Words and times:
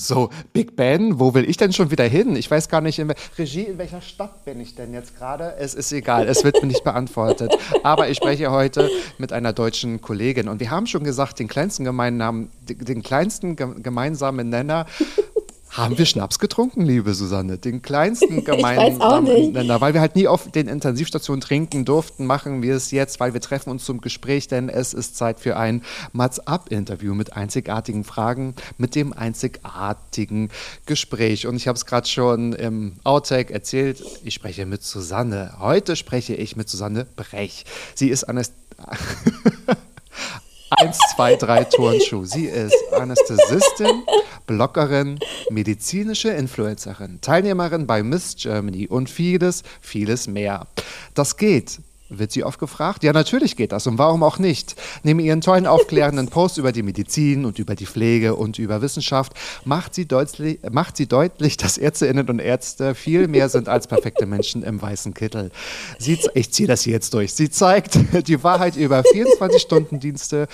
So, 0.00 0.30
Big 0.54 0.76
Ben, 0.76 1.20
wo 1.20 1.34
will 1.34 1.48
ich 1.48 1.58
denn 1.58 1.74
schon 1.74 1.90
wieder 1.90 2.04
hin? 2.04 2.34
Ich 2.34 2.50
weiß 2.50 2.70
gar 2.70 2.80
nicht, 2.80 2.98
in 2.98 3.12
Regie, 3.36 3.64
in 3.64 3.76
welcher 3.76 4.00
Stadt 4.00 4.46
bin 4.46 4.58
ich 4.58 4.74
denn 4.74 4.94
jetzt 4.94 5.14
gerade? 5.18 5.56
Es 5.58 5.74
ist 5.74 5.92
egal, 5.92 6.26
es 6.26 6.42
wird 6.42 6.62
mir 6.62 6.68
nicht 6.68 6.84
beantwortet. 6.84 7.54
Aber 7.82 8.08
ich 8.08 8.16
spreche 8.16 8.50
heute 8.50 8.88
mit 9.18 9.30
einer 9.34 9.52
deutschen 9.52 10.00
Kollegin. 10.00 10.48
Und 10.48 10.58
wir 10.58 10.70
haben 10.70 10.86
schon 10.86 11.04
gesagt, 11.04 11.38
den 11.38 11.48
kleinsten 11.48 11.84
gemeinsamen, 11.84 12.50
den 12.66 13.02
kleinsten 13.02 13.56
ge- 13.56 13.74
gemeinsamen 13.82 14.48
Nenner 14.48 14.86
haben 15.70 15.96
wir 15.96 16.04
Schnaps 16.04 16.38
getrunken, 16.38 16.82
liebe 16.82 17.14
Susanne. 17.14 17.56
Den 17.56 17.80
kleinsten 17.80 18.36
weiß 18.46 18.48
auch 18.48 18.56
gemeinsamen 18.56 19.24
nicht. 19.32 19.52
Nenner. 19.52 19.80
Weil 19.80 19.94
wir 19.94 20.00
halt 20.00 20.16
nie 20.16 20.26
auf 20.26 20.50
den 20.50 20.66
Intensivstationen 20.68 21.40
trinken 21.40 21.84
durften, 21.84 22.26
machen 22.26 22.62
wir 22.62 22.74
es 22.74 22.90
jetzt, 22.90 23.20
weil 23.20 23.34
wir 23.34 23.40
treffen 23.40 23.70
uns 23.70 23.84
zum 23.84 24.00
Gespräch, 24.00 24.48
denn 24.48 24.68
es 24.68 24.92
ist 24.94 25.16
Zeit 25.16 25.38
für 25.38 25.56
ein 25.56 25.82
Mats-Up-Interview 26.12 27.14
mit 27.14 27.34
einzigartigen 27.34 28.04
Fragen, 28.04 28.54
mit 28.78 28.94
dem 28.94 29.12
einzigartigen 29.12 30.50
Gespräch. 30.86 31.46
Und 31.46 31.56
ich 31.56 31.68
habe 31.68 31.76
es 31.76 31.86
gerade 31.86 32.08
schon 32.08 32.52
im 32.52 32.96
Outtake 33.04 33.54
erzählt, 33.54 34.02
ich 34.24 34.34
spreche 34.34 34.66
mit 34.66 34.82
Susanne. 34.82 35.54
Heute 35.60 35.94
spreche 35.94 36.34
ich 36.34 36.56
mit 36.56 36.68
Susanne 36.68 37.06
Brech. 37.16 37.64
Sie 37.94 38.08
ist 38.08 38.24
Anäst 38.24 38.54
1, 40.70 40.98
2, 41.16 41.36
3 41.36 41.64
Turnschuh. 41.64 42.24
Sie 42.24 42.46
ist 42.46 42.76
Anästhesistin, 42.92 44.04
Bloggerin, 44.46 45.18
medizinische 45.50 46.30
Influencerin, 46.30 47.20
Teilnehmerin 47.20 47.86
bei 47.86 48.02
Miss 48.02 48.36
Germany 48.36 48.86
und 48.86 49.10
vieles, 49.10 49.62
vieles 49.80 50.28
mehr. 50.28 50.68
Das 51.14 51.36
geht. 51.36 51.80
Wird 52.12 52.32
sie 52.32 52.42
oft 52.42 52.58
gefragt? 52.58 53.04
Ja, 53.04 53.12
natürlich 53.12 53.56
geht 53.56 53.70
das. 53.70 53.86
Und 53.86 53.96
warum 53.96 54.24
auch 54.24 54.40
nicht? 54.40 54.74
Neben 55.04 55.20
ihren 55.20 55.40
tollen 55.40 55.64
aufklärenden 55.64 56.26
Posts 56.30 56.58
über 56.58 56.72
die 56.72 56.82
Medizin 56.82 57.44
und 57.44 57.60
über 57.60 57.76
die 57.76 57.86
Pflege 57.86 58.34
und 58.34 58.58
über 58.58 58.82
Wissenschaft 58.82 59.32
macht 59.64 59.94
sie, 59.94 60.06
deutlich, 60.06 60.58
macht 60.72 60.96
sie 60.96 61.06
deutlich, 61.06 61.56
dass 61.56 61.78
Ärztinnen 61.78 62.28
und 62.28 62.40
Ärzte 62.40 62.96
viel 62.96 63.28
mehr 63.28 63.48
sind 63.48 63.68
als 63.68 63.86
perfekte 63.86 64.26
Menschen 64.26 64.64
im 64.64 64.82
weißen 64.82 65.14
Kittel. 65.14 65.52
Sie, 66.00 66.18
ich 66.34 66.52
ziehe 66.52 66.66
das 66.66 66.82
hier 66.82 66.94
jetzt 66.94 67.14
durch. 67.14 67.32
Sie 67.32 67.48
zeigt 67.48 67.96
die 68.26 68.42
Wahrheit 68.42 68.74
über 68.74 69.02
24-Stunden-Dienste, 69.02 70.48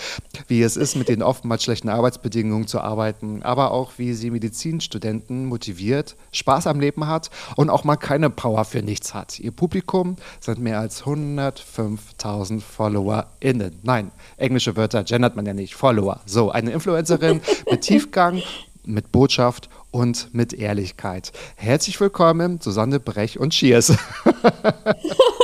wie 0.49 0.61
es 0.61 0.77
ist, 0.77 0.95
mit 0.95 1.09
den 1.09 1.23
oftmals 1.23 1.65
schlechten 1.65 1.89
Arbeitsbedingungen 1.89 2.67
zu 2.67 2.81
arbeiten, 2.81 3.43
aber 3.43 3.71
auch 3.71 3.93
wie 3.97 4.13
sie 4.13 4.31
Medizinstudenten 4.31 5.47
motiviert, 5.47 6.17
Spaß 6.33 6.67
am 6.67 6.81
Leben 6.81 7.07
hat 7.07 7.31
und 7.57 7.71
auch 7.71 7.85
mal 7.85 7.97
keine 7.97 8.29
Power 8.29 8.67
für 8.67 8.83
nichts 8.83 9.15
hat. 9.15 9.41
Ihr 9.41 9.53
Publikum 9.53 10.17
sind 10.39 10.59
mehr 10.59 10.81
als 10.81 11.07
105.000 11.47 12.61
FollowerInnen. 12.61 13.79
Nein, 13.83 14.11
englische 14.37 14.77
Wörter 14.77 15.05
gendert 15.05 15.37
man 15.37 15.47
ja 15.47 15.55
nicht. 15.55 15.75
Follower. 15.75 16.21
So, 16.27 16.51
eine 16.51 16.73
Influencerin 16.73 17.41
mit 17.71 17.83
Tiefgang, 17.83 18.43
mit 18.85 19.13
Botschaft 19.13 19.69
und 19.91 20.35
mit 20.35 20.53
Ehrlichkeit. 20.53 21.33
Herzlich 21.57 22.01
willkommen, 22.01 22.61
Susanne 22.61 23.01
Brech 23.01 23.39
und 23.39 23.51
Cheers. 23.51 23.97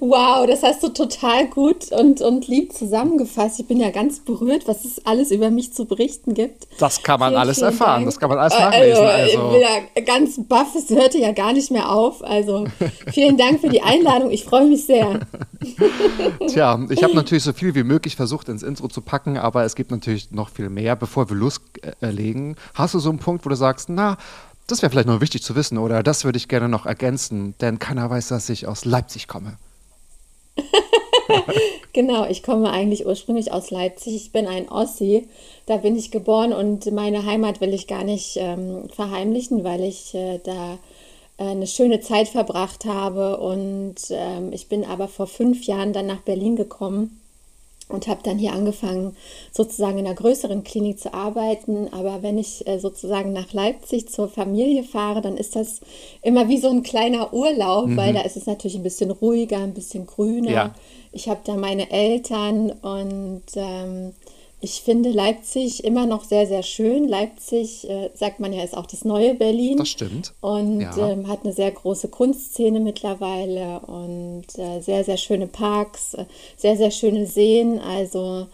Wow, 0.00 0.46
das 0.46 0.62
hast 0.62 0.82
du 0.82 0.88
total 0.88 1.46
gut 1.48 1.90
und, 1.92 2.20
und 2.20 2.46
lieb 2.48 2.72
zusammengefasst. 2.72 3.58
Ich 3.60 3.66
bin 3.66 3.78
ja 3.80 3.90
ganz 3.90 4.20
berührt, 4.20 4.66
was 4.66 4.84
es 4.84 5.04
alles 5.06 5.30
über 5.30 5.50
mich 5.50 5.72
zu 5.72 5.84
berichten 5.86 6.34
gibt. 6.34 6.66
Das 6.78 7.02
kann 7.02 7.20
man 7.20 7.30
Vielen, 7.30 7.40
alles 7.40 7.56
vielen 7.58 7.70
erfahren, 7.70 7.94
Dank. 8.02 8.06
das 8.06 8.20
kann 8.20 8.28
man 8.28 8.38
alles 8.38 8.54
Äh, 8.54 8.60
nachlesen. 8.60 9.04
Also, 9.04 9.26
ich 9.26 9.38
Also. 9.38 9.50
bin 9.50 9.60
ja 9.60 10.02
ganz 10.04 10.40
baff, 10.48 10.74
es 10.74 10.90
hörte 10.90 11.18
ja 11.18 11.32
gar 11.32 11.52
nicht 11.52 11.70
mehr 11.70 11.90
auf. 11.90 12.22
Also 12.24 12.66
vielen 13.12 13.36
Dank 13.36 13.60
für 13.60 13.68
die 13.68 13.82
Einladung, 13.82 14.30
ich 14.30 14.44
freue 14.44 14.66
mich 14.66 14.86
sehr. 14.86 15.20
Tja, 16.48 16.78
ich 16.90 17.02
habe 17.02 17.14
natürlich 17.14 17.44
so 17.44 17.52
viel 17.52 17.74
wie 17.74 17.84
möglich 17.84 18.16
versucht 18.16 18.48
ins 18.48 18.62
Intro 18.62 18.88
zu 18.88 19.00
packen, 19.00 19.38
aber 19.38 19.64
es 19.64 19.74
gibt 19.74 19.90
natürlich 19.90 20.30
noch 20.30 20.48
viel 20.50 20.68
mehr. 20.70 20.96
Bevor 20.96 21.28
wir 21.30 21.36
loslegen, 21.36 22.56
hast 22.74 22.94
du 22.94 22.98
so 22.98 23.10
einen 23.10 23.18
Punkt, 23.18 23.44
wo 23.44 23.48
du 23.48 23.56
sagst, 23.56 23.88
na, 23.88 24.16
das 24.66 24.82
wäre 24.82 24.90
vielleicht 24.90 25.08
noch 25.08 25.20
wichtig 25.20 25.42
zu 25.42 25.54
wissen 25.56 25.76
oder 25.78 26.02
das 26.02 26.24
würde 26.24 26.38
ich 26.38 26.48
gerne 26.48 26.68
noch 26.68 26.86
ergänzen, 26.86 27.54
denn 27.60 27.78
keiner 27.78 28.08
weiß, 28.08 28.28
dass 28.28 28.48
ich 28.48 28.66
aus 28.66 28.84
Leipzig 28.84 29.28
komme. 29.28 29.56
Genau, 31.92 32.26
ich 32.26 32.42
komme 32.42 32.70
eigentlich 32.70 33.06
ursprünglich 33.06 33.52
aus 33.52 33.70
Leipzig. 33.70 34.16
Ich 34.16 34.32
bin 34.32 34.48
ein 34.48 34.68
Ossi. 34.68 35.28
Da 35.66 35.76
bin 35.76 35.96
ich 35.96 36.10
geboren 36.10 36.52
und 36.52 36.90
meine 36.90 37.24
Heimat 37.24 37.60
will 37.60 37.72
ich 37.72 37.86
gar 37.86 38.02
nicht 38.02 38.36
ähm, 38.36 38.88
verheimlichen, 38.90 39.62
weil 39.62 39.80
ich 39.84 40.12
äh, 40.12 40.40
da 40.42 40.78
äh, 41.38 41.44
eine 41.44 41.68
schöne 41.68 42.00
Zeit 42.00 42.26
verbracht 42.28 42.84
habe. 42.84 43.36
Und 43.38 43.94
ähm, 44.10 44.52
ich 44.52 44.68
bin 44.68 44.84
aber 44.84 45.06
vor 45.06 45.28
fünf 45.28 45.66
Jahren 45.66 45.92
dann 45.92 46.06
nach 46.06 46.22
Berlin 46.22 46.56
gekommen 46.56 47.20
und 47.88 48.08
habe 48.08 48.20
dann 48.22 48.38
hier 48.38 48.52
angefangen, 48.52 49.16
sozusagen 49.52 49.98
in 49.98 50.06
einer 50.06 50.14
größeren 50.14 50.64
Klinik 50.64 50.98
zu 50.98 51.12
arbeiten. 51.12 51.88
Aber 51.92 52.22
wenn 52.22 52.38
ich 52.38 52.66
äh, 52.66 52.78
sozusagen 52.78 53.32
nach 53.32 53.52
Leipzig 53.52 54.08
zur 54.08 54.28
Familie 54.28 54.84
fahre, 54.84 55.20
dann 55.20 55.36
ist 55.36 55.54
das 55.54 55.80
immer 56.22 56.48
wie 56.48 56.58
so 56.58 56.70
ein 56.70 56.82
kleiner 56.82 57.32
Urlaub, 57.32 57.96
weil 57.96 58.14
da 58.14 58.22
ist 58.22 58.36
es 58.36 58.46
natürlich 58.46 58.76
ein 58.76 58.82
bisschen 58.82 59.10
ruhiger, 59.10 59.58
ein 59.58 59.74
bisschen 59.74 60.06
grüner. 60.06 60.50
Ja. 60.50 60.74
Ich 61.12 61.28
habe 61.28 61.40
da 61.44 61.54
meine 61.54 61.90
Eltern 61.90 62.70
und 62.70 63.44
ähm, 63.54 64.14
ich 64.64 64.80
finde 64.80 65.10
Leipzig 65.10 65.84
immer 65.84 66.06
noch 66.06 66.24
sehr, 66.24 66.46
sehr 66.46 66.62
schön. 66.62 67.06
Leipzig, 67.06 67.86
äh, 67.88 68.08
sagt 68.14 68.40
man 68.40 68.52
ja, 68.54 68.64
ist 68.64 68.74
auch 68.76 68.86
das 68.86 69.04
neue 69.04 69.34
Berlin. 69.34 69.76
Das 69.76 69.90
stimmt. 69.90 70.32
Und 70.40 70.80
Ja. 70.80 71.10
ähm, 71.10 71.28
hat 71.28 71.44
eine 71.44 71.52
sehr 71.52 71.70
große 71.70 72.08
Kunstszene 72.08 72.80
mittlerweile 72.80 73.80
und 73.80 74.46
äh, 74.56 74.80
sehr, 74.80 75.04
sehr 75.04 75.18
schöne 75.18 75.46
Parks, 75.46 76.14
äh, 76.14 76.24
sehr, 76.56 76.78
sehr 76.78 76.90
schöne 76.90 77.26
Seen. 77.26 77.78
Also 77.78 78.46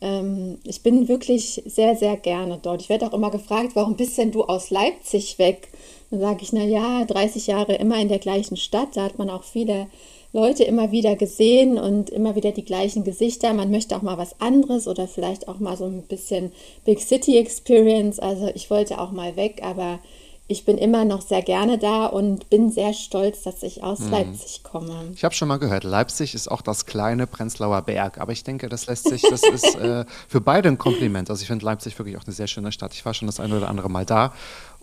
ähm, 0.00 0.58
ich 0.62 0.82
bin 0.84 1.08
wirklich 1.08 1.62
sehr, 1.66 1.96
sehr 1.96 2.16
gerne 2.16 2.60
dort. 2.62 2.82
Ich 2.82 2.88
werde 2.88 3.06
auch 3.08 3.12
immer 3.14 3.32
gefragt, 3.32 3.70
warum 3.74 3.96
bist 3.96 4.16
denn 4.18 4.30
du 4.30 4.44
aus 4.44 4.70
Leipzig 4.70 5.38
weg? 5.40 5.68
Dann 6.10 6.20
sage 6.20 6.42
ich, 6.42 6.52
na 6.52 6.62
ja, 6.62 7.04
30 7.04 7.48
Jahre 7.48 7.74
immer 7.74 7.98
in 8.00 8.08
der 8.08 8.20
gleichen 8.20 8.56
Stadt. 8.56 8.90
Da 8.94 9.02
hat 9.02 9.18
man 9.18 9.30
auch 9.30 9.42
viele 9.42 9.88
Leute 10.36 10.64
immer 10.64 10.92
wieder 10.92 11.16
gesehen 11.16 11.78
und 11.78 12.10
immer 12.10 12.36
wieder 12.36 12.52
die 12.52 12.64
gleichen 12.64 13.04
Gesichter. 13.04 13.54
Man 13.54 13.70
möchte 13.70 13.96
auch 13.96 14.02
mal 14.02 14.18
was 14.18 14.38
anderes 14.38 14.86
oder 14.86 15.08
vielleicht 15.08 15.48
auch 15.48 15.60
mal 15.60 15.78
so 15.78 15.86
ein 15.86 16.02
bisschen 16.02 16.52
Big 16.84 17.00
City 17.00 17.38
Experience. 17.38 18.18
Also 18.18 18.50
ich 18.54 18.68
wollte 18.68 19.00
auch 19.00 19.12
mal 19.12 19.34
weg, 19.36 19.62
aber 19.64 19.98
ich 20.46 20.64
bin 20.64 20.78
immer 20.78 21.04
noch 21.04 21.22
sehr 21.22 21.42
gerne 21.42 21.78
da 21.78 22.06
und 22.06 22.50
bin 22.50 22.70
sehr 22.70 22.92
stolz, 22.92 23.42
dass 23.42 23.62
ich 23.62 23.82
aus 23.82 23.98
Leipzig 24.10 24.62
komme. 24.62 25.10
Ich 25.14 25.24
habe 25.24 25.34
schon 25.34 25.48
mal 25.48 25.58
gehört, 25.58 25.82
Leipzig 25.82 26.34
ist 26.34 26.48
auch 26.48 26.60
das 26.60 26.86
kleine 26.86 27.26
Prenzlauer 27.26 27.82
Berg, 27.82 28.18
aber 28.18 28.30
ich 28.30 28.44
denke, 28.44 28.68
das 28.68 28.86
lässt 28.86 29.08
sich, 29.08 29.22
das 29.22 29.42
ist 29.52 29.74
äh, 29.74 30.04
für 30.28 30.40
beide 30.40 30.68
ein 30.68 30.78
Kompliment. 30.78 31.30
Also 31.30 31.40
ich 31.40 31.48
finde 31.48 31.64
Leipzig 31.64 31.98
wirklich 31.98 32.16
auch 32.16 32.24
eine 32.24 32.34
sehr 32.34 32.46
schöne 32.46 32.70
Stadt. 32.70 32.92
Ich 32.92 33.04
war 33.04 33.14
schon 33.14 33.26
das 33.26 33.40
eine 33.40 33.56
oder 33.56 33.68
andere 33.68 33.88
Mal 33.88 34.04
da. 34.04 34.34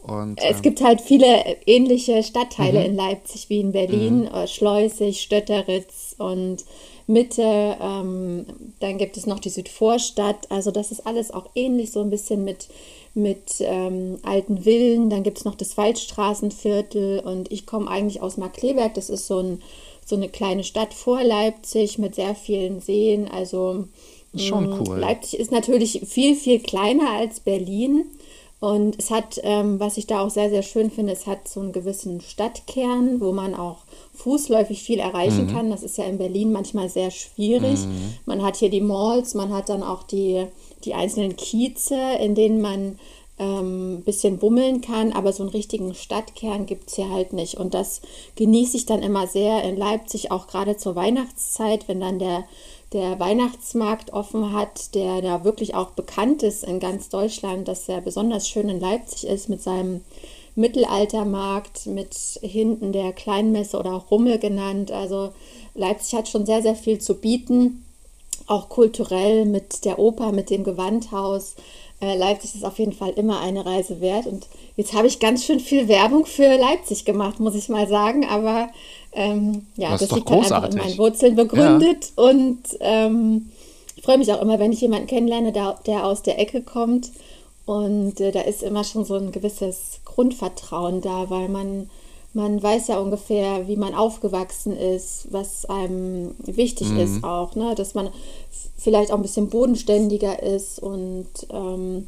Und, 0.04 0.40
Es 0.42 0.58
ähm, 0.58 0.62
gibt 0.62 0.82
halt 0.82 1.02
viele 1.02 1.58
ähnliche 1.66 2.24
Stadtteile 2.24 2.84
in 2.84 2.96
Leipzig 2.96 3.50
wie 3.50 3.62
in 3.62 3.72
Berlin, 3.72 4.28
äh, 4.28 4.48
Schleusig, 4.48 5.22
Stötteritz 5.22 6.16
und 6.18 6.66
Mitte. 7.08 7.78
Ähm, 7.82 8.46
dann 8.80 8.98
gibt 8.98 9.16
es 9.16 9.26
noch 9.26 9.40
die 9.40 9.50
Südvorstadt. 9.50 10.52
Also 10.52 10.72
das 10.72 10.92
ist 10.92 11.08
alles 11.08 11.32
auch 11.32 11.50
ähnlich, 11.56 11.92
so 11.92 12.02
ein 12.02 12.10
bisschen 12.10 12.44
mit, 12.44 12.68
mit 13.14 13.56
ähm, 13.60 14.20
alten 14.24 14.64
Villen. 14.64 15.10
Dann 15.10 15.24
gibt 15.24 15.38
es 15.38 15.46
noch 15.46 15.56
das 15.56 15.78
Waldstraßenviertel 15.78 17.20
und 17.20 17.52
ich 17.52 17.66
komme 17.66 17.90
eigentlich 17.90 18.22
aus 18.22 18.38
Markleberg. 18.38 18.94
Das 18.96 19.10
ist 19.10 19.28
so, 19.28 19.40
ein, 19.40 19.62
so 20.06 20.18
eine 20.18 20.28
kleine 20.28 20.66
Stadt 20.66 20.94
vor 20.94 21.24
Leipzig 21.24 21.98
mit 21.98 22.16
sehr 22.16 22.36
vielen 22.36 22.82
Seen. 22.82 23.30
Also 23.30 23.86
Schon 24.36 24.70
mh, 24.70 24.80
cool. 24.80 25.00
Leipzig 25.00 25.40
ist 25.40 25.52
natürlich 25.52 26.02
viel, 26.06 26.36
viel 26.36 26.60
kleiner 26.60 27.12
als 27.12 27.40
Berlin. 27.40 28.06
Und 28.64 28.98
es 28.98 29.12
hat, 29.12 29.42
ähm, 29.44 29.78
was 29.82 29.98
ich 29.98 30.08
da 30.08 30.22
auch 30.22 30.30
sehr, 30.30 30.50
sehr 30.50 30.64
schön 30.64 30.90
finde, 30.90 31.12
es 31.12 31.28
hat 31.28 31.50
so 31.50 31.60
einen 31.60 31.74
gewissen 31.74 32.22
Stadtkern, 32.22 33.20
wo 33.20 33.34
man 33.34 33.56
auch 33.56 33.80
fußläufig 34.14 34.82
viel 34.82 35.00
erreichen 35.00 35.48
kann. 35.48 35.70
Das 35.70 35.84
ist 35.84 35.98
ja 35.98 36.06
in 36.06 36.18
Berlin 36.18 36.54
manchmal 36.54 36.88
sehr 36.88 37.12
schwierig. 37.12 37.80
Man 38.26 38.42
hat 38.42 38.56
hier 38.56 38.70
die 38.70 38.80
Malls, 38.80 39.34
man 39.34 39.52
hat 39.52 39.68
dann 39.68 39.84
auch 39.84 40.04
die, 40.04 40.46
die 40.86 40.94
einzelnen 40.94 41.36
Kieze, 41.36 42.00
in 42.22 42.36
denen 42.36 42.62
man 42.62 43.00
ähm, 43.38 43.96
ein 43.96 44.04
bisschen 44.04 44.38
bummeln 44.38 44.80
kann, 44.80 45.12
aber 45.12 45.34
so 45.34 45.44
einen 45.44 45.52
richtigen 45.52 45.94
Stadtkern 45.94 46.66
gibt 46.66 46.88
es 46.88 46.96
hier 46.96 47.10
halt 47.10 47.34
nicht. 47.34 47.56
Und 47.56 47.74
das 47.74 48.02
genieße 48.38 48.78
ich 48.78 48.86
dann 48.86 49.04
immer 49.04 49.28
sehr 49.28 49.62
in 49.64 49.76
Leipzig, 49.76 50.32
auch 50.32 50.48
gerade 50.48 50.78
zur 50.78 50.96
Weihnachtszeit, 50.96 51.90
wenn 51.90 52.00
dann 52.00 52.18
der, 52.18 52.46
der 52.94 53.20
Weihnachtsmarkt 53.20 54.14
offen 54.14 54.54
hat, 54.54 54.94
der 54.96 55.22
da 55.22 55.44
wirklich 55.44 55.76
auch 55.76 55.92
bekannt 55.92 56.44
ist 56.44 56.64
in 56.64 56.80
ganz 56.80 57.10
Deutschland, 57.10 57.68
dass 57.68 57.90
er 57.90 58.02
besonders 58.02 58.48
schön 58.48 58.70
in 58.70 58.80
Leipzig 58.80 59.28
ist 59.28 59.50
mit 59.50 59.62
seinem 59.62 60.02
Mittelaltermarkt, 60.56 61.88
mit 61.88 62.16
hinten 62.42 62.92
der 62.92 63.12
Kleinmesse 63.12 63.78
oder 63.78 63.94
auch 63.94 64.12
Rummel 64.12 64.38
genannt. 64.38 64.92
Also 64.92 65.32
Leipzig 65.74 66.18
hat 66.18 66.30
schon 66.30 66.46
sehr, 66.46 66.62
sehr 66.62 66.76
viel 66.76 67.00
zu 67.00 67.16
bieten, 67.16 67.84
auch 68.46 68.70
kulturell 68.70 69.46
mit 69.46 69.86
der 69.86 69.98
Oper, 70.00 70.32
mit 70.32 70.50
dem 70.50 70.64
Gewandhaus. 70.64 71.56
Äh, 72.02 72.18
Leipzig 72.18 72.56
ist 72.56 72.66
auf 72.66 72.78
jeden 72.78 72.92
Fall 72.92 73.12
immer 73.12 73.40
eine 73.40 73.66
Reise 73.66 74.00
wert. 74.02 74.28
Und 74.28 74.48
jetzt 74.76 74.94
habe 74.94 75.08
ich 75.08 75.20
ganz 75.20 75.44
schön 75.44 75.60
viel 75.60 75.88
Werbung 75.88 76.26
für 76.26 76.58
Leipzig 76.58 77.06
gemacht, 77.06 77.40
muss 77.40 77.56
ich 77.56 77.70
mal 77.70 77.88
sagen. 77.88 78.26
Aber 78.26 78.70
ähm, 79.16 79.68
ja, 79.76 79.92
Das 79.92 80.02
das, 80.02 80.12
liegt 80.12 80.30
halt 80.30 80.44
einfach 80.44 80.64
in 80.64 80.70
großartig. 80.72 80.82
meinen 80.84 80.98
Wurzeln 80.98 81.36
begründet. 81.36 82.12
Und 82.16 82.62
ähm, 82.80 83.50
ich 83.96 84.04
freue 84.04 84.18
mich 84.18 84.32
auch 84.34 84.42
immer, 84.42 84.60
wenn 84.60 84.72
ich 84.72 84.82
jemanden 84.82 85.08
kennenlerne, 85.08 85.52
der, 85.52 85.80
der 85.86 86.06
aus 86.06 86.24
der 86.24 86.40
Ecke 86.40 86.62
kommt. 86.62 87.12
Und 87.66 88.20
äh, 88.20 88.32
da 88.32 88.42
ist 88.42 88.64
immer 88.64 88.84
schon 88.84 89.06
so 89.06 89.16
ein 89.16 89.32
gewisses 89.32 90.02
Grundvertrauen 90.06 91.02
da, 91.02 91.30
weil 91.30 91.48
man, 91.48 91.90
man 92.34 92.62
weiß 92.62 92.88
ja 92.88 93.00
ungefähr, 93.00 93.68
wie 93.68 93.78
man 93.78 93.96
aufgewachsen 93.96 94.76
ist, 94.76 95.28
was 95.32 95.66
einem 95.66 96.36
wichtig 96.40 96.92
ist 96.98 97.24
auch, 97.24 97.56
ne? 97.56 97.74
dass 97.76 97.94
man 97.94 98.10
vielleicht 98.78 99.12
auch 99.12 99.16
ein 99.16 99.22
bisschen 99.22 99.50
bodenständiger 99.50 100.44
ist 100.44 100.80
und 100.80 101.28
ähm, 101.52 102.08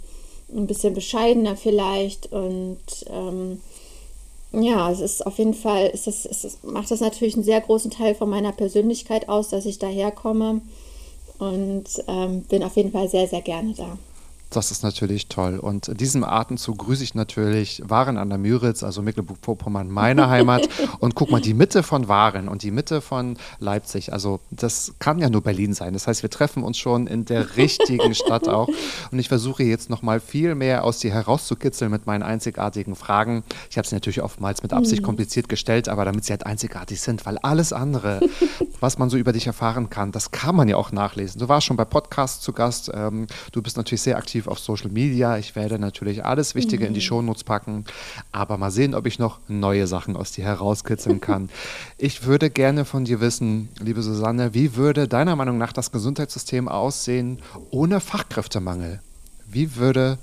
ein 0.54 0.68
bisschen 0.68 0.94
bescheidener 0.94 1.56
vielleicht. 1.56 2.32
Und 2.34 2.80
ähm, 3.10 3.62
ja, 4.62 4.92
es 4.92 5.00
ist 5.00 5.26
auf 5.26 5.38
jeden 5.38 5.54
Fall, 5.54 5.88
ist 5.88 6.08
das, 6.08 6.26
ist 6.26 6.64
macht 6.64 6.92
das 6.92 7.02
natürlich 7.02 7.36
einen 7.36 7.44
sehr 7.44 7.62
großen 7.62 7.92
Teil 7.92 8.16
von 8.16 8.30
meiner 8.30 8.52
Persönlichkeit 8.52 9.30
aus, 9.30 9.50
dass 9.50 9.66
ich 9.66 9.80
daherkomme. 9.80 10.62
Und 11.38 11.86
ähm, 12.08 12.44
bin 12.44 12.64
auf 12.64 12.78
jeden 12.78 12.92
Fall 12.92 13.10
sehr, 13.10 13.28
sehr 13.28 13.42
gerne 13.42 13.74
da. 13.74 13.98
Das 14.50 14.72
ist 14.72 14.84
natürlich 14.84 15.28
toll. 15.28 15.60
Und 15.60 15.90
in 15.90 15.98
diesem 15.98 16.24
Atemzug 16.24 16.78
grüße 16.80 17.04
ich 17.04 17.16
natürlich 17.16 17.82
Waren 17.86 18.18
an 18.18 18.30
der 18.30 18.38
Müritz, 18.38 18.84
also 18.84 19.02
Mecklenburg-Vorpommern, 19.02 19.90
meine 19.90 20.30
Heimat. 20.30 20.68
Und 21.00 21.16
guck 21.16 21.32
mal, 21.32 21.42
die 21.42 21.54
Mitte 21.54 21.84
von 21.84 22.08
Waren 22.08 22.48
und 22.48 22.64
die 22.64 22.72
Mitte 22.72 23.02
von 23.02 23.38
Leipzig, 23.60 24.14
also 24.14 24.40
das 24.52 24.94
kann 25.00 25.20
ja 25.20 25.30
nur 25.30 25.42
Berlin 25.42 25.74
sein. 25.74 25.94
Das 25.94 26.08
heißt, 26.08 26.22
wir 26.22 26.30
treffen 26.30 26.64
uns 26.64 26.78
schon 26.78 27.08
in 27.08 27.26
der 27.26 27.58
richtigen 27.58 28.16
Stadt 28.16 28.48
auch. 28.48 28.70
Und 29.12 29.20
ich 29.20 29.28
versuche 29.28 29.64
jetzt 29.64 29.90
nochmal 29.90 30.20
viel 30.20 30.56
mehr 30.56 30.84
aus 30.84 31.00
dir 31.00 31.12
herauszukitzeln 31.12 31.92
mit 31.92 32.06
meinen 32.06 32.24
einzigartigen 32.24 32.96
Fragen. 32.96 33.44
Ich 33.70 33.78
habe 33.78 33.88
sie 33.88 33.96
natürlich 33.96 34.22
oftmals 34.22 34.64
mit 34.64 34.74
Absicht 34.74 35.04
kompliziert 35.04 35.50
gestellt, 35.50 35.90
aber 35.90 36.06
damit 36.06 36.26
sie 36.26 36.32
halt 36.32 36.46
einzigartig 36.46 37.02
sind, 37.02 37.26
weil 37.26 37.38
alles 37.40 37.74
andere, 37.74 38.22
was 38.80 38.98
man 38.98 39.10
so 39.10 39.18
über 39.18 39.34
dich 39.34 39.48
erfahren 39.48 39.90
kann, 39.90 40.12
das 40.12 40.32
kann 40.32 40.56
man 40.56 40.68
ja 40.68 40.78
auch 40.78 40.92
nachlesen. 40.92 41.40
Du 41.40 41.50
warst 41.50 41.68
schon 41.68 41.78
bei 41.78 41.86
Podcasts 41.86 42.42
zu 42.42 42.54
Gast. 42.54 42.92
Ähm, 42.94 43.28
du 43.52 43.62
bist 43.62 43.78
natürlich 43.78 44.02
sehr 44.02 44.18
aktiv 44.18 44.35
auf 44.48 44.60
Social 44.60 44.90
Media. 44.90 45.38
Ich 45.38 45.56
werde 45.56 45.80
natürlich 45.80 46.26
alles 46.26 46.56
Wichtige 46.56 46.86
in 46.86 46.94
die 46.94 47.02
Shownotes 47.02 47.44
packen. 47.44 47.86
Aber 48.32 48.58
mal 48.58 48.72
sehen, 48.72 48.94
ob 48.94 49.06
ich 49.08 49.20
noch 49.20 49.40
neue 49.48 49.88
Sachen 49.88 50.16
aus 50.16 50.32
dir 50.32 50.46
herauskitzeln 50.46 51.22
kann. 51.22 51.50
ich 51.98 52.26
würde 52.26 52.50
gerne 52.50 52.86
von 52.86 53.06
dir 53.06 53.22
wissen, 53.22 53.70
liebe 53.80 54.02
Susanne, 54.02 54.54
wie 54.54 54.76
würde 54.76 55.08
deiner 55.08 55.36
Meinung 55.36 55.58
nach 55.58 55.74
das 55.74 55.92
Gesundheitssystem 55.92 56.68
aussehen 56.68 57.40
ohne 57.72 58.00
Fachkräftemangel? 58.00 59.02
Wie 59.48 59.76
würde 59.76 60.18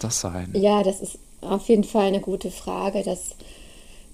das 0.00 0.20
sein? 0.20 0.50
Ja, 0.54 0.82
das 0.82 1.00
ist 1.00 1.18
auf 1.40 1.68
jeden 1.68 1.84
Fall 1.84 2.06
eine 2.06 2.20
gute 2.20 2.50
Frage. 2.50 3.02
Das, 3.04 3.36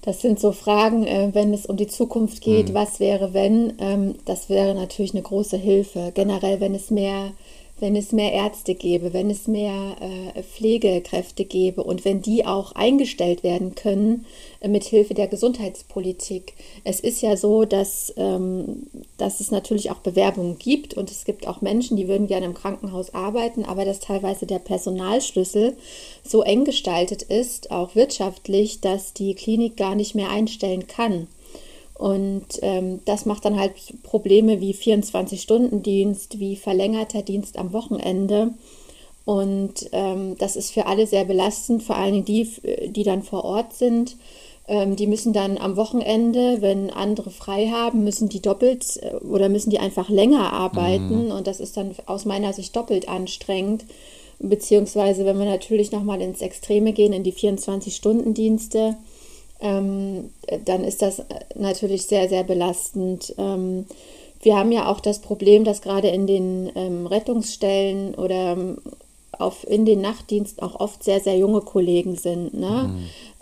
das 0.01 0.21
sind 0.21 0.39
so 0.39 0.51
Fragen, 0.51 1.05
äh, 1.05 1.29
wenn 1.33 1.53
es 1.53 1.65
um 1.65 1.77
die 1.77 1.87
Zukunft 1.87 2.41
geht, 2.41 2.73
was 2.73 2.99
wäre, 2.99 3.33
wenn? 3.33 3.73
Ähm, 3.79 4.15
das 4.25 4.49
wäre 4.49 4.75
natürlich 4.75 5.13
eine 5.13 5.23
große 5.23 5.57
Hilfe. 5.57 6.11
Generell, 6.13 6.59
wenn 6.59 6.75
es 6.75 6.89
mehr, 6.89 7.31
wenn 7.79 7.95
es 7.95 8.11
mehr 8.11 8.31
Ärzte 8.33 8.75
gäbe, 8.75 9.13
wenn 9.13 9.29
es 9.29 9.47
mehr 9.47 9.95
äh, 10.01 10.43
Pflegekräfte 10.43 11.45
gäbe 11.45 11.83
und 11.83 12.05
wenn 12.05 12.21
die 12.21 12.45
auch 12.45 12.73
eingestellt 12.73 13.43
werden 13.43 13.75
können 13.75 14.25
äh, 14.59 14.67
mit 14.67 14.83
Hilfe 14.83 15.13
der 15.13 15.27
Gesundheitspolitik. 15.27 16.53
Es 16.83 16.99
ist 16.99 17.21
ja 17.21 17.37
so, 17.37 17.65
dass, 17.65 18.13
ähm, 18.17 18.87
dass 19.17 19.39
es 19.39 19.51
natürlich 19.51 19.91
auch 19.91 19.99
Bewerbungen 19.99 20.57
gibt 20.57 20.93
und 20.93 21.11
es 21.11 21.25
gibt 21.25 21.47
auch 21.47 21.61
Menschen, 21.61 21.97
die 21.97 22.07
würden 22.07 22.27
gerne 22.27 22.45
im 22.45 22.53
Krankenhaus 22.53 23.13
arbeiten, 23.13 23.65
aber 23.65 23.85
dass 23.85 23.99
teilweise 23.99 24.45
der 24.45 24.59
Personalschlüssel 24.59 25.75
so 26.23 26.43
eng 26.43 26.65
gestaltet 26.65 27.21
ist, 27.23 27.71
auch 27.71 27.95
wirtschaftlich, 27.95 28.81
dass 28.81 29.13
die 29.13 29.33
Klinik 29.35 29.77
gar 29.77 29.95
nicht 29.95 30.15
mehr 30.15 30.29
einstellen 30.29 30.87
kann. 30.87 31.27
Und 31.99 32.45
ähm, 32.61 33.01
das 33.03 33.25
macht 33.25 33.43
dann 33.43 33.59
halt 33.59 33.73
Probleme 34.03 34.61
wie 34.61 34.73
24-Stunden-Dienst, 34.73 36.39
wie 36.39 36.55
verlängerter 36.55 37.23
Dienst 37.23 37.57
am 37.57 37.73
Wochenende. 37.73 38.53
Und 39.25 39.89
ähm, 39.91 40.37
das 40.37 40.55
ist 40.55 40.71
für 40.71 40.85
alle 40.85 41.05
sehr 41.07 41.25
belastend, 41.25 41.83
vor 41.83 41.97
allem 41.97 42.23
die, 42.23 42.49
die 42.87 43.03
dann 43.03 43.21
vor 43.21 43.43
Ort 43.43 43.73
sind. 43.73 44.15
Ähm, 44.69 44.95
die 44.95 45.07
müssen 45.07 45.33
dann 45.33 45.57
am 45.57 45.75
Wochenende, 45.75 46.61
wenn 46.61 46.89
andere 46.89 47.31
frei 47.31 47.67
haben, 47.67 48.05
müssen 48.05 48.29
die 48.29 48.41
doppelt 48.41 48.97
äh, 49.03 49.15
oder 49.15 49.49
müssen 49.49 49.69
die 49.69 49.79
einfach 49.79 50.07
länger 50.07 50.53
arbeiten. 50.53 51.33
Und 51.33 51.47
das 51.47 51.59
ist 51.59 51.75
dann 51.75 51.93
aus 52.05 52.23
meiner 52.23 52.53
Sicht 52.53 52.77
doppelt 52.77 53.09
anstrengend. 53.09 53.83
Beziehungsweise, 54.39 55.25
wenn 55.25 55.37
wir 55.37 55.45
natürlich 55.45 55.91
nochmal 55.91 56.21
ins 56.21 56.39
Extreme 56.39 56.93
gehen, 56.93 57.11
in 57.11 57.23
die 57.23 57.33
24-Stunden-Dienste, 57.33 58.95
ähm, 59.59 60.29
dann 60.65 60.83
ist 60.83 61.01
das 61.01 61.23
natürlich 61.55 62.05
sehr, 62.05 62.29
sehr 62.29 62.43
belastend. 62.43 63.33
Ähm, 63.37 63.85
wir 64.41 64.57
haben 64.57 64.71
ja 64.71 64.87
auch 64.87 65.01
das 65.01 65.19
Problem, 65.19 65.63
dass 65.63 65.81
gerade 65.81 66.07
in 66.07 66.25
den 66.25 66.71
ähm, 66.75 67.05
Rettungsstellen 67.07 68.15
oder 68.15 68.53
ähm, 68.53 68.77
auf, 69.37 69.65
in 69.67 69.85
den 69.85 70.01
Nachtdiensten 70.01 70.61
auch 70.63 70.79
oft 70.79 71.03
sehr, 71.03 71.19
sehr 71.21 71.37
junge 71.37 71.61
Kollegen 71.61 72.15
sind, 72.15 72.53
ne? 72.53 72.93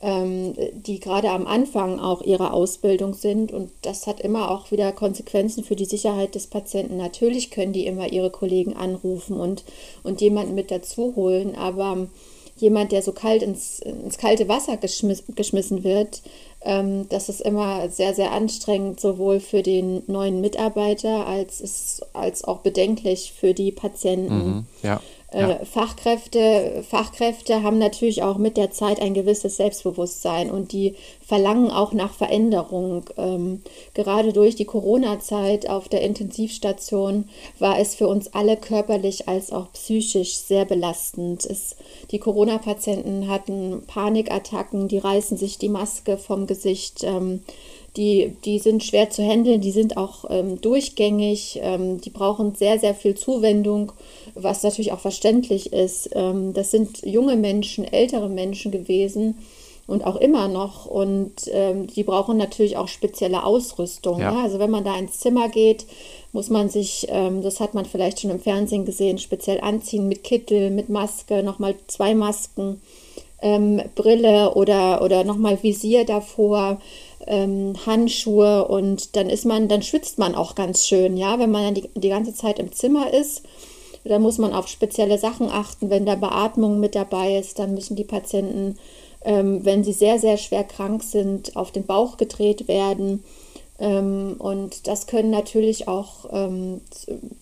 ähm, 0.02 0.54
die 0.74 1.00
gerade 1.00 1.32
am 1.32 1.48
Anfang 1.48 2.00
auch 2.00 2.22
ihrer 2.22 2.54
Ausbildung 2.54 3.14
sind. 3.14 3.52
Und 3.52 3.72
das 3.82 4.06
hat 4.06 4.20
immer 4.22 4.52
auch 4.52 4.72
wieder 4.72 4.92
Konsequenzen 4.92 5.64
für 5.64 5.76
die 5.76 5.86
Sicherheit 5.86 6.36
des 6.36 6.48
Patienten. 6.48 6.98
Natürlich 6.98 7.50
können 7.50 7.74
die 7.74 7.88
immer 7.88 8.12
ihre 8.12 8.30
Kollegen 8.30 8.76
anrufen 8.76 9.40
und, 9.40 9.64
und 10.04 10.22
jemanden 10.22 10.54
mit 10.54 10.70
dazu 10.70 11.16
holen, 11.16 11.56
aber 11.56 12.08
jemand, 12.62 12.92
der 12.92 13.02
so 13.02 13.12
kalt 13.12 13.44
ins, 13.44 13.80
ins 13.80 14.18
kalte 14.18 14.48
Wasser 14.48 14.78
geschmiss, 14.78 15.24
geschmissen 15.36 15.84
wird, 15.84 16.22
ähm, 16.62 17.08
das 17.10 17.30
ist 17.30 17.42
immer 17.42 17.90
sehr, 17.90 18.14
sehr 18.14 18.32
anstrengend, 18.32 19.00
sowohl 19.00 19.40
für 19.40 19.64
den 19.64 20.04
neuen 20.08 20.42
Mitarbeiter 20.42 21.28
als, 21.28 21.62
ist, 21.62 22.06
als 22.14 22.44
auch 22.44 22.60
bedenklich 22.60 23.34
für 23.38 23.54
die 23.54 23.72
Patienten. 23.72 24.48
Mhm, 24.48 24.66
ja. 24.84 25.02
Äh, 25.30 25.66
Fachkräfte, 25.66 26.86
Fachkräfte 26.88 27.62
haben 27.62 27.78
natürlich 27.78 28.24
auch 28.24 28.38
mit 28.38 28.56
der 28.56 28.72
Zeit 28.72 29.02
ein 29.02 29.14
gewisses 29.14 29.58
Selbstbewusstsein 29.58 30.50
und 30.50 30.72
die 30.72 30.96
verlangen 31.20 31.70
auch 31.70 31.92
nach 31.92 32.14
Veränderung. 32.14 33.04
Ähm, 33.18 33.62
gerade 33.94 34.32
durch 34.32 34.56
die 34.56 34.64
Corona-Zeit 34.64 35.70
auf 35.70 35.90
der 35.90 36.02
Intensivstation 36.02 37.28
war 37.60 37.78
es 37.78 37.94
für 37.94 38.08
uns 38.08 38.34
alle 38.34 38.56
körperlich 38.56 39.28
als 39.28 39.52
auch 39.52 39.74
psychisch 39.74 40.36
sehr 40.36 40.64
belastend. 40.64 41.46
Es, 41.46 41.76
die 42.12 42.20
Corona-Patienten 42.20 43.28
hatten 43.28 43.84
Panikattacken, 43.86 44.88
die 44.88 45.00
reißen 45.00 45.36
sich 45.36 45.58
die 45.58 45.70
Maske 45.70 46.18
vom 46.18 46.48
Gesicht. 46.48 47.04
Ähm, 47.04 47.42
die, 47.98 48.36
die 48.46 48.60
sind 48.60 48.84
schwer 48.84 49.10
zu 49.10 49.24
handeln, 49.24 49.60
die 49.60 49.72
sind 49.72 49.98
auch 49.98 50.26
ähm, 50.30 50.62
durchgängig, 50.62 51.60
ähm, 51.62 52.00
die 52.00 52.12
brauchen 52.12 52.56
sehr, 52.56 52.80
sehr 52.80 52.94
viel 52.94 53.16
Zuwendung, 53.16 53.92
was 54.36 54.64
natürlich 54.64 54.92
auch 54.92 55.00
verständlich 55.00 55.74
ist. 55.74 56.12
Ähm, 56.14 56.54
das 56.54 56.72
sind 56.72 57.04
junge 57.04 57.36
Menschen, 57.36 57.92
ältere 57.92 58.30
Menschen 58.30 58.72
gewesen 58.72 59.36
und 59.88 60.06
auch 60.06 60.18
immer 60.18 60.48
noch 60.48 60.86
und 60.86 61.34
ähm, 61.52 61.88
die 61.88 62.04
brauchen 62.04 62.38
natürlich 62.38 62.78
auch 62.78 62.88
spezielle 62.88 63.44
Ausrüstung. 63.44 64.20
Ja. 64.20 64.32
Ne? 64.32 64.44
Also 64.44 64.60
wenn 64.60 64.70
man 64.70 64.84
da 64.84 64.96
ins 64.98 65.20
Zimmer 65.20 65.50
geht, 65.50 65.86
muss 66.34 66.50
man 66.50 66.70
sich, 66.70 67.08
ähm, 67.10 67.42
das 67.42 67.60
hat 67.60 67.74
man 67.74 67.86
vielleicht 67.86 68.20
schon 68.20 68.30
im 68.30 68.40
Fernsehen 68.40 68.86
gesehen, 68.86 69.18
speziell 69.18 69.62
anziehen 69.62 70.08
mit 70.08 70.24
Kittel, 70.24 70.70
mit 70.70 70.90
Maske, 70.90 71.42
nochmal 71.42 71.76
zwei 71.88 72.14
Masken. 72.14 72.82
Ähm, 73.40 73.82
Brille 73.94 74.56
oder, 74.56 75.04
oder 75.04 75.24
nochmal 75.24 75.62
Visier 75.62 76.06
davor, 76.06 76.82
ähm, 77.28 77.74
Handschuhe 77.86 78.68
und 78.68 79.16
dann 79.16 79.30
ist 79.30 79.46
man, 79.46 79.68
dann 79.68 79.82
schwitzt 79.82 80.18
man 80.18 80.36
auch 80.36 80.56
ganz 80.56 80.88
schön, 80.88 81.18
ja, 81.18 81.40
wenn 81.40 81.52
man 81.52 81.64
dann 81.64 81.74
die, 81.76 81.90
die 81.96 82.10
ganze 82.10 82.34
Zeit 82.34 82.60
im 82.60 82.72
Zimmer 82.72 83.14
ist, 83.14 83.44
Da 84.08 84.20
muss 84.20 84.38
man 84.38 84.54
auf 84.54 84.68
spezielle 84.68 85.18
Sachen 85.18 85.50
achten. 85.50 85.90
Wenn 85.90 86.06
da 86.06 86.16
Beatmung 86.16 86.80
mit 86.80 86.96
dabei 86.96 87.38
ist, 87.38 87.60
dann 87.60 87.74
müssen 87.74 87.96
die 87.96 88.04
Patienten, 88.04 88.78
ähm, 89.24 89.66
wenn 89.66 89.84
sie 89.84 89.94
sehr, 89.94 90.20
sehr 90.20 90.38
schwer 90.38 90.64
krank 90.64 91.04
sind, 91.04 91.56
auf 91.56 91.72
den 91.72 91.86
Bauch 91.86 92.18
gedreht 92.18 92.68
werden. 92.68 93.24
Ähm, 93.80 94.36
und 94.40 94.88
das 94.88 95.08
können 95.08 95.30
natürlich 95.30 95.88
auch, 95.88 96.26
ähm, 96.32 96.82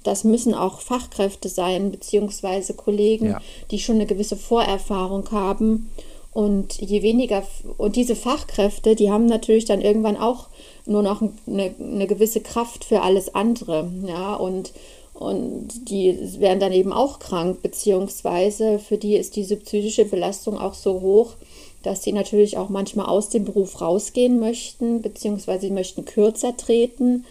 das 0.04 0.24
müssen 0.24 0.54
auch 0.54 0.82
Fachkräfte 0.82 1.50
sein, 1.50 1.92
beziehungsweise 1.92 2.74
Kollegen, 2.74 3.28
ja. 3.28 3.42
die 3.72 3.80
schon 3.80 3.96
eine 3.96 4.06
gewisse 4.06 4.36
Vorerfahrung 4.36 5.30
haben. 5.32 5.90
Und 6.36 6.82
je 6.82 7.02
weniger, 7.02 7.44
und 7.78 7.96
diese 7.96 8.18
Fachkräfte, 8.18 8.96
die 8.96 9.10
haben 9.10 9.26
natürlich 9.26 9.64
dann 9.64 9.80
irgendwann 9.80 10.18
auch 10.18 10.48
nur 10.86 11.02
noch 11.02 11.22
eine, 11.48 11.74
eine 11.80 12.08
gewisse 12.08 12.42
Kraft 12.42 12.84
für 12.84 13.04
alles 13.04 13.34
andere. 13.34 13.90
Ja, 14.06 14.36
und, 14.36 14.74
und 15.14 15.90
die 15.90 16.14
werden 16.42 16.60
dann 16.60 16.74
eben 16.74 16.92
auch 16.92 17.20
krank, 17.20 17.62
beziehungsweise 17.62 18.80
für 18.80 18.98
die 18.98 19.16
ist 19.16 19.38
diese 19.38 19.56
psychische 19.56 20.04
Belastung 20.04 20.58
auch 20.58 20.74
so 20.74 21.00
hoch, 21.00 21.36
dass 21.84 22.04
sie 22.04 22.12
natürlich 22.12 22.58
auch 22.58 22.68
manchmal 22.68 23.06
aus 23.06 23.30
dem 23.30 23.46
Beruf 23.46 23.80
rausgehen 23.80 24.38
möchten, 24.38 25.02
beziehungsweise 25.02 25.68
sie 25.68 25.72
möchten 25.72 26.04
kürzer 26.04 26.58
treten. 26.58 27.24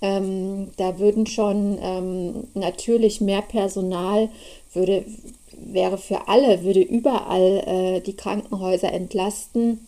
Ähm, 0.00 0.68
da 0.78 0.98
würden 0.98 1.26
schon 1.26 1.76
ähm, 1.82 2.44
natürlich 2.54 3.20
mehr 3.20 3.42
Personal 3.42 4.30
würde 4.72 5.04
wäre 5.58 5.98
für 5.98 6.28
alle, 6.28 6.62
würde 6.64 6.80
überall 6.80 7.62
äh, 7.66 8.00
die 8.00 8.16
Krankenhäuser 8.16 8.92
entlasten. 8.92 9.86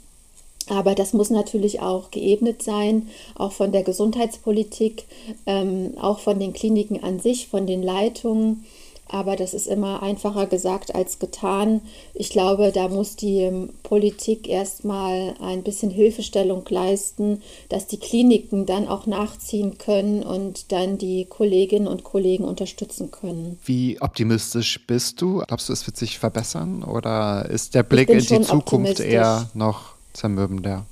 Aber 0.69 0.95
das 0.95 1.13
muss 1.13 1.31
natürlich 1.31 1.81
auch 1.81 2.11
geebnet 2.11 2.63
sein, 2.63 3.09
auch 3.37 3.53
von 3.53 3.73
der 3.73 3.83
Gesundheitspolitik, 3.83 5.05
ähm, 5.47 5.95
auch 6.01 6.19
von 6.19 6.39
den 6.39 6.53
Kliniken 6.53 7.03
an 7.03 7.21
sich, 7.21 7.49
von 7.49 7.67
den 7.67 7.83
Leitungen. 7.83 8.65
Aber 9.09 9.37
das 9.37 9.55
ist 9.55 9.67
immer 9.67 10.03
einfacher 10.03 10.47
gesagt 10.47 10.95
als 10.95 11.19
getan. 11.19 11.81
Ich 12.15 12.31
glaube, 12.31 12.73
da 12.73 12.89
muss 12.89 13.17
die 13.17 13.41
ähm, 13.41 13.71
Politik 13.83 14.49
erstmal 14.49 15.35
ein 15.41 15.63
bisschen 15.63 15.91
Hilfestellung 15.91 16.65
leisten, 16.69 17.43
dass 17.69 17.87
die 17.87 17.99
Kliniken 17.99 18.67
dann 18.67 18.87
auch 18.87 19.07
nachziehen 19.07 19.79
können 19.79 20.23
und 20.23 20.73
dann 20.73 20.99
die 20.99 21.25
Kolleginnen 21.25 21.89
und 21.89 22.05
Kollegen 22.05 22.45
unterstützen 22.45 23.11
können. 23.11 23.59
Wie 23.65 24.01
optimistisch 24.01 24.87
bist 24.87 25.21
du? 25.23 25.43
Glaubst 25.47 25.69
du, 25.69 25.73
es 25.73 25.87
wird 25.87 25.97
sich 25.97 26.19
verbessern 26.19 26.83
oder 26.83 27.49
ist 27.49 27.75
der 27.75 27.83
Blick 27.83 28.09
in 28.11 28.19
die 28.19 28.41
Zukunft 28.43 29.01
eher 29.01 29.49
noch 29.55 29.95
zermürbender? 30.13 30.85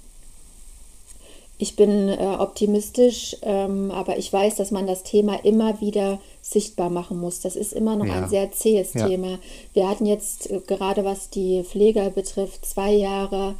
Ich 1.58 1.74
bin 1.74 2.08
äh, 2.10 2.36
optimistisch, 2.38 3.36
ähm, 3.42 3.90
aber 3.90 4.18
ich 4.18 4.30
weiß, 4.30 4.56
dass 4.56 4.70
man 4.70 4.86
das 4.86 5.04
Thema 5.04 5.42
immer 5.42 5.80
wieder 5.80 6.20
sichtbar 6.42 6.90
machen 6.90 7.18
muss. 7.18 7.40
Das 7.40 7.56
ist 7.56 7.72
immer 7.72 7.96
noch 7.96 8.06
ja. 8.06 8.14
ein 8.14 8.28
sehr 8.28 8.52
zähes 8.52 8.92
ja. 8.92 9.08
Thema. 9.08 9.38
Wir 9.72 9.88
hatten 9.88 10.04
jetzt 10.04 10.50
äh, 10.50 10.60
gerade 10.66 11.04
was 11.04 11.30
die 11.30 11.64
Pfleger 11.64 12.10
betrifft, 12.10 12.66
zwei 12.66 12.92
Jahre 12.92 13.54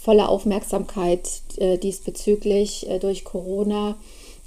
voller 0.00 0.28
Aufmerksamkeit 0.28 1.28
äh, 1.56 1.76
diesbezüglich 1.76 2.88
äh, 2.88 2.98
durch 3.00 3.24
Corona. 3.24 3.96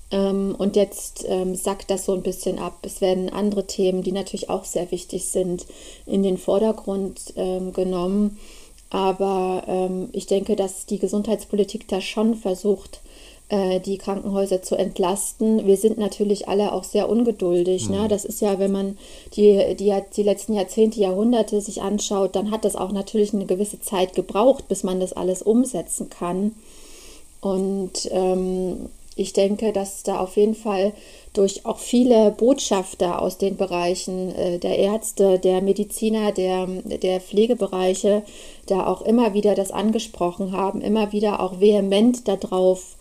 Ähm, 0.09 0.55
und 0.57 0.75
jetzt 0.75 1.25
ähm, 1.27 1.55
sackt 1.55 1.89
das 1.89 2.05
so 2.05 2.13
ein 2.13 2.23
bisschen 2.23 2.57
ab. 2.57 2.79
Es 2.83 3.01
werden 3.01 3.29
andere 3.29 3.67
Themen, 3.67 4.01
die 4.01 4.11
natürlich 4.13 4.49
auch 4.49 4.63
sehr 4.63 4.91
wichtig 4.91 5.25
sind, 5.25 5.65
in 6.05 6.23
den 6.23 6.37
Vordergrund 6.37 7.33
ähm, 7.35 7.73
genommen. 7.73 8.37
Aber 8.93 9.63
ähm, 9.67 10.09
ich 10.11 10.27
denke, 10.27 10.55
dass 10.55 10.85
die 10.85 10.99
Gesundheitspolitik 10.99 11.87
da 11.87 11.99
schon 11.99 12.35
versucht, 12.35 13.01
äh, 13.49 13.79
die 13.79 13.97
Krankenhäuser 13.97 14.61
zu 14.61 14.75
entlasten. 14.75 15.65
Wir 15.65 15.77
sind 15.77 15.97
natürlich 15.97 16.47
alle 16.47 16.71
auch 16.71 16.83
sehr 16.83 17.09
ungeduldig. 17.09 17.89
Ne? 17.89 17.95
Mhm. 17.95 18.01
Ne? 18.03 18.07
Das 18.07 18.23
ist 18.23 18.39
ja, 18.39 18.59
wenn 18.59 18.71
man 18.71 18.99
die, 19.35 19.75
die, 19.75 19.91
die 20.15 20.21
letzten 20.21 20.53
Jahrzehnte, 20.53 20.99
Jahrhunderte 20.99 21.59
sich 21.59 21.81
anschaut, 21.81 22.35
dann 22.35 22.51
hat 22.51 22.65
das 22.65 22.75
auch 22.75 22.91
natürlich 22.91 23.33
eine 23.33 23.47
gewisse 23.47 23.81
Zeit 23.81 24.13
gebraucht, 24.13 24.67
bis 24.67 24.83
man 24.83 24.99
das 24.99 25.13
alles 25.13 25.41
umsetzen 25.41 26.11
kann. 26.11 26.51
Und 27.41 28.07
ähm, 28.11 28.89
ich 29.15 29.33
denke, 29.33 29.73
dass 29.73 30.03
da 30.03 30.19
auf 30.19 30.37
jeden 30.37 30.55
Fall 30.55 30.93
durch 31.33 31.65
auch 31.65 31.79
viele 31.79 32.31
Botschafter 32.31 33.21
aus 33.21 33.37
den 33.37 33.57
Bereichen 33.57 34.33
äh, 34.35 34.59
der 34.59 34.77
Ärzte, 34.77 35.39
der 35.39 35.61
Mediziner, 35.61 36.31
der, 36.31 36.67
der 36.67 37.19
Pflegebereiche 37.21 38.23
da 38.67 38.87
auch 38.87 39.01
immer 39.01 39.33
wieder 39.33 39.55
das 39.55 39.71
angesprochen 39.71 40.51
haben, 40.51 40.81
immer 40.81 41.11
wieder 41.11 41.39
auch 41.39 41.59
vehement 41.59 42.27
darauf 42.27 42.95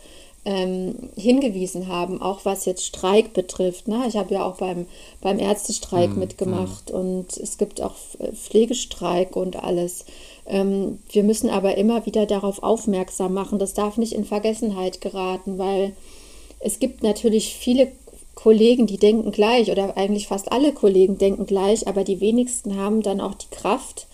ähm, 0.45 1.11
hingewiesen 1.17 1.87
haben, 1.87 2.21
auch 2.21 2.45
was 2.45 2.65
jetzt 2.65 2.85
Streik 2.85 3.33
betrifft. 3.33 3.87
Ne? 3.87 4.05
Ich 4.09 4.17
habe 4.17 4.35
ja 4.35 4.45
auch 4.45 4.57
beim, 4.57 4.87
beim 5.21 5.39
Ärztestreik 5.39 6.17
mm, 6.17 6.19
mitgemacht 6.19 6.93
mm. 6.93 6.97
und 6.97 7.37
es 7.37 7.59
gibt 7.59 7.81
auch 7.81 7.95
Pflegestreik 8.35 9.37
und 9.37 9.63
alles. 9.63 10.05
Ähm, 10.47 10.99
wir 11.11 11.23
müssen 11.23 11.51
aber 11.51 11.77
immer 11.77 12.07
wieder 12.07 12.27
darauf 12.27 12.63
aufmerksam 12.63 13.35
machen. 13.35 13.59
Das 13.59 13.75
darf 13.75 13.97
nicht 13.97 14.13
in 14.13 14.25
Vergessenheit 14.25 15.01
geraten, 15.01 15.59
weil 15.59 15.93
es 16.59 16.79
gibt 16.79 17.03
natürlich 17.03 17.55
viele 17.55 17.93
Kollegen, 18.35 18.87
die 18.87 18.99
denken 18.99 19.31
gleich 19.31 19.71
oder 19.71 19.97
eigentlich 19.97 20.27
fast 20.29 20.51
alle 20.53 20.73
Kollegen 20.73 21.19
denken 21.19 21.47
gleich, 21.47 21.87
aber 21.87 22.03
die 22.03 22.21
wenigsten 22.21 22.77
haben 22.77 23.03
dann 23.03 23.21
auch 23.21 23.35
die 23.35 23.51
Kraft, 23.51 24.07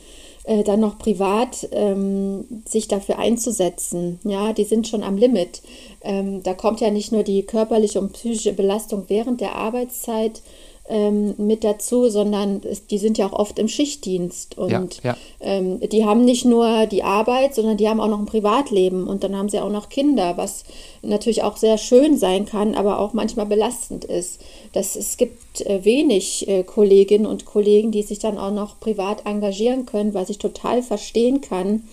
äh, 0.45 0.65
dann 0.65 0.81
noch 0.81 0.99
privat 0.99 1.69
ähm, 1.73 2.45
sich 2.67 2.89
dafür 2.89 3.19
einzusetzen. 3.19 4.19
Ja, 4.25 4.53
die 4.53 4.65
sind 4.65 4.89
schon 4.89 5.03
am 5.03 5.17
Limit. 5.17 5.63
Ähm, 6.03 6.43
da 6.43 6.55
kommt 6.55 6.81
ja 6.81 6.91
nicht 6.91 7.13
nur 7.13 7.23
die 7.23 7.43
körperliche 7.43 8.01
und 8.01 8.13
psychische 8.13 8.53
Belastung 8.53 9.05
während 9.09 9.41
der 9.41 9.55
Arbeitszeit 9.55 10.43
ähm, 10.89 11.35
mit 11.39 11.65
dazu, 11.65 12.09
sondern 12.09 12.61
die 12.91 12.99
sind 12.99 13.19
ja 13.19 13.27
auch 13.27 13.33
oft 13.33 13.59
im 13.59 13.69
Schichtdienst 13.69 14.57
und 14.57 14.71
ja, 14.71 14.87
ja. 15.03 15.17
Ähm, 15.41 15.81
die 15.81 16.05
haben 16.05 16.25
nicht 16.25 16.45
nur 16.45 16.87
die 16.87 17.03
Arbeit, 17.03 17.55
sondern 17.55 17.77
die 17.77 17.89
haben 17.89 18.01
auch 18.01 18.09
noch 18.09 18.19
ein 18.19 18.27
Privatleben 18.27 19.07
und 19.07 19.25
dann 19.25 19.37
haben 19.37 19.49
sie 19.49 19.61
auch 19.61 19.71
noch 19.71 19.89
Kinder, 19.89 20.37
was 20.37 20.65
natürlich 21.03 21.43
auch 21.43 21.57
sehr 21.57 21.79
schön 21.79 22.17
sein 22.17 22.47
kann, 22.47 22.75
aber 22.75 22.99
auch 22.99 23.13
manchmal 23.13 23.47
belastend 23.47 24.05
ist. 24.05 24.41
Das, 24.73 24.97
es 24.97 25.17
gibt 25.17 25.61
äh, 25.63 25.85
wenig 25.85 26.49
äh, 26.49 26.63
Kolleginnen 26.63 27.27
und 27.27 27.45
Kollegen, 27.45 27.91
die 27.91 28.03
sich 28.03 28.19
dann 28.19 28.39
auch 28.39 28.53
noch 28.53 28.81
privat 28.81 29.27
engagieren 29.27 29.87
können, 29.87 30.15
was 30.15 30.31
ich 30.31 30.39
total 30.39 30.83
verstehen 30.83 31.41
kann 31.41 31.85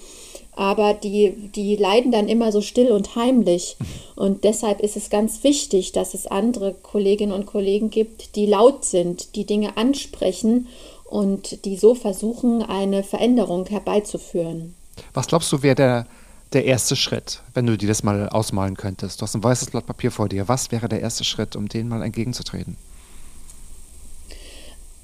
aber 0.55 0.93
die, 0.93 1.31
die 1.53 1.75
leiden 1.75 2.11
dann 2.11 2.27
immer 2.27 2.51
so 2.51 2.61
still 2.61 2.91
und 2.91 3.15
heimlich. 3.15 3.77
Und 4.15 4.43
deshalb 4.43 4.79
ist 4.79 4.95
es 4.95 5.09
ganz 5.09 5.43
wichtig, 5.43 5.91
dass 5.91 6.13
es 6.13 6.27
andere 6.27 6.73
Kolleginnen 6.73 7.33
und 7.33 7.45
Kollegen 7.45 7.89
gibt, 7.89 8.35
die 8.35 8.45
laut 8.45 8.85
sind, 8.85 9.35
die 9.35 9.45
Dinge 9.45 9.77
ansprechen 9.77 10.67
und 11.05 11.65
die 11.65 11.77
so 11.77 11.95
versuchen, 11.95 12.63
eine 12.63 13.03
Veränderung 13.03 13.65
herbeizuführen. 13.67 14.75
Was 15.13 15.27
glaubst 15.27 15.51
du, 15.51 15.61
wäre 15.61 15.75
der, 15.75 16.07
der 16.53 16.65
erste 16.65 16.95
Schritt, 16.95 17.41
wenn 17.53 17.65
du 17.65 17.77
dir 17.77 17.87
das 17.87 18.03
mal 18.03 18.29
ausmalen 18.29 18.77
könntest? 18.77 19.19
Du 19.19 19.23
hast 19.23 19.35
ein 19.35 19.43
weißes 19.43 19.71
Blatt 19.71 19.85
Papier 19.85 20.11
vor 20.11 20.29
dir. 20.29 20.47
Was 20.47 20.71
wäre 20.71 20.87
der 20.87 21.01
erste 21.01 21.23
Schritt, 21.23 21.55
um 21.55 21.67
denen 21.67 21.89
mal 21.89 22.01
entgegenzutreten? 22.01 22.77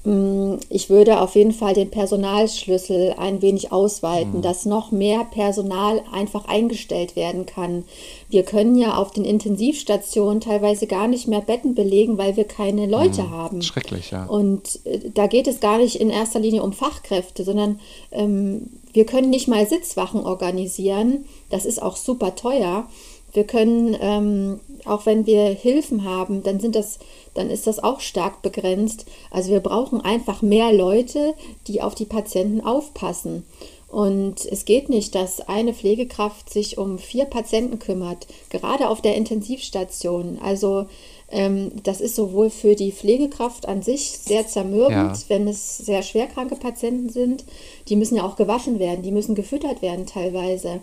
Mm, 0.04 0.56
ich 0.68 0.90
würde 0.90 1.20
auf 1.20 1.36
jeden 1.36 1.52
Fall 1.52 1.74
den 1.74 1.90
Personalschlüssel 1.90 3.14
ein 3.18 3.40
wenig 3.40 3.70
ausweiten, 3.70 4.38
mhm. 4.38 4.42
dass 4.42 4.66
noch 4.66 4.90
mehr 4.90 5.24
Personal 5.24 6.02
einfach 6.12 6.46
eingestellt 6.46 7.14
werden 7.14 7.46
kann. 7.46 7.84
Wir 8.28 8.42
können 8.42 8.76
ja 8.76 8.96
auf 8.96 9.12
den 9.12 9.24
Intensivstationen 9.24 10.40
teilweise 10.40 10.88
gar 10.88 11.06
nicht 11.06 11.28
mehr 11.28 11.40
Betten 11.40 11.74
belegen, 11.74 12.18
weil 12.18 12.36
wir 12.36 12.44
keine 12.44 12.86
Leute 12.86 13.22
mhm. 13.22 13.30
haben. 13.30 13.62
Schrecklich, 13.62 14.10
ja. 14.10 14.26
Und 14.26 14.80
äh, 14.84 15.10
da 15.14 15.28
geht 15.28 15.46
es 15.46 15.60
gar 15.60 15.78
nicht 15.78 16.00
in 16.00 16.10
erster 16.10 16.40
Linie 16.40 16.64
um 16.64 16.72
Fachkräfte, 16.72 17.44
sondern 17.44 17.78
ähm, 18.10 18.70
wir 18.92 19.06
können 19.06 19.30
nicht 19.30 19.46
mal 19.46 19.66
Sitzwachen 19.66 20.26
organisieren. 20.26 21.26
Das 21.48 21.64
ist 21.64 21.80
auch 21.80 21.96
super 21.96 22.34
teuer. 22.34 22.88
Wir 23.32 23.44
können, 23.44 23.96
ähm, 24.00 24.60
auch 24.84 25.06
wenn 25.06 25.26
wir 25.26 25.46
Hilfen 25.46 26.04
haben, 26.04 26.42
dann 26.42 26.60
sind 26.60 26.74
das, 26.74 26.98
dann 27.34 27.50
ist 27.50 27.66
das 27.66 27.82
auch 27.82 28.00
stark 28.00 28.42
begrenzt. 28.42 29.06
Also 29.30 29.50
wir 29.50 29.60
brauchen 29.60 30.00
einfach 30.00 30.42
mehr 30.42 30.72
Leute, 30.72 31.34
die 31.66 31.82
auf 31.82 31.94
die 31.94 32.04
Patienten 32.04 32.60
aufpassen. 32.60 33.44
Und 33.88 34.46
es 34.46 34.64
geht 34.64 34.88
nicht, 34.88 35.14
dass 35.14 35.42
eine 35.42 35.74
Pflegekraft 35.74 36.48
sich 36.48 36.78
um 36.78 36.98
vier 36.98 37.26
Patienten 37.26 37.78
kümmert, 37.78 38.26
gerade 38.48 38.88
auf 38.88 39.02
der 39.02 39.16
Intensivstation. 39.16 40.38
Also 40.42 40.86
ähm, 41.30 41.72
das 41.82 42.00
ist 42.00 42.16
sowohl 42.16 42.48
für 42.48 42.74
die 42.74 42.90
Pflegekraft 42.90 43.68
an 43.68 43.82
sich 43.82 44.18
sehr 44.18 44.46
zermürbend, 44.46 45.18
ja. 45.18 45.24
wenn 45.28 45.46
es 45.46 45.76
sehr 45.76 46.02
schwerkranke 46.02 46.56
Patienten 46.56 47.10
sind. 47.10 47.44
Die 47.88 47.96
müssen 47.96 48.16
ja 48.16 48.24
auch 48.24 48.36
gewaschen 48.36 48.78
werden, 48.78 49.02
die 49.02 49.12
müssen 49.12 49.34
gefüttert 49.34 49.82
werden 49.82 50.06
teilweise 50.06 50.80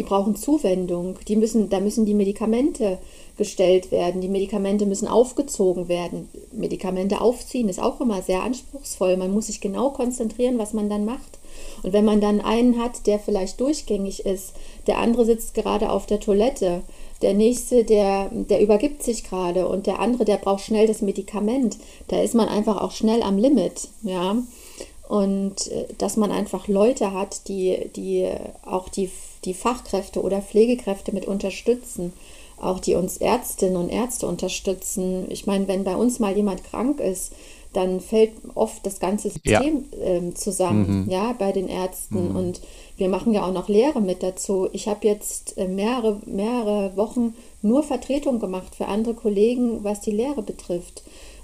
die 0.00 0.04
brauchen 0.04 0.34
Zuwendung, 0.34 1.18
die 1.28 1.36
müssen, 1.36 1.68
da 1.68 1.78
müssen 1.78 2.06
die 2.06 2.14
Medikamente 2.14 2.96
gestellt 3.36 3.92
werden, 3.92 4.22
die 4.22 4.30
Medikamente 4.30 4.86
müssen 4.86 5.06
aufgezogen 5.06 5.88
werden. 5.88 6.30
Medikamente 6.52 7.20
aufziehen 7.20 7.68
ist 7.68 7.82
auch 7.82 8.00
immer 8.00 8.22
sehr 8.22 8.42
anspruchsvoll. 8.42 9.18
Man 9.18 9.30
muss 9.30 9.48
sich 9.48 9.60
genau 9.60 9.90
konzentrieren, 9.90 10.56
was 10.56 10.72
man 10.72 10.88
dann 10.88 11.04
macht. 11.04 11.38
Und 11.82 11.92
wenn 11.92 12.06
man 12.06 12.22
dann 12.22 12.40
einen 12.40 12.82
hat, 12.82 13.06
der 13.06 13.18
vielleicht 13.18 13.60
durchgängig 13.60 14.24
ist, 14.24 14.54
der 14.86 14.96
andere 14.96 15.26
sitzt 15.26 15.52
gerade 15.52 15.90
auf 15.90 16.06
der 16.06 16.20
Toilette, 16.20 16.80
der 17.20 17.34
nächste, 17.34 17.84
der, 17.84 18.30
der 18.32 18.62
übergibt 18.62 19.02
sich 19.02 19.24
gerade 19.24 19.68
und 19.68 19.86
der 19.86 19.98
andere, 19.98 20.24
der 20.24 20.38
braucht 20.38 20.64
schnell 20.64 20.86
das 20.86 21.02
Medikament. 21.02 21.76
Da 22.08 22.22
ist 22.22 22.34
man 22.34 22.48
einfach 22.48 22.80
auch 22.80 22.92
schnell 22.92 23.22
am 23.22 23.36
Limit, 23.36 23.88
ja. 24.02 24.38
Und 25.10 25.66
äh, 25.72 25.86
dass 25.98 26.16
man 26.16 26.30
einfach 26.30 26.68
Leute 26.68 27.12
hat, 27.12 27.48
die, 27.48 27.90
die 27.96 28.28
auch 28.64 28.88
die, 28.88 29.10
die 29.44 29.54
Fachkräfte 29.54 30.22
oder 30.22 30.40
Pflegekräfte 30.40 31.10
mit 31.10 31.24
unterstützen, 31.24 32.12
auch 32.60 32.78
die 32.78 32.94
uns 32.94 33.16
Ärztinnen 33.16 33.76
und 33.76 33.88
Ärzte 33.88 34.28
unterstützen. 34.28 35.26
Ich 35.28 35.48
meine, 35.48 35.66
wenn 35.66 35.82
bei 35.82 35.96
uns 35.96 36.20
mal 36.20 36.36
jemand 36.36 36.62
krank 36.62 37.00
ist, 37.00 37.32
dann 37.72 38.00
fällt 38.00 38.30
oft 38.54 38.86
das 38.86 39.00
ganze 39.00 39.30
System 39.30 39.86
ja. 39.90 39.98
ähm, 40.00 40.36
zusammen, 40.36 41.06
mhm. 41.06 41.10
ja, 41.10 41.34
bei 41.36 41.50
den 41.50 41.66
Ärzten. 41.66 42.28
Mhm. 42.28 42.36
Und 42.36 42.60
wir 42.96 43.08
machen 43.08 43.34
ja 43.34 43.44
auch 43.44 43.52
noch 43.52 43.68
Lehre 43.68 44.00
mit 44.00 44.22
dazu. 44.22 44.68
Ich 44.72 44.86
habe 44.86 45.08
jetzt 45.08 45.58
äh, 45.58 45.66
mehrere, 45.66 46.20
mehrere 46.24 46.96
Wochen 46.96 47.34
nur 47.62 47.82
Vertretung 47.82 48.38
gemacht 48.38 48.76
für 48.76 48.86
andere 48.86 49.14
Kollegen, 49.14 49.82
was 49.82 50.00
die 50.02 50.12
Lehre 50.12 50.42
betrifft. 50.42 51.02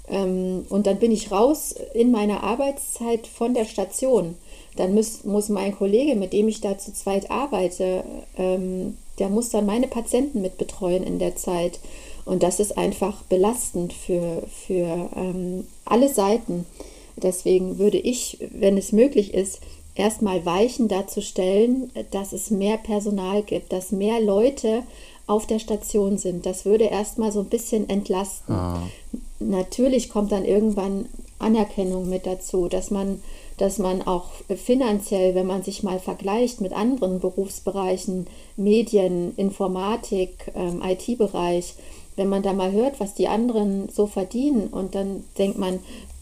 Ähm, 0.09 0.65
und 0.69 0.87
dann 0.87 0.99
bin 0.99 1.11
ich 1.11 1.31
raus 1.31 1.75
in 1.93 2.11
meiner 2.11 2.43
Arbeitszeit 2.43 3.27
von 3.27 3.53
der 3.53 3.65
Station. 3.65 4.35
Dann 4.75 4.93
muss, 4.93 5.23
muss 5.23 5.49
mein 5.49 5.75
Kollege, 5.75 6.15
mit 6.15 6.33
dem 6.33 6.47
ich 6.47 6.61
da 6.61 6.77
zu 6.77 6.93
zweit 6.93 7.31
arbeite, 7.31 8.03
ähm, 8.37 8.97
der 9.19 9.29
muss 9.29 9.49
dann 9.49 9.65
meine 9.65 9.87
Patienten 9.87 10.41
mit 10.41 10.57
betreuen 10.57 11.03
in 11.03 11.19
der 11.19 11.35
Zeit. 11.35 11.79
Und 12.25 12.43
das 12.43 12.59
ist 12.59 12.77
einfach 12.77 13.23
belastend 13.23 13.93
für, 13.93 14.43
für 14.65 15.09
ähm, 15.15 15.65
alle 15.85 16.09
Seiten. 16.09 16.65
Deswegen 17.15 17.79
würde 17.79 17.97
ich, 17.97 18.37
wenn 18.51 18.77
es 18.77 18.91
möglich 18.91 19.33
ist, 19.33 19.61
erstmal 19.95 20.45
Weichen 20.45 20.87
dazu 20.87 21.21
stellen, 21.21 21.91
dass 22.11 22.33
es 22.33 22.51
mehr 22.51 22.77
Personal 22.77 23.41
gibt, 23.41 23.73
dass 23.73 23.91
mehr 23.91 24.21
Leute 24.21 24.83
auf 25.27 25.45
der 25.45 25.59
Station 25.59 26.17
sind. 26.17 26.45
Das 26.45 26.65
würde 26.65 26.85
erstmal 26.85 27.31
so 27.31 27.41
ein 27.41 27.49
bisschen 27.49 27.89
entlasten. 27.89 28.55
Ah. 28.55 28.81
Natürlich 29.39 30.09
kommt 30.09 30.31
dann 30.31 30.45
irgendwann 30.45 31.07
Anerkennung 31.37 32.09
mit 32.09 32.25
dazu, 32.25 32.67
dass 32.67 32.89
man, 32.89 33.21
dass 33.57 33.77
man 33.77 34.01
auch 34.01 34.31
finanziell, 34.55 35.35
wenn 35.35 35.45
man 35.45 35.61
sich 35.63 35.83
mal 35.83 35.99
vergleicht 35.99 36.61
mit 36.61 36.73
anderen 36.73 37.19
Berufsbereichen, 37.19 38.27
Medien, 38.55 39.33
Informatik, 39.35 40.51
ähm, 40.55 40.81
IT-Bereich, 40.83 41.75
wenn 42.15 42.29
man 42.29 42.41
da 42.41 42.53
mal 42.53 42.71
hört, 42.71 42.99
was 42.99 43.13
die 43.13 43.27
anderen 43.27 43.89
so 43.89 44.07
verdienen 44.07 44.67
und 44.67 44.95
dann 44.95 45.23
denkt 45.37 45.59
man, 45.59 45.79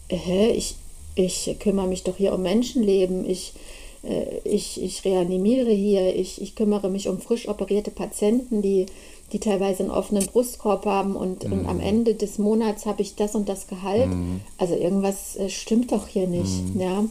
hä, 0.08 0.50
ich, 0.50 0.74
ich 1.14 1.56
kümmere 1.58 1.86
mich 1.86 2.02
doch 2.02 2.16
hier 2.16 2.34
um 2.34 2.42
Menschenleben, 2.42 3.28
ich, 3.28 3.54
äh, 3.54 3.65
ich, 4.44 4.82
ich 4.82 5.04
reanimiere 5.04 5.70
hier, 5.70 6.14
ich, 6.14 6.40
ich 6.40 6.54
kümmere 6.54 6.88
mich 6.88 7.08
um 7.08 7.20
frisch 7.20 7.48
operierte 7.48 7.90
Patienten, 7.90 8.62
die, 8.62 8.86
die 9.32 9.40
teilweise 9.40 9.82
einen 9.82 9.90
offenen 9.90 10.26
Brustkorb 10.26 10.86
haben 10.86 11.16
und, 11.16 11.46
mhm. 11.46 11.52
und 11.52 11.66
am 11.66 11.80
Ende 11.80 12.14
des 12.14 12.38
Monats 12.38 12.86
habe 12.86 13.02
ich 13.02 13.16
das 13.16 13.34
und 13.34 13.48
das 13.48 13.66
Gehalt. 13.66 14.08
Mhm. 14.08 14.40
Also 14.58 14.74
irgendwas 14.74 15.36
äh, 15.36 15.48
stimmt 15.48 15.92
doch 15.92 16.08
hier 16.08 16.26
nicht. 16.26 16.74
Mhm. 16.74 16.80
Ja? 16.80 17.04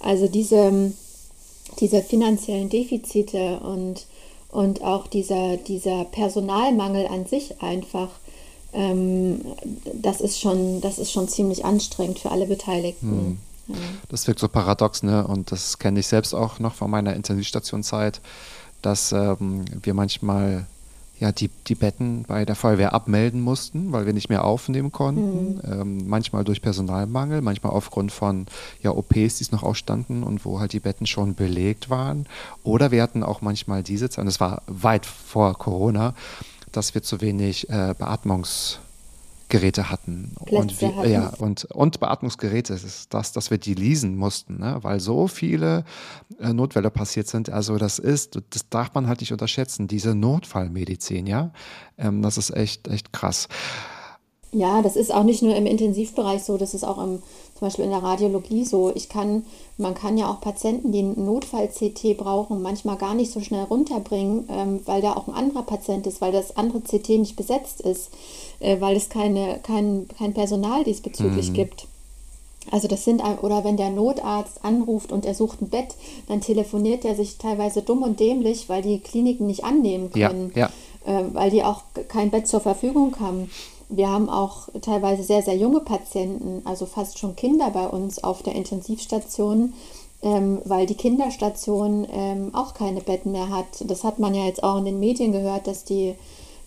Also 0.00 0.28
diese, 0.28 0.92
diese 1.80 2.02
finanziellen 2.02 2.68
Defizite 2.68 3.60
und 3.60 4.06
und 4.54 4.84
auch 4.84 5.08
dieser, 5.08 5.56
dieser 5.56 6.04
Personalmangel 6.04 7.08
an 7.08 7.26
sich 7.26 7.60
einfach, 7.60 8.08
ähm, 8.72 9.40
das, 9.92 10.20
ist 10.20 10.40
schon, 10.40 10.80
das 10.80 11.00
ist 11.00 11.10
schon 11.10 11.26
ziemlich 11.26 11.64
anstrengend 11.64 12.20
für 12.20 12.30
alle 12.30 12.46
Beteiligten. 12.46 13.38
Das 14.08 14.26
wirkt 14.26 14.40
so 14.40 14.48
paradox, 14.48 15.02
ne? 15.02 15.26
Und 15.26 15.52
das 15.52 15.78
kenne 15.78 16.00
ich 16.00 16.06
selbst 16.06 16.34
auch 16.34 16.58
noch 16.58 16.74
von 16.74 16.90
meiner 16.90 17.14
Intensivstationzeit, 17.14 18.20
dass 18.82 19.12
ähm, 19.12 19.64
wir 19.82 19.94
manchmal 19.94 20.66
ja, 21.20 21.30
die, 21.32 21.48
die 21.68 21.74
Betten 21.74 22.24
bei 22.24 22.44
der 22.44 22.56
Feuerwehr 22.56 22.92
abmelden 22.92 23.40
mussten, 23.40 23.92
weil 23.92 24.04
wir 24.04 24.12
nicht 24.12 24.28
mehr 24.28 24.44
aufnehmen 24.44 24.90
konnten. 24.90 25.54
Mhm. 25.54 25.60
Ähm, 25.64 26.08
manchmal 26.08 26.44
durch 26.44 26.60
Personalmangel, 26.60 27.40
manchmal 27.40 27.72
aufgrund 27.72 28.10
von 28.12 28.46
ja, 28.82 28.90
OPs, 28.90 29.38
die 29.38 29.44
es 29.44 29.52
noch 29.52 29.62
ausstanden 29.62 30.24
und 30.24 30.44
wo 30.44 30.60
halt 30.60 30.72
die 30.72 30.80
Betten 30.80 31.06
schon 31.06 31.34
belegt 31.34 31.88
waren. 31.88 32.26
Oder 32.64 32.90
wir 32.90 33.02
hatten 33.02 33.22
auch 33.22 33.42
manchmal 33.42 33.82
diese 33.82 34.10
Zeit, 34.10 34.20
und 34.20 34.26
das 34.26 34.40
war 34.40 34.62
weit 34.66 35.06
vor 35.06 35.56
Corona, 35.56 36.14
dass 36.72 36.94
wir 36.94 37.02
zu 37.02 37.20
wenig 37.20 37.70
äh, 37.70 37.94
Beatmungs- 37.98 38.78
Geräte 39.54 39.88
hatten. 39.88 40.32
und, 40.40 40.80
wir, 40.80 40.96
hatten. 40.96 41.10
Ja, 41.10 41.28
und, 41.38 41.64
und 41.66 42.00
Beatmungsgeräte, 42.00 42.72
das 42.72 42.82
ist 42.82 43.14
das, 43.14 43.30
dass 43.30 43.52
wir 43.52 43.58
die 43.58 43.74
leasen 43.74 44.16
mussten, 44.16 44.58
ne? 44.58 44.78
weil 44.82 44.98
so 44.98 45.28
viele 45.28 45.84
äh, 46.40 46.52
Notfälle 46.52 46.90
passiert 46.90 47.28
sind. 47.28 47.50
Also 47.50 47.78
das 47.78 48.00
ist, 48.00 48.40
das 48.50 48.68
darf 48.68 48.94
man 48.94 49.06
halt 49.06 49.20
nicht 49.20 49.30
unterschätzen, 49.30 49.86
diese 49.86 50.16
Notfallmedizin, 50.16 51.28
ja. 51.28 51.52
Ähm, 51.96 52.20
das 52.20 52.36
ist 52.36 52.50
echt, 52.50 52.88
echt 52.88 53.12
krass. 53.12 53.46
Ja, 54.54 54.82
das 54.82 54.94
ist 54.94 55.12
auch 55.12 55.24
nicht 55.24 55.42
nur 55.42 55.54
im 55.56 55.66
Intensivbereich 55.66 56.44
so, 56.44 56.56
das 56.56 56.74
ist 56.74 56.84
auch 56.84 56.98
im, 56.98 57.22
zum 57.58 57.60
Beispiel 57.60 57.84
in 57.84 57.90
der 57.90 58.02
Radiologie 58.02 58.64
so. 58.64 58.92
Ich 58.94 59.08
kann, 59.08 59.44
man 59.78 59.94
kann 59.94 60.16
ja 60.16 60.30
auch 60.30 60.40
Patienten, 60.40 60.92
die 60.92 61.00
einen 61.00 61.24
Notfall-CT 61.24 62.16
brauchen, 62.16 62.62
manchmal 62.62 62.96
gar 62.96 63.14
nicht 63.14 63.32
so 63.32 63.40
schnell 63.40 63.64
runterbringen, 63.64 64.48
ähm, 64.48 64.80
weil 64.84 65.02
da 65.02 65.14
auch 65.14 65.26
ein 65.26 65.34
anderer 65.34 65.62
Patient 65.62 66.06
ist, 66.06 66.20
weil 66.20 66.30
das 66.30 66.56
andere 66.56 66.80
CT 66.80 67.08
nicht 67.10 67.36
besetzt 67.36 67.80
ist, 67.80 68.10
äh, 68.60 68.80
weil 68.80 68.96
es 68.96 69.08
keine, 69.08 69.58
kein, 69.62 70.06
kein 70.16 70.32
Personal 70.34 70.84
diesbezüglich 70.84 71.50
mhm. 71.50 71.54
gibt. 71.54 71.86
Also 72.70 72.88
das 72.88 73.04
sind, 73.04 73.22
oder 73.42 73.64
wenn 73.64 73.76
der 73.76 73.90
Notarzt 73.90 74.64
anruft 74.64 75.12
und 75.12 75.26
er 75.26 75.34
sucht 75.34 75.60
ein 75.60 75.68
Bett, 75.68 75.94
dann 76.28 76.40
telefoniert 76.40 77.04
er 77.04 77.14
sich 77.14 77.36
teilweise 77.38 77.82
dumm 77.82 78.02
und 78.02 78.20
dämlich, 78.20 78.68
weil 78.68 78.82
die 78.82 79.00
Kliniken 79.00 79.46
nicht 79.46 79.64
annehmen 79.64 80.10
können, 80.10 80.52
ja, 80.54 80.70
ja. 81.06 81.20
Äh, 81.20 81.24
weil 81.34 81.50
die 81.50 81.62
auch 81.62 81.82
kein 82.08 82.30
Bett 82.30 82.48
zur 82.48 82.60
Verfügung 82.60 83.20
haben. 83.20 83.50
Wir 83.88 84.08
haben 84.08 84.28
auch 84.28 84.68
teilweise 84.80 85.22
sehr, 85.22 85.42
sehr 85.42 85.56
junge 85.56 85.80
Patienten, 85.80 86.62
also 86.64 86.86
fast 86.86 87.18
schon 87.18 87.36
Kinder 87.36 87.70
bei 87.70 87.86
uns 87.86 88.22
auf 88.22 88.42
der 88.42 88.54
Intensivstation, 88.54 89.74
ähm, 90.22 90.60
weil 90.64 90.86
die 90.86 90.94
Kinderstation 90.94 92.06
ähm, 92.10 92.54
auch 92.54 92.74
keine 92.74 93.00
Betten 93.00 93.32
mehr 93.32 93.50
hat. 93.50 93.66
Das 93.86 94.04
hat 94.04 94.18
man 94.18 94.34
ja 94.34 94.44
jetzt 94.46 94.62
auch 94.62 94.78
in 94.78 94.86
den 94.86 95.00
Medien 95.00 95.32
gehört, 95.32 95.66
dass 95.66 95.84
die, 95.84 96.14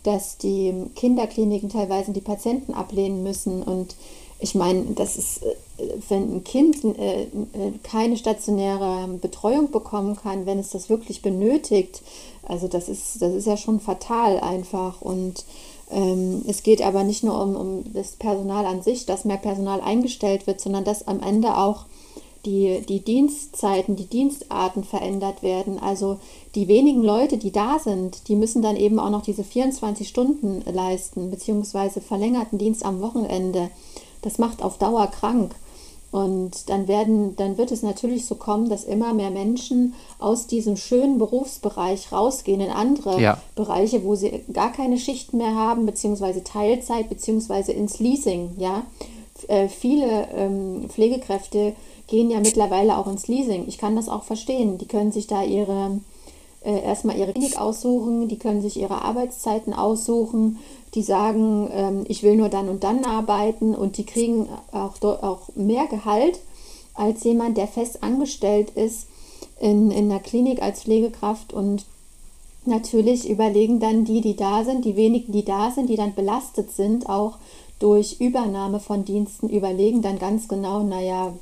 dass 0.04 0.38
die 0.38 0.74
Kinderkliniken 0.96 1.70
teilweise 1.70 2.12
die 2.12 2.22
Patienten 2.22 2.74
ablehnen 2.74 3.24
müssen. 3.24 3.64
Und 3.64 3.96
ich 4.40 4.54
meine, 4.54 4.84
das 4.94 5.18
ist, 5.18 5.44
äh, 5.44 5.56
wenn 6.10 6.36
ein 6.36 6.44
Kind 6.44 6.84
äh, 6.84 7.24
äh, 7.24 7.28
keine 7.84 8.18
stationäre 8.18 9.08
Betreuung 9.20 9.72
bekommen 9.72 10.16
kann, 10.16 10.46
wenn 10.46 10.60
es 10.60 10.70
das 10.70 10.90
wirklich 10.90 11.24
benötigt, 11.24 12.04
also 12.44 12.68
das 12.68 12.88
ist, 12.88 13.22
das 13.22 13.34
ist 13.34 13.48
ja 13.48 13.58
schon 13.58 13.80
fatal 13.80 14.40
einfach. 14.40 15.02
Und 15.02 15.46
es 15.90 16.64
geht 16.64 16.82
aber 16.82 17.04
nicht 17.04 17.24
nur 17.24 17.42
um, 17.42 17.56
um 17.56 17.94
das 17.94 18.18
Personal 18.18 18.66
an 18.66 18.82
sich, 18.82 19.06
dass 19.06 19.24
mehr 19.24 19.38
Personal 19.38 19.80
eingestellt 19.80 20.46
wird, 20.46 20.60
sondern 20.60 20.84
dass 20.84 21.08
am 21.08 21.22
Ende 21.22 21.56
auch 21.56 21.86
die, 22.46 22.82
die 22.88 23.00
Dienstzeiten, 23.02 23.96
die 23.96 24.06
Dienstarten 24.06 24.84
verändert 24.84 25.44
werden. 25.44 25.80
Also 25.80 26.20
die 26.56 26.68
wenigen 26.68 27.04
Leute, 27.04 27.38
die 27.38 27.52
da 27.52 27.80
sind, 27.80 28.28
die 28.28 28.36
müssen 28.36 28.62
dann 28.62 28.76
eben 28.76 29.00
auch 29.00 29.10
noch 29.10 29.22
diese 29.22 29.44
24 29.44 30.08
Stunden 30.08 30.62
leisten, 30.72 31.30
beziehungsweise 31.30 32.02
verlängerten 32.02 32.58
Dienst 32.58 32.86
am 32.86 33.02
Wochenende. 33.02 33.70
Das 34.22 34.38
macht 34.40 34.64
auf 34.64 34.78
Dauer 34.78 35.08
krank. 35.08 35.56
Und 36.10 36.70
dann 36.70 36.88
werden, 36.88 37.36
dann 37.36 37.58
wird 37.58 37.72
es 37.72 37.84
natürlich 37.84 38.26
so 38.26 38.36
kommen, 38.36 38.70
dass 38.70 38.86
immer 38.86 39.14
mehr 39.14 39.30
Menschen 39.30 39.94
aus 40.20 40.48
diesem 40.48 40.78
schönen 40.78 41.18
Berufsbereich 41.18 42.12
rausgehen 42.12 42.62
in 42.62 42.70
andere 42.70 43.22
ja. 43.22 43.42
Bereiche, 43.56 44.04
wo 44.06 44.16
sie 44.16 44.44
gar 44.54 44.72
keine 44.72 44.98
Schichten 44.98 45.38
mehr 45.38 45.54
haben, 45.54 45.86
beziehungsweise 45.86 46.44
Teilzeit, 46.44 47.10
beziehungsweise 47.10 47.74
ins 47.74 48.00
Leasing. 48.00 48.52
Ja, 48.58 48.84
äh, 49.50 49.68
viele 49.68 50.30
ähm, 50.34 50.86
Pflegekräfte 50.88 51.76
gehen 52.08 52.32
ja 52.32 52.40
mittlerweile 52.40 52.98
auch 52.98 53.08
ins 53.08 53.28
Leasing. 53.28 53.66
Ich 53.68 53.78
kann 53.78 53.98
das 53.98 54.08
auch 54.08 54.24
verstehen. 54.24 54.78
Die 54.78 54.88
können 54.88 55.12
sich 55.12 55.28
da 55.28 55.44
ihre 55.44 56.00
äh, 56.68 56.82
erstmal 56.82 57.18
ihre 57.18 57.34
Klinik 57.34 57.60
aussuchen, 57.60 58.28
die 58.28 58.38
können 58.38 58.62
sich 58.62 58.78
ihre 58.78 59.02
Arbeitszeiten 59.02 59.74
aussuchen 59.74 60.60
die 60.94 61.04
sagen, 61.04 61.70
ähm, 61.72 62.06
ich 62.08 62.24
will 62.24 62.36
nur 62.36 62.50
dann 62.50 62.70
und 62.70 62.84
dann 62.84 63.06
arbeiten 63.06 63.76
und 63.76 63.98
die 63.98 64.06
kriegen 64.06 64.48
auch, 64.72 65.02
auch 65.02 65.50
mehr 65.56 65.88
Gehalt 65.88 66.40
als 66.94 67.24
jemand, 67.24 67.58
der 67.58 67.68
fest 67.68 68.04
angestellt 68.04 68.72
ist 68.72 69.08
in, 69.60 69.92
in 69.92 70.10
der 70.10 70.20
Klinik 70.20 70.62
als 70.62 70.84
Pflegekraft 70.84 71.54
und 71.54 71.86
natürlich 72.66 73.30
überlegen 73.30 73.80
dann 73.80 74.06
die, 74.06 74.22
die 74.22 74.36
da 74.36 74.64
sind, 74.64 74.86
die 74.86 74.96
wenigen, 74.96 75.32
die 75.32 75.46
da 75.46 75.72
sind, 75.72 75.90
die 75.90 75.96
dann 75.96 76.16
belastet 76.16 76.72
sind, 76.72 77.10
auch 77.10 77.38
durch 77.80 78.18
Übernahme 78.20 78.80
von 78.80 79.06
Diensten, 79.06 79.50
überlegen 79.50 80.02
dann 80.02 80.20
ganz 80.20 80.48
genau, 80.48 80.84
naja, 80.84 81.34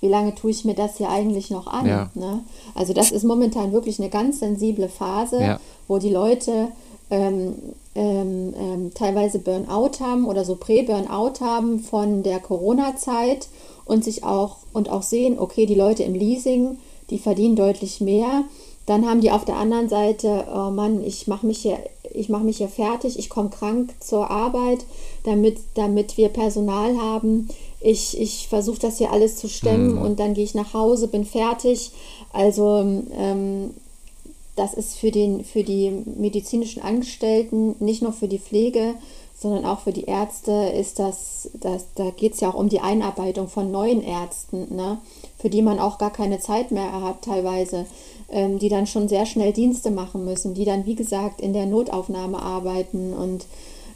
wie 0.00 0.08
lange 0.08 0.34
tue 0.34 0.50
ich 0.50 0.64
mir 0.64 0.74
das 0.74 0.96
hier 0.96 1.10
eigentlich 1.10 1.50
noch 1.50 1.66
an? 1.66 1.86
Ja. 1.86 2.10
Ne? 2.14 2.44
Also 2.74 2.92
das 2.92 3.10
ist 3.10 3.24
momentan 3.24 3.72
wirklich 3.72 3.98
eine 3.98 4.08
ganz 4.08 4.38
sensible 4.38 4.88
Phase, 4.88 5.40
ja. 5.40 5.60
wo 5.88 5.98
die 5.98 6.10
Leute 6.10 6.68
ähm, 7.10 7.54
ähm, 7.94 8.54
ähm, 8.58 8.90
teilweise 8.94 9.38
Burnout 9.38 10.00
haben 10.00 10.26
oder 10.26 10.44
so 10.44 10.56
Prä-Burnout 10.56 11.40
haben 11.40 11.80
von 11.80 12.22
der 12.22 12.38
Corona-Zeit 12.38 13.48
und 13.84 14.04
sich 14.04 14.24
auch 14.24 14.58
und 14.72 14.90
auch 14.90 15.02
sehen, 15.02 15.38
okay, 15.38 15.66
die 15.66 15.74
Leute 15.74 16.02
im 16.02 16.14
Leasing, 16.14 16.78
die 17.10 17.18
verdienen 17.18 17.56
deutlich 17.56 18.00
mehr. 18.00 18.44
Dann 18.86 19.06
haben 19.06 19.20
die 19.20 19.30
auf 19.30 19.44
der 19.44 19.56
anderen 19.56 19.88
Seite, 19.88 20.46
oh 20.54 20.70
Mann, 20.70 21.02
ich 21.04 21.26
mache 21.26 21.46
mich 21.46 21.58
hier, 21.58 21.78
ich 22.10 22.28
mache 22.28 22.44
mich 22.44 22.58
hier 22.58 22.68
fertig, 22.68 23.18
ich 23.18 23.28
komme 23.28 23.50
krank 23.50 23.94
zur 24.00 24.30
Arbeit, 24.30 24.84
damit, 25.24 25.58
damit 25.74 26.16
wir 26.16 26.28
Personal 26.28 26.96
haben. 26.96 27.48
Ich, 27.80 28.18
ich 28.18 28.48
versuche 28.48 28.80
das 28.80 28.98
hier 28.98 29.12
alles 29.12 29.36
zu 29.36 29.48
stemmen 29.48 29.96
mhm. 29.96 30.02
und 30.02 30.20
dann 30.20 30.34
gehe 30.34 30.44
ich 30.44 30.54
nach 30.54 30.72
Hause, 30.72 31.08
bin 31.08 31.24
fertig. 31.24 31.90
Also 32.32 32.78
ähm, 33.18 33.74
das 34.58 34.74
ist 34.74 34.96
für, 34.96 35.10
den, 35.10 35.44
für 35.44 35.62
die 35.62 35.90
medizinischen 35.90 36.82
Angestellten, 36.82 37.76
nicht 37.78 38.02
nur 38.02 38.12
für 38.12 38.28
die 38.28 38.38
Pflege, 38.38 38.94
sondern 39.38 39.64
auch 39.64 39.80
für 39.80 39.92
die 39.92 40.04
Ärzte 40.04 40.72
ist 40.76 40.98
das, 40.98 41.48
das 41.54 41.86
da 41.94 42.10
geht 42.10 42.34
es 42.34 42.40
ja 42.40 42.50
auch 42.50 42.54
um 42.54 42.68
die 42.68 42.80
Einarbeitung 42.80 43.46
von 43.46 43.70
neuen 43.70 44.02
Ärzten, 44.02 44.74
ne? 44.74 44.98
für 45.38 45.48
die 45.48 45.62
man 45.62 45.78
auch 45.78 45.98
gar 45.98 46.12
keine 46.12 46.40
Zeit 46.40 46.72
mehr 46.72 47.00
hat 47.02 47.22
teilweise, 47.22 47.86
ähm, 48.30 48.58
die 48.58 48.68
dann 48.68 48.88
schon 48.88 49.08
sehr 49.08 49.26
schnell 49.26 49.52
Dienste 49.52 49.92
machen 49.92 50.24
müssen, 50.24 50.54
die 50.54 50.64
dann, 50.64 50.86
wie 50.86 50.96
gesagt, 50.96 51.40
in 51.40 51.52
der 51.52 51.66
Notaufnahme 51.66 52.42
arbeiten. 52.42 53.12
Und 53.12 53.46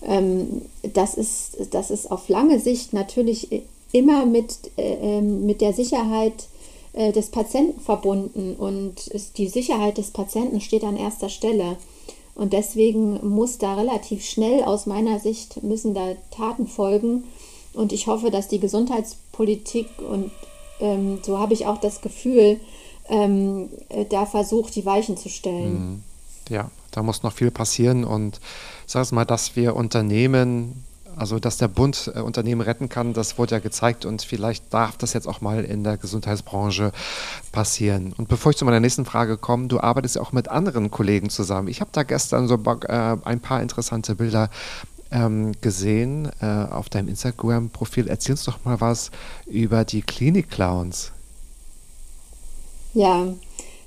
ähm, 0.07 0.63
das, 0.93 1.15
ist, 1.15 1.57
das 1.73 1.91
ist 1.91 2.13
auf 2.13 2.29
lange 2.29 2.61
Sicht 2.61 2.93
natürlich 2.93 3.65
immer 3.91 4.25
mit, 4.27 4.71
äh, 4.77 5.19
ähm, 5.19 5.45
mit 5.45 5.61
der 5.61 5.73
Sicherheit 5.73 6.47
äh, 6.93 7.13
des 7.13 7.31
Patienten 7.31 7.81
verbunden 7.81 8.55
und 8.57 9.11
die 9.37 9.49
Sicherheit 9.49 9.99
des 9.99 10.11
Patienten 10.11 10.61
steht 10.61 10.85
an 10.85 10.97
erster 10.97 11.29
Stelle. 11.29 11.77
Und 12.35 12.53
deswegen 12.53 13.27
muss 13.29 13.59
da 13.59 13.75
relativ 13.75 14.25
schnell 14.25 14.65
aus 14.65 14.87
meiner 14.87 15.19
Sicht 15.19 15.63
müssen 15.63 15.95
da 15.95 16.15
Taten 16.31 16.67
folgen. 16.67 17.25
Und 17.75 17.93
ich 17.93 18.07
hoffe, 18.07 18.31
dass 18.31 18.49
die 18.49 18.61
Gesundheitspolitik 18.61 19.89
und 19.99 20.31
ähm, 20.81 21.21
so 21.23 21.39
habe 21.39 21.55
ich 21.55 21.67
auch 21.67 21.79
das 21.79 22.01
Gefühl, 22.01 22.61
ähm, 23.09 23.69
äh, 23.89 24.05
da 24.05 24.27
versucht, 24.27 24.75
die 24.75 24.85
Weichen 24.85 25.17
zu 25.17 25.29
stellen. 25.29 25.73
Mhm. 25.73 26.03
Ja, 26.49 26.71
da 26.91 27.03
muss 27.03 27.23
noch 27.23 27.33
viel 27.33 27.51
passieren 27.51 28.05
und 28.05 28.41
sag 28.87 29.11
mal, 29.13 29.25
dass 29.25 29.57
wir 29.57 29.77
Unternehmen 29.77 30.85
also, 31.17 31.39
dass 31.39 31.57
der 31.57 31.69
Bund 31.69 32.11
äh, 32.15 32.21
Unternehmen 32.21 32.61
retten 32.61 32.89
kann, 32.89 33.13
das 33.13 33.39
wurde 33.39 33.57
ja 33.57 33.59
gezeigt 33.61 34.05
und 34.05 34.23
vielleicht 34.23 34.73
darf 34.73 34.97
das 34.97 35.13
jetzt 35.13 35.29
auch 35.29 35.41
mal 35.41 35.65
in 35.65 35.85
der 35.85 35.97
Gesundheitsbranche 35.97 36.93
passieren. 37.53 38.15
Und 38.17 38.29
bevor 38.29 38.51
ich 38.51 38.57
zu 38.57 38.65
meiner 38.65 38.81
nächsten 38.81 39.05
Frage 39.05 39.37
komme, 39.37 39.69
du 39.69 39.81
arbeitest 39.81 40.17
ja 40.17 40.23
auch 40.23 40.33
mit 40.33 40.49
anderen 40.49 40.91
Kollegen 40.91 41.31
zusammen. 41.31 41.69
Ich 41.69 41.81
habe 41.81 41.91
da 41.93 42.03
gestern 42.03 42.49
so 42.49 42.55
äh, 42.55 43.17
ein 43.25 43.41
paar 43.41 43.63
interessante 43.63 44.15
Bilder 44.15 44.51
ähm, 45.11 45.53
gesehen 45.61 46.31
äh, 46.41 46.47
auf 46.47 46.89
deinem 46.89 47.09
Instagram-Profil. 47.09 48.09
Erzähl 48.09 48.33
uns 48.33 48.45
doch 48.45 48.65
mal 48.65 48.81
was 48.81 49.11
über 49.47 49.85
die 49.85 50.03
Klinik-Clowns. 50.03 51.13
Ja, 52.95 53.27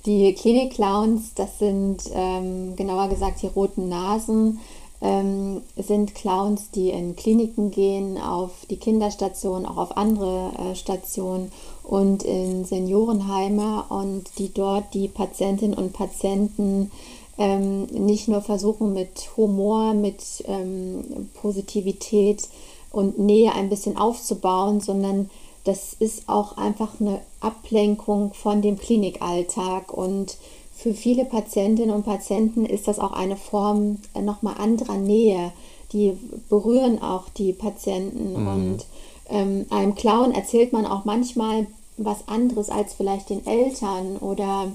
die 0.05 0.33
Klinik-Clowns, 0.33 1.33
das 1.33 1.57
sind 1.59 2.03
ähm, 2.13 2.75
genauer 2.75 3.09
gesagt 3.09 3.41
die 3.41 3.47
roten 3.47 3.89
Nasen 3.89 4.59
ähm, 5.06 5.62
sind 5.78 6.15
Clowns, 6.15 6.72
die 6.72 6.89
in 6.89 7.15
Kliniken 7.15 7.70
gehen, 7.70 8.18
auf 8.18 8.65
die 8.72 8.78
Kinderstation, 8.78 9.68
auch 9.68 9.78
auf 9.78 9.98
andere 9.98 10.52
äh, 10.58 10.76
Stationen 10.76 11.52
und 11.84 12.24
in 12.24 12.65
Seniorenheime 12.65 13.84
und 13.89 14.24
die 14.39 14.52
dort 14.52 14.96
die 14.96 15.08
Patientinnen 15.08 15.78
und 15.78 15.94
Patienten 15.94 16.91
ähm, 17.38 17.84
nicht 17.86 18.28
nur 18.28 18.41
versuchen 18.41 18.94
mit 18.94 19.30
Humor, 19.38 19.94
mit 19.94 20.24
ähm, 20.48 21.30
Positivität 21.39 22.50
und 22.91 23.20
Nähe 23.20 23.54
ein 23.54 23.70
bisschen 23.70 23.98
aufzubauen, 23.98 24.82
sondern 24.82 25.30
das 25.65 25.94
ist 26.00 26.28
auch 26.30 26.58
einfach 26.58 27.00
eine 27.00 27.22
Ablenkung 27.41 28.34
von 28.34 28.63
dem 28.63 28.80
Klinikalltag 28.80 29.94
und 29.94 30.38
für 30.86 30.93
viele 30.93 31.26
Patientinnen 31.26 31.95
und 31.95 32.06
Patienten 32.06 32.63
ist 32.63 32.88
das 32.88 33.00
auch 33.00 33.13
eine 33.13 33.38
Form 33.38 33.98
äh, 34.13 34.21
nochmal 34.21 34.58
anderer 34.60 34.98
Nähe. 34.98 35.52
Die 35.93 36.15
berühren 36.48 37.02
auch 37.02 37.28
die 37.30 37.54
Patienten 37.54 38.39
mhm. 38.39 38.48
und 38.48 38.86
ähm, 39.28 39.65
einem 39.71 39.95
Clown 39.95 40.32
erzählt 40.32 40.74
man 40.74 40.86
auch 40.86 41.04
manchmal 41.04 41.65
was 41.98 42.28
anderes 42.28 42.69
als 42.69 42.93
vielleicht 42.93 43.32
den 43.32 43.48
Eltern 43.48 44.17
oder, 44.17 44.74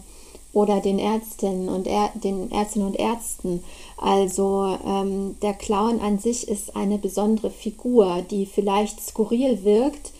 oder 0.52 0.80
den 0.80 0.98
Ärztinnen 0.98 1.68
und 1.68 1.86
er, 1.86 2.10
den 2.14 2.50
Ärztinnen 2.50 2.88
und 2.88 2.98
Ärzten. 2.98 3.62
Also 3.96 4.76
ähm, 4.84 5.36
der 5.42 5.54
Clown 5.54 6.00
an 6.00 6.18
sich 6.18 6.48
ist 6.48 6.74
eine 6.74 6.98
besondere 6.98 7.50
Figur, 7.50 8.22
die 8.28 8.46
vielleicht 8.46 9.00
skurril 9.00 9.62
wirkt, 9.62 10.10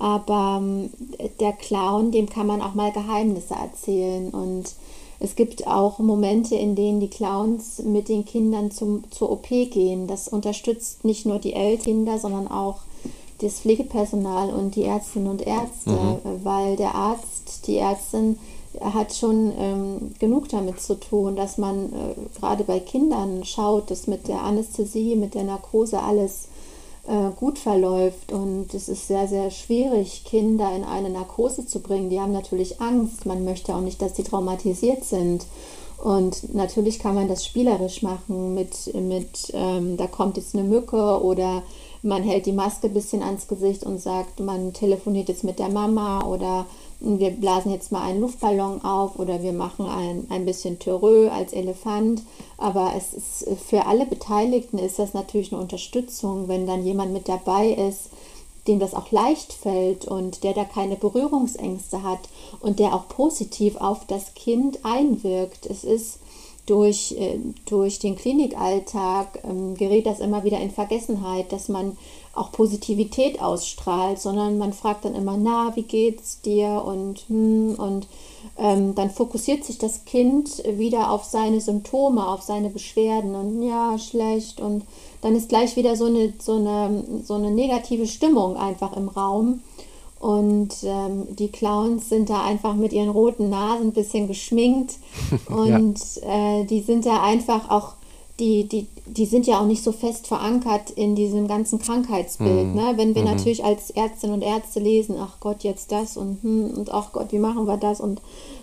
aber 0.00 0.60
ähm, 0.60 0.90
der 1.38 1.52
Clown, 1.52 2.10
dem 2.10 2.28
kann 2.28 2.48
man 2.48 2.62
auch 2.62 2.74
mal 2.74 2.90
Geheimnisse 2.90 3.54
erzählen 3.54 4.30
und 4.30 4.74
es 5.18 5.34
gibt 5.34 5.66
auch 5.66 5.98
Momente, 5.98 6.56
in 6.56 6.74
denen 6.74 7.00
die 7.00 7.08
Clowns 7.08 7.82
mit 7.82 8.08
den 8.08 8.24
Kindern 8.24 8.70
zum, 8.70 9.04
zur 9.10 9.30
OP 9.30 9.48
gehen. 9.48 10.06
Das 10.06 10.28
unterstützt 10.28 11.04
nicht 11.04 11.26
nur 11.26 11.38
die 11.38 11.54
Eltern, 11.54 12.06
sondern 12.18 12.48
auch 12.48 12.80
das 13.40 13.60
Pflegepersonal 13.60 14.50
und 14.50 14.76
die 14.76 14.84
Ärztinnen 14.84 15.28
und 15.28 15.46
Ärzte, 15.46 15.90
mhm. 15.90 16.44
weil 16.44 16.76
der 16.76 16.94
Arzt, 16.94 17.66
die 17.66 17.76
Ärztin 17.76 18.38
hat 18.80 19.14
schon 19.14 19.52
ähm, 19.58 20.14
genug 20.18 20.48
damit 20.48 20.80
zu 20.80 20.94
tun, 21.00 21.36
dass 21.36 21.56
man 21.56 21.86
äh, 21.86 22.38
gerade 22.38 22.64
bei 22.64 22.78
Kindern 22.78 23.44
schaut, 23.44 23.90
dass 23.90 24.06
mit 24.06 24.28
der 24.28 24.42
Anästhesie, 24.42 25.16
mit 25.16 25.34
der 25.34 25.44
Narkose 25.44 26.00
alles 26.00 26.48
äh, 27.08 27.30
gut 27.36 27.58
verläuft. 27.58 28.32
Und 28.32 28.74
es 28.74 28.88
ist 28.88 29.08
sehr, 29.08 29.28
sehr 29.28 29.50
schwierig, 29.50 30.24
Kinder 30.24 30.74
in 30.74 30.84
eine 30.84 31.10
Narkose 31.10 31.66
zu 31.66 31.80
bringen. 31.80 32.10
Die 32.10 32.20
haben 32.20 32.32
natürlich 32.32 32.80
Angst. 32.80 33.26
Man 33.26 33.44
möchte 33.44 33.74
auch 33.74 33.80
nicht, 33.80 34.02
dass 34.02 34.16
sie 34.16 34.24
traumatisiert 34.24 35.04
sind. 35.04 35.46
Und 36.02 36.54
natürlich 36.54 36.98
kann 36.98 37.14
man 37.14 37.28
das 37.28 37.44
spielerisch 37.44 38.02
machen 38.02 38.54
mit, 38.54 38.94
mit 38.94 39.50
ähm, 39.54 39.96
da 39.96 40.06
kommt 40.06 40.36
jetzt 40.36 40.54
eine 40.54 40.64
Mücke 40.64 41.22
oder 41.22 41.62
man 42.02 42.22
hält 42.22 42.46
die 42.46 42.52
Maske 42.52 42.88
ein 42.88 42.94
bisschen 42.94 43.22
ans 43.22 43.48
Gesicht 43.48 43.82
und 43.82 43.98
sagt, 43.98 44.40
man 44.40 44.72
telefoniert 44.72 45.28
jetzt 45.28 45.42
mit 45.42 45.58
der 45.58 45.70
Mama 45.70 46.24
oder 46.26 46.66
wir 47.00 47.30
blasen 47.30 47.72
jetzt 47.72 47.92
mal 47.92 48.02
einen 48.02 48.20
Luftballon 48.20 48.82
auf 48.82 49.18
oder 49.18 49.42
wir 49.42 49.52
machen 49.52 49.86
ein, 49.86 50.26
ein 50.30 50.46
bisschen 50.46 50.78
Törö 50.78 51.28
als 51.28 51.52
Elefant. 51.52 52.22
Aber 52.56 52.92
es 52.96 53.12
ist 53.12 53.46
für 53.66 53.86
alle 53.86 54.06
Beteiligten 54.06 54.78
ist 54.78 54.98
das 54.98 55.14
natürlich 55.14 55.52
eine 55.52 55.60
Unterstützung, 55.60 56.48
wenn 56.48 56.66
dann 56.66 56.84
jemand 56.84 57.12
mit 57.12 57.28
dabei 57.28 57.68
ist, 57.68 58.10
dem 58.66 58.80
das 58.80 58.94
auch 58.94 59.12
leicht 59.12 59.52
fällt 59.52 60.06
und 60.06 60.42
der 60.42 60.54
da 60.54 60.64
keine 60.64 60.96
Berührungsängste 60.96 62.02
hat 62.02 62.20
und 62.60 62.78
der 62.78 62.94
auch 62.94 63.08
positiv 63.08 63.76
auf 63.76 64.06
das 64.06 64.34
Kind 64.34 64.84
einwirkt. 64.84 65.66
Es 65.66 65.84
ist 65.84 66.18
durch, 66.66 67.14
äh, 67.18 67.38
durch 67.66 68.00
den 68.00 68.16
Klinikalltag 68.16 69.40
ähm, 69.44 69.76
gerät 69.76 70.06
das 70.06 70.18
immer 70.18 70.44
wieder 70.44 70.58
in 70.60 70.70
Vergessenheit, 70.70 71.52
dass 71.52 71.68
man 71.68 71.96
auch 72.36 72.52
Positivität 72.52 73.40
ausstrahlt, 73.40 74.18
sondern 74.18 74.58
man 74.58 74.72
fragt 74.72 75.04
dann 75.04 75.14
immer, 75.14 75.36
na, 75.36 75.72
wie 75.74 75.82
geht's 75.82 76.40
dir? 76.42 76.82
Und, 76.84 77.20
hm, 77.28 77.74
und 77.78 78.06
ähm, 78.58 78.94
dann 78.94 79.10
fokussiert 79.10 79.64
sich 79.64 79.78
das 79.78 80.04
Kind 80.04 80.62
wieder 80.66 81.10
auf 81.10 81.24
seine 81.24 81.60
Symptome, 81.60 82.26
auf 82.26 82.42
seine 82.42 82.70
Beschwerden 82.70 83.34
und 83.34 83.62
ja, 83.62 83.98
schlecht. 83.98 84.60
Und 84.60 84.84
dann 85.22 85.34
ist 85.34 85.48
gleich 85.48 85.76
wieder 85.76 85.96
so 85.96 86.06
eine, 86.06 86.34
so 86.38 86.56
eine, 86.56 87.04
so 87.24 87.34
eine 87.34 87.50
negative 87.50 88.06
Stimmung 88.06 88.56
einfach 88.56 88.96
im 88.96 89.08
Raum. 89.08 89.60
Und 90.18 90.74
ähm, 90.82 91.36
die 91.36 91.48
Clowns 91.48 92.08
sind 92.08 92.30
da 92.30 92.42
einfach 92.42 92.74
mit 92.74 92.92
ihren 92.92 93.10
roten 93.10 93.50
Nasen 93.50 93.88
ein 93.88 93.92
bisschen 93.92 94.28
geschminkt. 94.28 94.94
Und 95.48 95.98
ja. 96.16 96.60
äh, 96.60 96.64
die 96.64 96.80
sind 96.80 97.06
da 97.06 97.22
einfach 97.22 97.70
auch 97.70 97.94
die, 98.38 98.64
die, 98.64 98.86
die 99.06 99.24
sind 99.24 99.46
ja 99.46 99.60
auch 99.60 99.66
nicht 99.66 99.82
so 99.82 99.92
fest 99.92 100.26
verankert 100.26 100.90
in 100.90 101.14
diesem 101.14 101.48
ganzen 101.48 101.78
Krankheitsbild. 101.78 102.68
Mhm. 102.68 102.74
Ne? 102.74 102.92
Wenn 102.96 103.14
wir 103.14 103.22
mhm. 103.22 103.28
natürlich 103.28 103.64
als 103.64 103.90
Ärztinnen 103.90 104.34
und 104.34 104.42
Ärzte 104.42 104.78
lesen, 104.78 105.16
ach 105.18 105.40
Gott, 105.40 105.62
jetzt 105.62 105.90
das 105.90 106.16
und 106.16 106.42
hm, 106.42 106.70
und 106.76 106.92
ach 106.92 107.12
Gott, 107.12 107.32
wie 107.32 107.38
machen 107.38 107.66
wir 107.66 107.78
das 107.78 108.00
und 108.00 108.20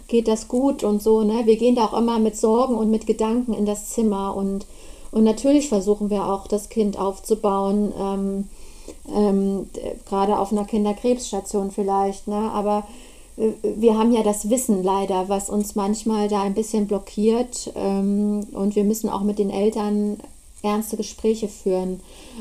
geht 0.07 0.27
das 0.27 0.47
gut 0.47 0.83
und 0.83 1.01
so. 1.01 1.23
Ne? 1.23 1.41
Wir 1.45 1.57
gehen 1.57 1.75
da 1.75 1.85
auch 1.85 1.97
immer 1.97 2.19
mit 2.19 2.37
Sorgen 2.37 2.75
und 2.75 2.91
mit 2.91 3.07
Gedanken 3.07 3.53
in 3.53 3.65
das 3.65 3.89
Zimmer 3.89 4.35
und, 4.35 4.67
und 5.11 5.23
natürlich 5.23 5.69
versuchen 5.69 6.09
wir 6.09 6.27
auch, 6.27 6.47
das 6.47 6.69
Kind 6.69 6.99
aufzubauen, 6.99 7.93
ähm, 7.99 8.47
ähm, 9.11 9.69
gerade 10.07 10.37
auf 10.37 10.51
einer 10.51 10.65
Kinderkrebsstation 10.65 11.71
vielleicht. 11.71 12.27
Ne? 12.27 12.51
Aber 12.53 12.85
wir 13.35 13.97
haben 13.97 14.13
ja 14.13 14.23
das 14.23 14.49
Wissen 14.49 14.83
leider, 14.83 15.27
was 15.29 15.49
uns 15.49 15.75
manchmal 15.75 16.27
da 16.27 16.41
ein 16.41 16.53
bisschen 16.53 16.87
blockiert. 16.87 17.71
Ähm, 17.75 18.47
und 18.51 18.75
wir 18.75 18.83
müssen 18.83 19.09
auch 19.09 19.21
mit 19.21 19.39
den 19.39 19.49
Eltern 19.49 20.17
ernste 20.61 20.97
Gespräche 20.97 21.49
führen. 21.49 21.99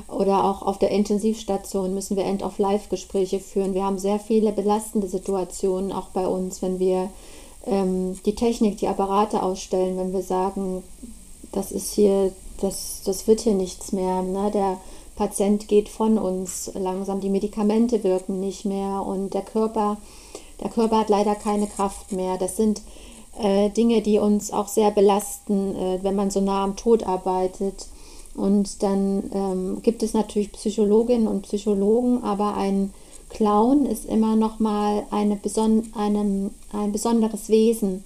Oder 0.08 0.44
auch 0.44 0.62
auf 0.62 0.78
der 0.78 0.90
Intensivstation 0.90 1.94
müssen 1.94 2.16
wir 2.16 2.24
End-of-Life-Gespräche 2.24 3.40
führen. 3.40 3.74
Wir 3.74 3.84
haben 3.84 3.98
sehr 3.98 4.18
viele 4.18 4.52
belastende 4.52 5.08
Situationen 5.08 5.92
auch 5.92 6.08
bei 6.08 6.26
uns, 6.26 6.62
wenn 6.62 6.78
wir 6.78 7.10
ähm, 7.66 8.18
die 8.24 8.34
Technik, 8.34 8.78
die 8.78 8.88
Apparate 8.88 9.42
ausstellen, 9.42 9.98
wenn 9.98 10.12
wir 10.12 10.22
sagen, 10.22 10.82
das 11.50 11.72
ist 11.72 11.92
hier, 11.92 12.32
das, 12.60 13.02
das 13.04 13.26
wird 13.26 13.40
hier 13.40 13.54
nichts 13.54 13.92
mehr. 13.92 14.22
Ne? 14.22 14.50
Der 14.52 14.78
Patient 15.16 15.68
geht 15.68 15.88
von 15.88 16.16
uns 16.16 16.70
langsam, 16.74 17.20
die 17.20 17.28
Medikamente 17.28 18.04
wirken 18.04 18.40
nicht 18.40 18.64
mehr 18.64 19.02
und 19.04 19.34
der 19.34 19.42
Körper 19.42 19.98
der 20.62 20.70
Körper 20.70 20.98
hat 20.98 21.08
leider 21.08 21.34
keine 21.34 21.66
Kraft 21.66 22.12
mehr. 22.12 22.38
Das 22.38 22.56
sind 22.56 22.82
äh, 23.40 23.70
Dinge, 23.70 24.02
die 24.02 24.18
uns 24.18 24.52
auch 24.52 24.68
sehr 24.68 24.90
belasten, 24.90 25.74
äh, 25.76 25.98
wenn 26.02 26.14
man 26.14 26.30
so 26.30 26.40
nah 26.40 26.64
am 26.64 26.76
Tod 26.76 27.04
arbeitet. 27.04 27.86
Und 28.34 28.82
dann 28.82 29.30
ähm, 29.34 29.82
gibt 29.82 30.02
es 30.02 30.14
natürlich 30.14 30.52
Psychologinnen 30.52 31.28
und 31.28 31.42
Psychologen, 31.42 32.22
aber 32.22 32.56
ein 32.56 32.94
Clown 33.28 33.86
ist 33.86 34.04
immer 34.06 34.36
noch 34.36 34.58
mal 34.58 35.04
eine 35.10 35.36
beson 35.36 35.90
einem, 35.94 36.50
ein 36.72 36.92
besonderes 36.92 37.48
Wesen. 37.48 38.04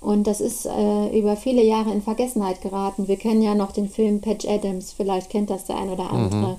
Und 0.00 0.26
das 0.26 0.40
ist 0.40 0.66
äh, 0.66 1.18
über 1.18 1.36
viele 1.36 1.64
Jahre 1.64 1.90
in 1.90 2.02
Vergessenheit 2.02 2.62
geraten. 2.62 3.08
Wir 3.08 3.16
kennen 3.16 3.42
ja 3.42 3.54
noch 3.54 3.72
den 3.72 3.88
Film 3.88 4.20
Patch 4.20 4.46
Adams, 4.46 4.92
vielleicht 4.92 5.30
kennt 5.30 5.50
das 5.50 5.64
der 5.64 5.78
ein 5.78 5.90
oder 5.90 6.10
andere, 6.10 6.58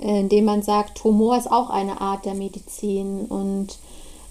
mhm. 0.00 0.08
in 0.08 0.28
dem 0.28 0.44
man 0.44 0.62
sagt, 0.62 1.04
Humor 1.04 1.36
ist 1.36 1.50
auch 1.50 1.70
eine 1.70 2.00
Art 2.00 2.24
der 2.24 2.34
Medizin 2.34 3.26
und 3.26 3.78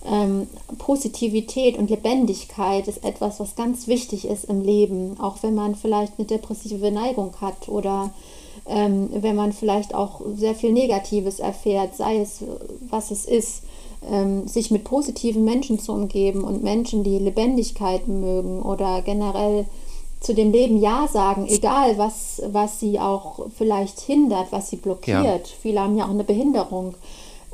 ähm, 0.05 0.47
Positivität 0.79 1.77
und 1.77 1.89
Lebendigkeit 1.89 2.87
ist 2.87 3.03
etwas, 3.03 3.39
was 3.39 3.55
ganz 3.55 3.87
wichtig 3.87 4.25
ist 4.25 4.45
im 4.45 4.61
Leben, 4.61 5.19
auch 5.19 5.43
wenn 5.43 5.53
man 5.53 5.75
vielleicht 5.75 6.13
eine 6.17 6.27
depressive 6.27 6.91
Neigung 6.91 7.33
hat 7.39 7.69
oder 7.69 8.11
ähm, 8.67 9.09
wenn 9.13 9.35
man 9.35 9.53
vielleicht 9.53 9.93
auch 9.93 10.21
sehr 10.35 10.55
viel 10.55 10.71
Negatives 10.71 11.39
erfährt, 11.39 11.95
sei 11.95 12.19
es 12.19 12.43
was 12.89 13.11
es 13.11 13.25
ist, 13.25 13.63
ähm, 14.09 14.47
sich 14.47 14.71
mit 14.71 14.83
positiven 14.83 15.43
Menschen 15.43 15.79
zu 15.79 15.91
umgeben 15.93 16.43
und 16.43 16.63
Menschen, 16.63 17.03
die 17.03 17.19
Lebendigkeit 17.19 18.07
mögen 18.07 18.61
oder 18.61 19.01
generell 19.03 19.65
zu 20.19 20.33
dem 20.33 20.51
Leben 20.51 20.79
Ja 20.79 21.07
sagen, 21.07 21.47
egal 21.47 21.97
was, 21.97 22.41
was 22.51 22.79
sie 22.79 22.99
auch 22.99 23.47
vielleicht 23.57 23.99
hindert, 23.99 24.51
was 24.51 24.69
sie 24.69 24.75
blockiert. 24.77 25.47
Ja. 25.47 25.55
Viele 25.61 25.79
haben 25.81 25.97
ja 25.97 26.05
auch 26.05 26.11
eine 26.11 26.23
Behinderung 26.23 26.95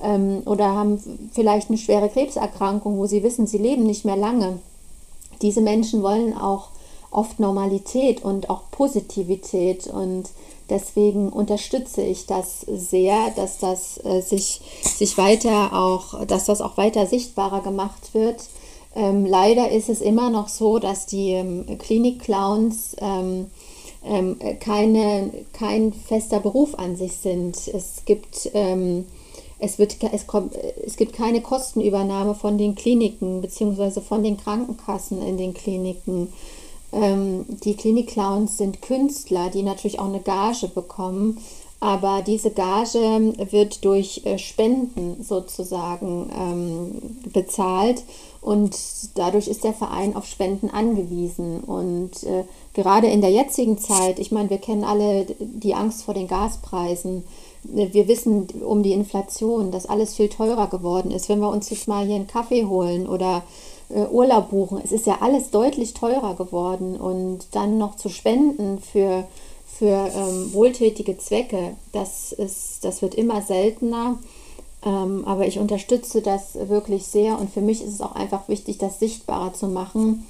ähm, 0.01 0.41
oder 0.45 0.73
haben 0.75 0.99
vielleicht 1.33 1.69
eine 1.69 1.77
schwere 1.77 2.09
Krebserkrankung, 2.09 2.97
wo 2.97 3.05
sie 3.05 3.23
wissen, 3.23 3.47
sie 3.47 3.57
leben 3.57 3.83
nicht 3.83 4.05
mehr 4.05 4.17
lange. 4.17 4.59
Diese 5.41 5.61
Menschen 5.61 6.03
wollen 6.03 6.35
auch 6.35 6.69
oft 7.11 7.39
Normalität 7.39 8.23
und 8.23 8.49
auch 8.49 8.63
Positivität 8.71 9.87
und 9.87 10.29
deswegen 10.69 11.29
unterstütze 11.29 12.01
ich 12.01 12.25
das 12.25 12.61
sehr, 12.61 13.31
dass 13.35 13.59
das 13.59 14.03
äh, 14.03 14.21
sich, 14.21 14.61
sich 14.81 15.17
weiter 15.17 15.73
auch, 15.73 16.25
dass 16.25 16.45
das 16.45 16.61
auch 16.61 16.77
weiter 16.77 17.05
sichtbarer 17.05 17.61
gemacht 17.61 18.13
wird. 18.13 18.43
Ähm, 18.95 19.25
leider 19.25 19.71
ist 19.71 19.89
es 19.89 20.01
immer 20.01 20.29
noch 20.29 20.49
so, 20.49 20.79
dass 20.79 21.05
die 21.05 21.31
ähm, 21.31 21.65
Klinik-Clowns 21.77 22.97
ähm, 22.99 23.47
ähm 24.03 24.37
keine, 24.59 25.31
kein 25.53 25.93
fester 25.93 26.39
Beruf 26.39 26.75
an 26.75 26.95
sich 26.95 27.13
sind. 27.17 27.55
Es 27.67 28.03
gibt 28.05 28.49
ähm, 28.53 29.05
es, 29.59 29.79
wird, 29.79 29.97
es, 30.11 30.27
kommt, 30.27 30.55
es 30.85 30.97
gibt 30.97 31.13
keine 31.13 31.41
Kostenübernahme 31.41 32.35
von 32.35 32.57
den 32.57 32.75
Kliniken 32.75 33.41
bzw. 33.41 34.01
von 34.01 34.23
den 34.23 34.37
Krankenkassen 34.37 35.21
in 35.21 35.37
den 35.37 35.53
Kliniken. 35.53 36.31
Ähm, 36.93 37.45
die 37.63 37.75
Klinik-Clowns 37.75 38.57
sind 38.57 38.81
Künstler, 38.81 39.49
die 39.49 39.63
natürlich 39.63 39.99
auch 39.99 40.07
eine 40.07 40.21
Gage 40.21 40.67
bekommen, 40.67 41.39
aber 41.79 42.23
diese 42.25 42.51
Gage 42.51 43.33
wird 43.51 43.85
durch 43.85 44.21
äh, 44.25 44.37
Spenden 44.37 45.23
sozusagen 45.23 46.31
ähm, 46.35 47.31
bezahlt 47.31 48.03
und 48.41 48.75
dadurch 49.15 49.47
ist 49.47 49.63
der 49.63 49.73
Verein 49.73 50.15
auf 50.15 50.25
Spenden 50.25 50.69
angewiesen. 50.69 51.59
Und 51.59 52.23
äh, 52.23 52.45
gerade 52.73 53.07
in 53.07 53.21
der 53.21 53.31
jetzigen 53.31 53.77
Zeit, 53.77 54.19
ich 54.19 54.31
meine, 54.31 54.49
wir 54.49 54.57
kennen 54.57 54.83
alle 54.83 55.25
die 55.39 55.75
Angst 55.75 56.03
vor 56.03 56.13
den 56.13 56.27
Gaspreisen 56.27 57.25
wir 57.73 58.07
wissen 58.07 58.47
um 58.65 58.83
die 58.83 58.93
Inflation, 58.93 59.71
dass 59.71 59.85
alles 59.85 60.15
viel 60.15 60.29
teurer 60.29 60.67
geworden 60.67 61.11
ist. 61.11 61.29
Wenn 61.29 61.39
wir 61.39 61.49
uns 61.49 61.69
jetzt 61.69 61.87
mal 61.87 62.05
hier 62.05 62.15
einen 62.15 62.27
Kaffee 62.27 62.65
holen 62.65 63.07
oder 63.07 63.43
äh, 63.89 64.05
Urlaub 64.05 64.49
buchen, 64.49 64.79
es 64.83 64.91
ist 64.91 65.05
ja 65.05 65.17
alles 65.21 65.51
deutlich 65.51 65.93
teurer 65.93 66.35
geworden. 66.35 66.95
Und 66.95 67.47
dann 67.51 67.77
noch 67.77 67.95
zu 67.95 68.09
spenden 68.09 68.79
für, 68.79 69.27
für 69.65 70.09
ähm, 70.15 70.53
wohltätige 70.53 71.17
Zwecke, 71.17 71.75
das, 71.91 72.31
ist, 72.31 72.83
das 72.83 73.01
wird 73.01 73.15
immer 73.15 73.41
seltener. 73.41 74.17
Ähm, 74.83 75.23
aber 75.25 75.47
ich 75.47 75.59
unterstütze 75.59 76.21
das 76.21 76.55
wirklich 76.69 77.05
sehr 77.07 77.39
und 77.39 77.49
für 77.49 77.61
mich 77.61 77.83
ist 77.83 77.93
es 77.93 78.01
auch 78.01 78.15
einfach 78.15 78.47
wichtig, 78.47 78.77
das 78.77 78.99
sichtbarer 78.99 79.53
zu 79.53 79.67
machen. 79.67 80.27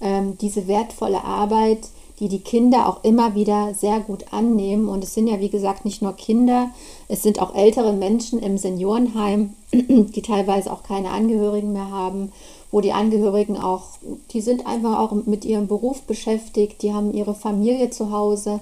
Ähm, 0.00 0.36
diese 0.38 0.68
wertvolle 0.68 1.24
Arbeit, 1.24 1.88
die 2.18 2.28
die 2.28 2.40
Kinder 2.40 2.88
auch 2.88 3.04
immer 3.04 3.34
wieder 3.34 3.74
sehr 3.74 4.00
gut 4.00 4.32
annehmen. 4.32 4.88
Und 4.88 5.04
es 5.04 5.14
sind 5.14 5.28
ja, 5.28 5.40
wie 5.40 5.50
gesagt, 5.50 5.84
nicht 5.84 6.02
nur 6.02 6.14
Kinder, 6.14 6.70
es 7.08 7.22
sind 7.22 7.40
auch 7.40 7.54
ältere 7.54 7.92
Menschen 7.92 8.38
im 8.38 8.58
Seniorenheim, 8.58 9.54
die 9.72 10.22
teilweise 10.22 10.72
auch 10.72 10.82
keine 10.82 11.10
Angehörigen 11.10 11.72
mehr 11.72 11.90
haben, 11.90 12.32
wo 12.70 12.80
die 12.80 12.92
Angehörigen 12.92 13.56
auch, 13.56 13.84
die 14.32 14.40
sind 14.40 14.66
einfach 14.66 14.98
auch 14.98 15.12
mit 15.12 15.44
ihrem 15.44 15.66
Beruf 15.66 16.02
beschäftigt, 16.02 16.82
die 16.82 16.92
haben 16.92 17.12
ihre 17.12 17.34
Familie 17.34 17.90
zu 17.90 18.10
Hause, 18.10 18.60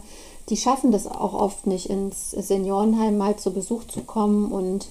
die 0.50 0.56
schaffen 0.56 0.92
das 0.92 1.06
auch 1.06 1.32
oft 1.32 1.66
nicht, 1.66 1.88
ins 1.88 2.32
Seniorenheim 2.32 3.16
mal 3.16 3.36
zu 3.36 3.52
Besuch 3.52 3.84
zu 3.84 4.02
kommen 4.02 4.52
und 4.52 4.88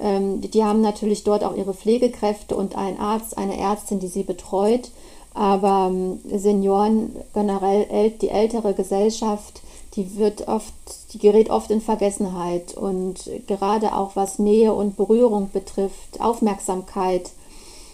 ähm, 0.00 0.40
die 0.40 0.64
haben 0.64 0.80
natürlich 0.80 1.22
dort 1.24 1.44
auch 1.44 1.56
ihre 1.56 1.74
Pflegekräfte 1.74 2.56
und 2.56 2.76
einen 2.76 2.98
Arzt, 2.98 3.38
eine 3.38 3.56
Ärztin, 3.56 4.00
die 4.00 4.08
sie 4.08 4.24
betreut. 4.24 4.90
Aber 5.36 5.90
ähm, 5.92 6.18
Senioren, 6.34 7.14
generell 7.34 8.10
die 8.10 8.30
ältere 8.30 8.72
Gesellschaft, 8.72 9.60
die 9.94 10.16
wird 10.16 10.48
oft, 10.48 10.72
die 11.12 11.18
gerät 11.18 11.50
oft 11.50 11.70
in 11.70 11.82
Vergessenheit. 11.82 12.74
Und 12.74 13.30
gerade 13.46 13.94
auch 13.94 14.16
was 14.16 14.38
Nähe 14.38 14.72
und 14.72 14.96
Berührung 14.96 15.50
betrifft, 15.52 16.20
Aufmerksamkeit. 16.20 17.32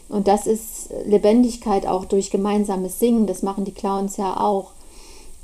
Und 0.09 0.29
das 0.29 0.47
ist 0.47 0.91
Lebendigkeit 1.05 1.85
auch 1.85 2.05
durch 2.05 2.31
gemeinsames 2.31 3.01
Singen. 3.01 3.27
Das 3.27 3.43
machen 3.43 3.65
die 3.65 3.73
Clowns 3.73 4.19
ja 4.19 4.39
auch. 4.39 4.71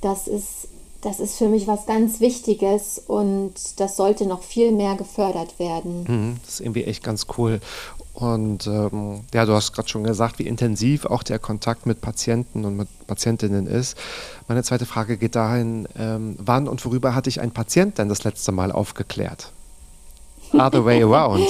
Das 0.01 0.29
ist, 0.29 0.69
das 1.01 1.19
ist 1.19 1.37
für 1.37 1.49
mich 1.49 1.67
was 1.67 1.87
ganz 1.87 2.21
Wichtiges 2.21 3.03
und 3.05 3.55
das 3.77 3.97
sollte 3.97 4.27
noch 4.27 4.43
viel 4.43 4.71
mehr 4.71 4.95
gefördert 4.95 5.59
werden. 5.59 6.05
Mhm, 6.07 6.37
das 6.45 6.55
ist 6.55 6.61
irgendwie 6.61 6.85
echt 6.85 7.03
ganz 7.03 7.27
cool. 7.37 7.61
Und 8.19 8.67
ähm, 8.67 9.21
ja, 9.33 9.47
du 9.47 9.53
hast 9.53 9.73
gerade 9.73 9.89
schon 9.89 10.03
gesagt, 10.03 10.41
wie 10.41 10.49
intensiv 10.49 11.05
auch 11.05 11.23
der 11.23 11.39
Kontakt 11.39 11.87
mit 11.87 12.01
Patienten 12.01 12.65
und 12.65 12.77
mit 12.77 12.89
Patientinnen 13.07 13.69
ist. 13.69 13.97
Meine 14.49 14.65
zweite 14.65 14.87
Frage 14.87 15.17
geht 15.17 15.37
dahin, 15.37 15.87
ähm, 15.97 16.35
wann 16.41 16.67
und 16.67 16.85
worüber 16.85 17.15
hat 17.15 17.27
dich 17.27 17.41
ein 17.41 17.53
Patient 17.53 17.97
denn 17.97 18.09
das 18.09 18.25
letzte 18.25 18.51
Mal 18.51 18.73
aufgeklärt? 18.73 19.53
Other 20.53 20.85
way 20.85 21.01
around. 21.05 21.47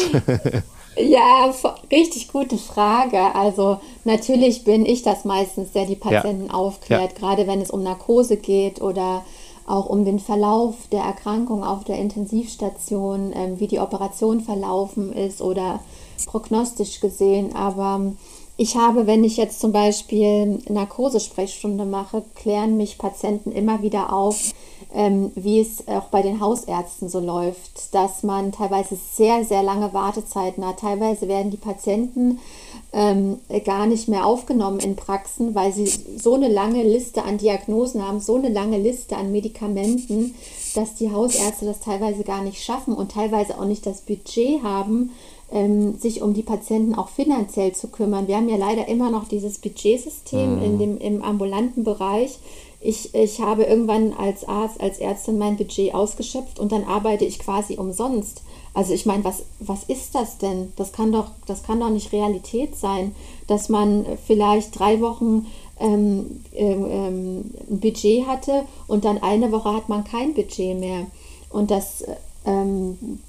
ja, 0.98 1.50
richtig 1.90 2.28
gute 2.30 2.58
Frage. 2.58 3.34
Also 3.34 3.80
natürlich 4.04 4.64
bin 4.64 4.84
ich 4.84 5.00
das 5.00 5.24
meistens, 5.24 5.72
der 5.72 5.86
die 5.86 5.96
Patienten 5.96 6.48
ja. 6.48 6.52
aufklärt, 6.52 7.12
ja. 7.14 7.18
gerade 7.18 7.46
wenn 7.46 7.62
es 7.62 7.70
um 7.70 7.82
Narkose 7.82 8.36
geht 8.36 8.82
oder 8.82 9.24
auch 9.66 9.86
um 9.86 10.04
den 10.04 10.18
Verlauf 10.18 10.74
der 10.92 11.00
Erkrankung 11.00 11.64
auf 11.64 11.84
der 11.84 11.96
Intensivstation, 11.96 13.32
ähm, 13.34 13.58
wie 13.58 13.68
die 13.68 13.80
Operation 13.80 14.42
verlaufen 14.42 15.14
ist 15.14 15.40
oder 15.40 15.80
prognostisch 16.26 17.00
gesehen, 17.00 17.54
aber 17.54 18.12
ich 18.60 18.76
habe, 18.76 19.06
wenn 19.06 19.22
ich 19.22 19.36
jetzt 19.36 19.60
zum 19.60 19.70
Beispiel 19.70 20.58
Narkosesprechstunde 20.68 21.84
mache, 21.84 22.24
klären 22.34 22.76
mich 22.76 22.98
Patienten 22.98 23.52
immer 23.52 23.82
wieder 23.82 24.12
auf, 24.12 24.52
ähm, 24.92 25.30
wie 25.36 25.60
es 25.60 25.86
auch 25.86 26.06
bei 26.06 26.22
den 26.22 26.40
Hausärzten 26.40 27.08
so 27.08 27.20
läuft, 27.20 27.94
dass 27.94 28.24
man 28.24 28.50
teilweise 28.50 28.96
sehr, 28.96 29.44
sehr 29.44 29.62
lange 29.62 29.94
Wartezeiten 29.94 30.66
hat. 30.66 30.80
Teilweise 30.80 31.28
werden 31.28 31.52
die 31.52 31.56
Patienten 31.56 32.40
ähm, 32.92 33.38
gar 33.64 33.86
nicht 33.86 34.08
mehr 34.08 34.26
aufgenommen 34.26 34.80
in 34.80 34.96
Praxen, 34.96 35.54
weil 35.54 35.72
sie 35.72 35.86
so 35.86 36.34
eine 36.34 36.48
lange 36.48 36.82
Liste 36.82 37.22
an 37.22 37.38
Diagnosen 37.38 38.04
haben, 38.04 38.18
so 38.18 38.34
eine 38.34 38.48
lange 38.48 38.78
Liste 38.78 39.16
an 39.16 39.30
Medikamenten, 39.30 40.34
dass 40.74 40.96
die 40.96 41.12
Hausärzte 41.12 41.64
das 41.64 41.78
teilweise 41.78 42.24
gar 42.24 42.42
nicht 42.42 42.64
schaffen 42.64 42.94
und 42.94 43.12
teilweise 43.12 43.56
auch 43.56 43.66
nicht 43.66 43.86
das 43.86 44.00
Budget 44.00 44.64
haben, 44.64 45.12
sich 45.50 46.20
um 46.20 46.34
die 46.34 46.42
Patienten 46.42 46.94
auch 46.94 47.08
finanziell 47.08 47.72
zu 47.72 47.88
kümmern. 47.88 48.28
Wir 48.28 48.36
haben 48.36 48.50
ja 48.50 48.56
leider 48.56 48.86
immer 48.86 49.10
noch 49.10 49.26
dieses 49.26 49.58
Budgetsystem 49.58 50.56
mhm. 50.56 50.62
in 50.62 50.78
dem, 50.78 50.98
im 50.98 51.22
ambulanten 51.22 51.84
Bereich. 51.84 52.38
Ich, 52.80 53.14
ich 53.14 53.40
habe 53.40 53.64
irgendwann 53.64 54.12
als 54.12 54.46
Arzt, 54.46 54.80
als 54.80 54.98
Ärztin 54.98 55.38
mein 55.38 55.56
Budget 55.56 55.94
ausgeschöpft 55.94 56.60
und 56.60 56.70
dann 56.70 56.84
arbeite 56.84 57.24
ich 57.24 57.38
quasi 57.38 57.76
umsonst. 57.76 58.42
Also 58.74 58.92
ich 58.92 59.06
meine, 59.06 59.24
was, 59.24 59.44
was 59.58 59.84
ist 59.84 60.14
das 60.14 60.38
denn? 60.38 60.72
Das 60.76 60.92
kann 60.92 61.12
doch, 61.12 61.30
das 61.46 61.62
kann 61.62 61.80
doch 61.80 61.90
nicht 61.90 62.12
Realität 62.12 62.76
sein, 62.76 63.14
dass 63.46 63.68
man 63.68 64.04
vielleicht 64.26 64.78
drei 64.78 65.00
Wochen 65.00 65.46
ähm, 65.80 66.42
ähm, 66.52 66.86
ähm 66.88 67.44
ein 67.70 67.80
Budget 67.80 68.26
hatte 68.26 68.64
und 68.86 69.04
dann 69.04 69.22
eine 69.22 69.50
Woche 69.50 69.72
hat 69.72 69.88
man 69.88 70.04
kein 70.04 70.34
Budget 70.34 70.78
mehr. 70.78 71.06
Und 71.50 71.70
das 71.70 72.04
ähm, 72.06 72.14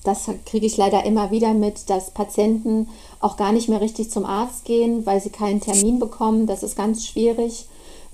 das 0.04 0.30
kriege 0.46 0.66
ich 0.66 0.78
leider 0.78 1.06
immer 1.06 1.32
wieder 1.32 1.54
mit, 1.54 1.90
dass 1.90 2.12
Patienten 2.12 2.88
auch 3.20 3.38
gar 3.38 3.52
nicht 3.52 3.70
mehr 3.70 3.82
richtig 3.82 4.12
zum 4.12 4.26
Arzt 4.26 4.66
gehen, 4.66 5.06
weil 5.06 5.22
sie 5.22 5.30
keinen 5.30 5.62
Termin 5.62 6.00
bekommen. 6.00 6.48
Das 6.48 6.64
ist 6.64 6.76
ganz 6.76 7.06
schwierig. 7.06 7.68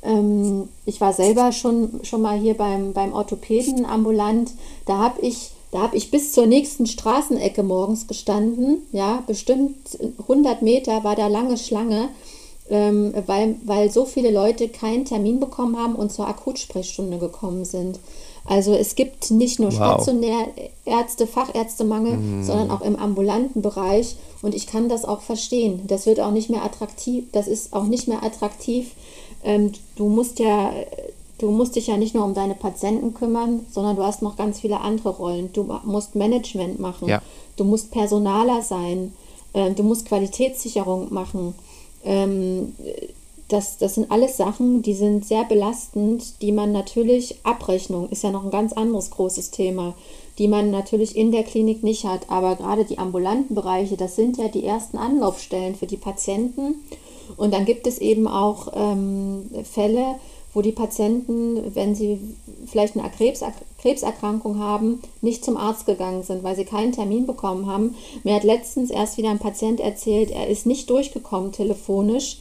Ähm, 0.05 0.69
ich 0.85 1.01
war 1.01 1.13
selber 1.13 1.51
schon, 1.51 1.99
schon 2.03 2.21
mal 2.21 2.39
hier 2.39 2.55
beim, 2.55 2.93
beim 2.93 3.13
Orthopäden 3.13 3.85
ambulant. 3.85 4.51
Da 4.85 4.97
habe 4.97 5.21
ich, 5.21 5.51
hab 5.73 5.93
ich 5.93 6.11
bis 6.11 6.31
zur 6.31 6.45
nächsten 6.45 6.85
Straßenecke 6.85 7.63
morgens 7.63 8.07
gestanden. 8.07 8.83
Ja, 8.91 9.23
bestimmt 9.27 9.97
100 10.21 10.61
Meter 10.61 11.03
war 11.03 11.15
da 11.15 11.27
lange 11.27 11.57
Schlange. 11.57 12.09
Ähm, 12.69 13.13
weil, 13.25 13.55
weil 13.65 13.91
so 13.91 14.05
viele 14.05 14.31
Leute 14.31 14.69
keinen 14.69 15.05
Termin 15.05 15.39
bekommen 15.39 15.77
haben 15.77 15.95
und 15.95 16.11
zur 16.11 16.27
Akutsprechstunde 16.27 17.17
gekommen 17.17 17.65
sind. 17.65 17.99
Also 18.47 18.73
es 18.75 18.95
gibt 18.95 19.31
nicht 19.31 19.59
nur 19.59 19.69
Wow. 19.71 19.75
stationär 19.75 20.47
Ärzte, 20.85 21.25
Fachärztemangel, 21.25 22.43
sondern 22.43 22.69
auch 22.69 22.81
im 22.81 22.95
ambulanten 22.95 23.63
Bereich. 23.63 24.17
Und 24.43 24.53
ich 24.53 24.67
kann 24.67 24.87
das 24.87 25.03
auch 25.03 25.21
verstehen. 25.21 25.81
Das 25.87 26.05
wird 26.05 26.19
auch 26.19 26.29
nicht 26.31 26.51
mehr 26.51 26.63
attraktiv. 26.63 27.25
Das 27.31 27.47
ist 27.47 27.73
auch 27.73 27.85
nicht 27.85 28.07
mehr 28.07 28.23
attraktiv. 28.23 28.91
Ähm, 29.43 29.71
du 29.95 30.09
musst 30.09 30.37
ja, 30.37 30.71
du 31.39 31.49
musst 31.49 31.75
dich 31.75 31.87
ja 31.87 31.97
nicht 31.97 32.13
nur 32.13 32.23
um 32.23 32.35
deine 32.35 32.53
Patienten 32.53 33.15
kümmern, 33.15 33.65
sondern 33.71 33.95
du 33.95 34.03
hast 34.03 34.21
noch 34.21 34.35
ganz 34.35 34.59
viele 34.59 34.79
andere 34.79 35.09
Rollen. 35.09 35.51
Du 35.53 35.63
musst 35.83 36.15
Management 36.15 36.79
machen. 36.79 37.07
Ja. 37.07 37.23
Du 37.55 37.63
musst 37.63 37.89
Personaler 37.89 38.61
sein. 38.61 39.13
Ähm, 39.55 39.73
du 39.75 39.81
musst 39.81 40.05
Qualitätssicherung 40.05 41.11
machen. 41.11 41.55
Ähm, 42.05 42.73
das, 43.47 43.77
das 43.77 43.95
sind 43.95 44.09
alles 44.09 44.37
Sachen, 44.37 44.81
die 44.81 44.93
sind 44.93 45.25
sehr 45.25 45.43
belastend, 45.43 46.41
die 46.41 46.51
man 46.51 46.71
natürlich, 46.71 47.35
Abrechnung 47.43 48.09
ist 48.09 48.23
ja 48.23 48.31
noch 48.31 48.43
ein 48.43 48.51
ganz 48.51 48.73
anderes 48.73 49.11
großes 49.11 49.51
Thema, 49.51 49.93
die 50.39 50.47
man 50.47 50.71
natürlich 50.71 51.15
in 51.15 51.31
der 51.31 51.43
Klinik 51.43 51.83
nicht 51.83 52.05
hat. 52.05 52.29
Aber 52.29 52.55
gerade 52.55 52.85
die 52.85 52.97
ambulanten 52.97 53.53
Bereiche, 53.53 53.97
das 53.97 54.15
sind 54.15 54.37
ja 54.37 54.47
die 54.47 54.65
ersten 54.65 54.97
Anlaufstellen 54.97 55.75
für 55.75 55.85
die 55.85 55.97
Patienten. 55.97 56.75
Und 57.37 57.53
dann 57.53 57.65
gibt 57.65 57.85
es 57.87 57.99
eben 57.99 58.27
auch 58.27 58.71
ähm, 58.75 59.49
Fälle, 59.63 60.15
wo 60.55 60.61
die 60.61 60.71
Patienten, 60.71 61.75
wenn 61.75 61.93
sie 61.93 62.17
vielleicht 62.65 62.97
eine 62.97 63.07
Krebs, 63.09 63.43
Krebserkrankung 63.79 64.57
haben, 64.57 65.01
nicht 65.21 65.43
zum 65.43 65.57
Arzt 65.57 65.85
gegangen 65.85 66.23
sind, 66.23 66.43
weil 66.43 66.55
sie 66.55 66.63
keinen 66.63 66.93
Termin 66.93 67.27
bekommen 67.27 67.67
haben. 67.67 67.93
Mir 68.23 68.35
hat 68.35 68.45
letztens 68.45 68.89
erst 68.89 69.17
wieder 69.17 69.29
ein 69.29 69.39
Patient 69.39 69.81
erzählt, 69.81 70.31
er 70.31 70.47
ist 70.47 70.65
nicht 70.65 70.89
durchgekommen 70.89 71.51
telefonisch. 71.51 72.39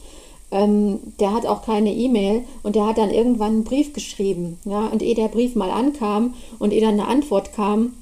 Ähm, 0.49 0.99
der 1.19 1.33
hat 1.33 1.45
auch 1.45 1.61
keine 1.61 1.93
E-Mail 1.93 2.43
und 2.63 2.77
der 2.77 2.87
hat 2.87 2.97
dann 2.97 3.09
irgendwann 3.09 3.51
einen 3.51 3.63
Brief 3.65 3.91
geschrieben. 3.91 4.59
Ja? 4.63 4.87
Und 4.87 5.03
ehe 5.03 5.15
der 5.15 5.27
Brief 5.27 5.55
mal 5.55 5.69
ankam 5.69 6.35
und 6.57 6.71
ehe 6.71 6.81
dann 6.81 6.99
eine 6.99 7.07
Antwort 7.07 7.51
kam, 7.53 7.93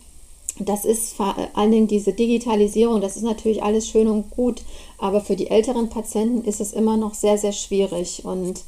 das 0.60 0.86
ist 0.86 1.15
vor 1.15 1.36
allen 1.56 1.71
Dingen 1.71 1.88
diese 1.88 2.13
Digitalisierung, 2.13 3.02
das 3.02 3.15
ist 3.15 3.23
natürlich 3.23 3.63
alles 3.63 3.88
schön 3.88 4.08
und 4.08 4.30
gut, 4.30 4.62
aber 4.99 5.19
für 5.19 5.36
die 5.36 5.49
älteren 5.49 5.89
Patienten 5.89 6.47
ist 6.47 6.62
es 6.62 6.73
immer 6.73 6.95
noch 6.95 7.15
sehr, 7.15 7.39
sehr 7.39 7.54
schwierig. 7.54 8.23
Und 8.23 8.62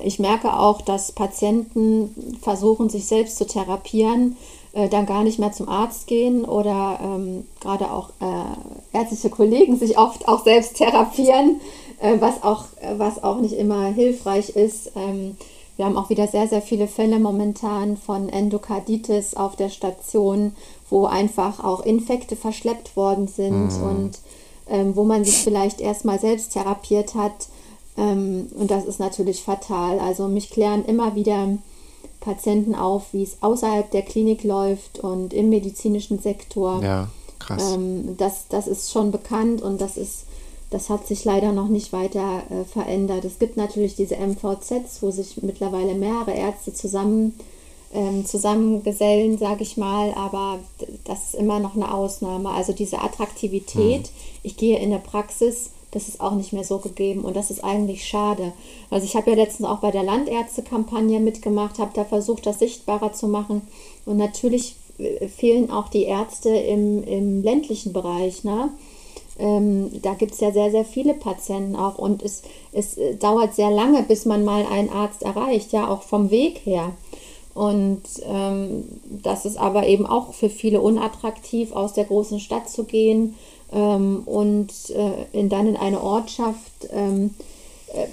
ich 0.00 0.18
merke 0.18 0.58
auch, 0.58 0.82
dass 0.82 1.12
Patienten 1.12 2.38
versuchen, 2.42 2.90
sich 2.90 3.06
selbst 3.06 3.38
zu 3.38 3.46
therapieren, 3.46 4.36
äh, 4.72 4.88
dann 4.88 5.06
gar 5.06 5.24
nicht 5.24 5.38
mehr 5.38 5.52
zum 5.52 5.68
Arzt 5.68 6.06
gehen 6.06 6.44
oder 6.44 7.00
ähm, 7.02 7.46
gerade 7.60 7.90
auch 7.90 8.10
äh, 8.20 8.96
ärztliche 8.96 9.30
Kollegen 9.30 9.76
sich 9.76 9.98
oft 9.98 10.28
auch 10.28 10.44
selbst 10.44 10.76
therapieren, 10.76 11.60
äh, 12.00 12.16
was, 12.20 12.42
auch, 12.42 12.64
was 12.96 13.22
auch 13.24 13.40
nicht 13.40 13.54
immer 13.54 13.86
hilfreich 13.86 14.50
ist. 14.50 14.92
Ähm, 14.94 15.36
wir 15.76 15.84
haben 15.84 15.96
auch 15.96 16.10
wieder 16.10 16.26
sehr, 16.26 16.48
sehr 16.48 16.60
viele 16.60 16.88
Fälle 16.88 17.18
momentan 17.18 17.96
von 17.96 18.28
Endokarditis 18.28 19.34
auf 19.34 19.56
der 19.56 19.68
Station, 19.68 20.54
wo 20.90 21.06
einfach 21.06 21.62
auch 21.64 21.84
Infekte 21.86 22.36
verschleppt 22.36 22.96
worden 22.96 23.28
sind 23.28 23.70
und 23.82 24.18
ähm, 24.68 24.96
wo 24.96 25.04
man 25.04 25.24
sich 25.24 25.38
vielleicht 25.38 25.80
erstmal 25.80 26.18
selbst 26.18 26.52
therapiert 26.52 27.14
hat. 27.14 27.48
Ähm, 27.98 28.48
und 28.54 28.70
das 28.70 28.84
ist 28.84 29.00
natürlich 29.00 29.42
fatal. 29.42 29.98
Also 29.98 30.28
mich 30.28 30.50
klären 30.50 30.84
immer 30.84 31.14
wieder 31.16 31.58
Patienten 32.20 32.74
auf, 32.74 33.12
wie 33.12 33.24
es 33.24 33.38
außerhalb 33.42 33.90
der 33.90 34.02
Klinik 34.02 34.44
läuft 34.44 35.00
und 35.00 35.34
im 35.34 35.50
medizinischen 35.50 36.20
Sektor. 36.20 36.82
Ja, 36.82 37.08
krass. 37.38 37.74
Ähm, 37.74 38.16
das, 38.16 38.46
das 38.48 38.68
ist 38.68 38.92
schon 38.92 39.10
bekannt 39.10 39.62
und 39.62 39.80
das 39.80 39.96
ist, 39.96 40.24
das 40.70 40.90
hat 40.90 41.06
sich 41.06 41.24
leider 41.24 41.52
noch 41.52 41.68
nicht 41.68 41.92
weiter 41.92 42.42
äh, 42.50 42.64
verändert. 42.64 43.24
Es 43.24 43.38
gibt 43.38 43.56
natürlich 43.56 43.96
diese 43.96 44.16
MVZs, 44.16 45.02
wo 45.02 45.10
sich 45.10 45.42
mittlerweile 45.42 45.94
mehrere 45.94 46.32
Ärzte 46.32 46.72
zusammen, 46.72 47.34
ähm, 47.92 48.26
zusammengesellen, 48.26 49.38
sage 49.38 49.62
ich 49.62 49.76
mal, 49.76 50.12
aber 50.14 50.60
das 51.04 51.30
ist 51.30 51.34
immer 51.34 51.58
noch 51.58 51.74
eine 51.74 51.92
Ausnahme. 51.92 52.50
Also 52.50 52.72
diese 52.72 53.00
Attraktivität, 53.00 54.10
ich 54.42 54.56
gehe 54.56 54.78
in 54.78 54.90
der 54.90 54.98
Praxis, 54.98 55.70
das 55.90 56.08
ist 56.08 56.20
auch 56.20 56.34
nicht 56.34 56.52
mehr 56.52 56.64
so 56.64 56.78
gegeben 56.78 57.24
und 57.24 57.34
das 57.36 57.50
ist 57.50 57.64
eigentlich 57.64 58.06
schade. 58.06 58.52
Also 58.90 59.06
ich 59.06 59.16
habe 59.16 59.30
ja 59.30 59.36
letztens 59.36 59.68
auch 59.68 59.78
bei 59.78 59.90
der 59.90 60.02
Landärztekampagne 60.02 61.20
mitgemacht, 61.20 61.78
habe 61.78 61.92
da 61.94 62.04
versucht, 62.04 62.46
das 62.46 62.58
sichtbarer 62.58 63.12
zu 63.12 63.28
machen 63.28 63.62
und 64.04 64.16
natürlich 64.16 64.76
äh, 64.98 65.28
fehlen 65.28 65.70
auch 65.70 65.88
die 65.88 66.04
Ärzte 66.04 66.50
im, 66.50 67.02
im 67.04 67.42
ländlichen 67.42 67.92
Bereich. 67.92 68.44
Ne? 68.44 68.70
Ähm, 69.38 69.90
da 70.02 70.14
gibt 70.14 70.32
es 70.32 70.40
ja 70.40 70.50
sehr, 70.50 70.70
sehr 70.70 70.84
viele 70.84 71.14
Patienten 71.14 71.76
auch 71.76 71.96
und 71.96 72.22
es, 72.22 72.42
es 72.72 72.98
äh, 72.98 73.14
dauert 73.14 73.54
sehr 73.54 73.70
lange, 73.70 74.02
bis 74.02 74.26
man 74.26 74.44
mal 74.44 74.66
einen 74.66 74.90
Arzt 74.90 75.22
erreicht, 75.22 75.72
ja, 75.72 75.88
auch 75.88 76.02
vom 76.02 76.30
Weg 76.30 76.60
her. 76.64 76.92
Und 77.54 78.02
ähm, 78.24 78.84
das 79.22 79.44
ist 79.44 79.56
aber 79.56 79.86
eben 79.86 80.06
auch 80.06 80.32
für 80.32 80.48
viele 80.48 80.80
unattraktiv, 80.80 81.72
aus 81.72 81.92
der 81.92 82.04
großen 82.04 82.38
Stadt 82.38 82.68
zu 82.68 82.84
gehen 82.84 83.34
ähm, 83.72 84.22
und 84.24 84.72
äh, 84.90 85.26
in, 85.32 85.48
dann 85.48 85.66
in 85.66 85.76
eine 85.76 86.02
Ortschaft. 86.02 86.88
Ähm, 86.92 87.34
äh, 87.94 88.06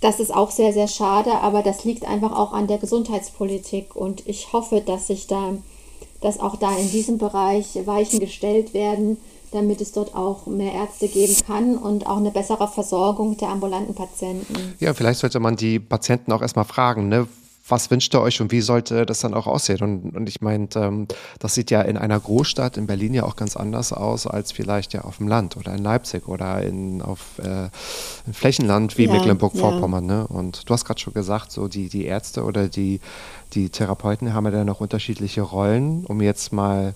das 0.00 0.20
ist 0.20 0.34
auch 0.34 0.50
sehr, 0.50 0.74
sehr 0.74 0.88
schade, 0.88 1.32
aber 1.40 1.62
das 1.62 1.84
liegt 1.84 2.06
einfach 2.06 2.32
auch 2.32 2.52
an 2.52 2.66
der 2.66 2.76
Gesundheitspolitik 2.76 3.96
und 3.96 4.26
ich 4.28 4.52
hoffe, 4.52 4.82
dass 4.82 5.06
sich 5.06 5.26
da, 5.26 5.54
dass 6.20 6.38
auch 6.38 6.56
da 6.56 6.76
in 6.76 6.90
diesem 6.90 7.16
Bereich 7.16 7.78
Weichen 7.86 8.20
gestellt 8.20 8.74
werden, 8.74 9.16
damit 9.50 9.80
es 9.80 9.92
dort 9.92 10.14
auch 10.14 10.46
mehr 10.46 10.74
Ärzte 10.74 11.08
geben 11.08 11.34
kann 11.46 11.78
und 11.78 12.06
auch 12.06 12.18
eine 12.18 12.32
bessere 12.32 12.68
Versorgung 12.68 13.38
der 13.38 13.48
ambulanten 13.48 13.94
Patienten. 13.94 14.74
Ja, 14.78 14.92
vielleicht 14.92 15.20
sollte 15.20 15.40
man 15.40 15.56
die 15.56 15.78
Patienten 15.78 16.32
auch 16.32 16.42
erstmal 16.42 16.66
fragen, 16.66 17.08
ne? 17.08 17.26
Was 17.66 17.90
wünscht 17.90 18.14
ihr 18.14 18.20
euch 18.20 18.42
und 18.42 18.52
wie 18.52 18.60
sollte 18.60 19.06
das 19.06 19.20
dann 19.20 19.32
auch 19.32 19.46
aussehen? 19.46 19.80
Und, 19.80 20.16
und 20.16 20.28
ich 20.28 20.42
meine, 20.42 20.68
ähm, 20.74 21.08
das 21.38 21.54
sieht 21.54 21.70
ja 21.70 21.80
in 21.80 21.96
einer 21.96 22.20
Großstadt, 22.20 22.76
in 22.76 22.86
Berlin 22.86 23.14
ja 23.14 23.22
auch 23.22 23.36
ganz 23.36 23.56
anders 23.56 23.92
aus 23.92 24.26
als 24.26 24.52
vielleicht 24.52 24.92
ja 24.92 25.02
auf 25.02 25.16
dem 25.16 25.28
Land 25.28 25.56
oder 25.56 25.74
in 25.74 25.82
Leipzig 25.82 26.28
oder 26.28 26.62
in, 26.62 27.00
auf 27.00 27.38
äh, 27.38 27.70
in 28.26 28.34
Flächenland 28.34 28.98
wie 28.98 29.06
Ja, 29.06 29.12
Mecklenburg-Vorpommern. 29.12 30.04
Ne? 30.04 30.26
Und 30.26 30.68
du 30.68 30.74
hast 30.74 30.84
gerade 30.84 31.00
schon 31.00 31.14
gesagt, 31.14 31.52
so 31.52 31.68
die, 31.68 31.88
die 31.88 32.04
Ärzte 32.04 32.44
oder 32.44 32.68
die, 32.68 33.00
die 33.54 33.70
Therapeuten 33.70 34.34
haben 34.34 34.44
ja 34.44 34.50
dann 34.50 34.66
noch 34.66 34.80
unterschiedliche 34.80 35.40
Rollen, 35.40 36.04
um 36.04 36.20
jetzt 36.20 36.52
mal 36.52 36.94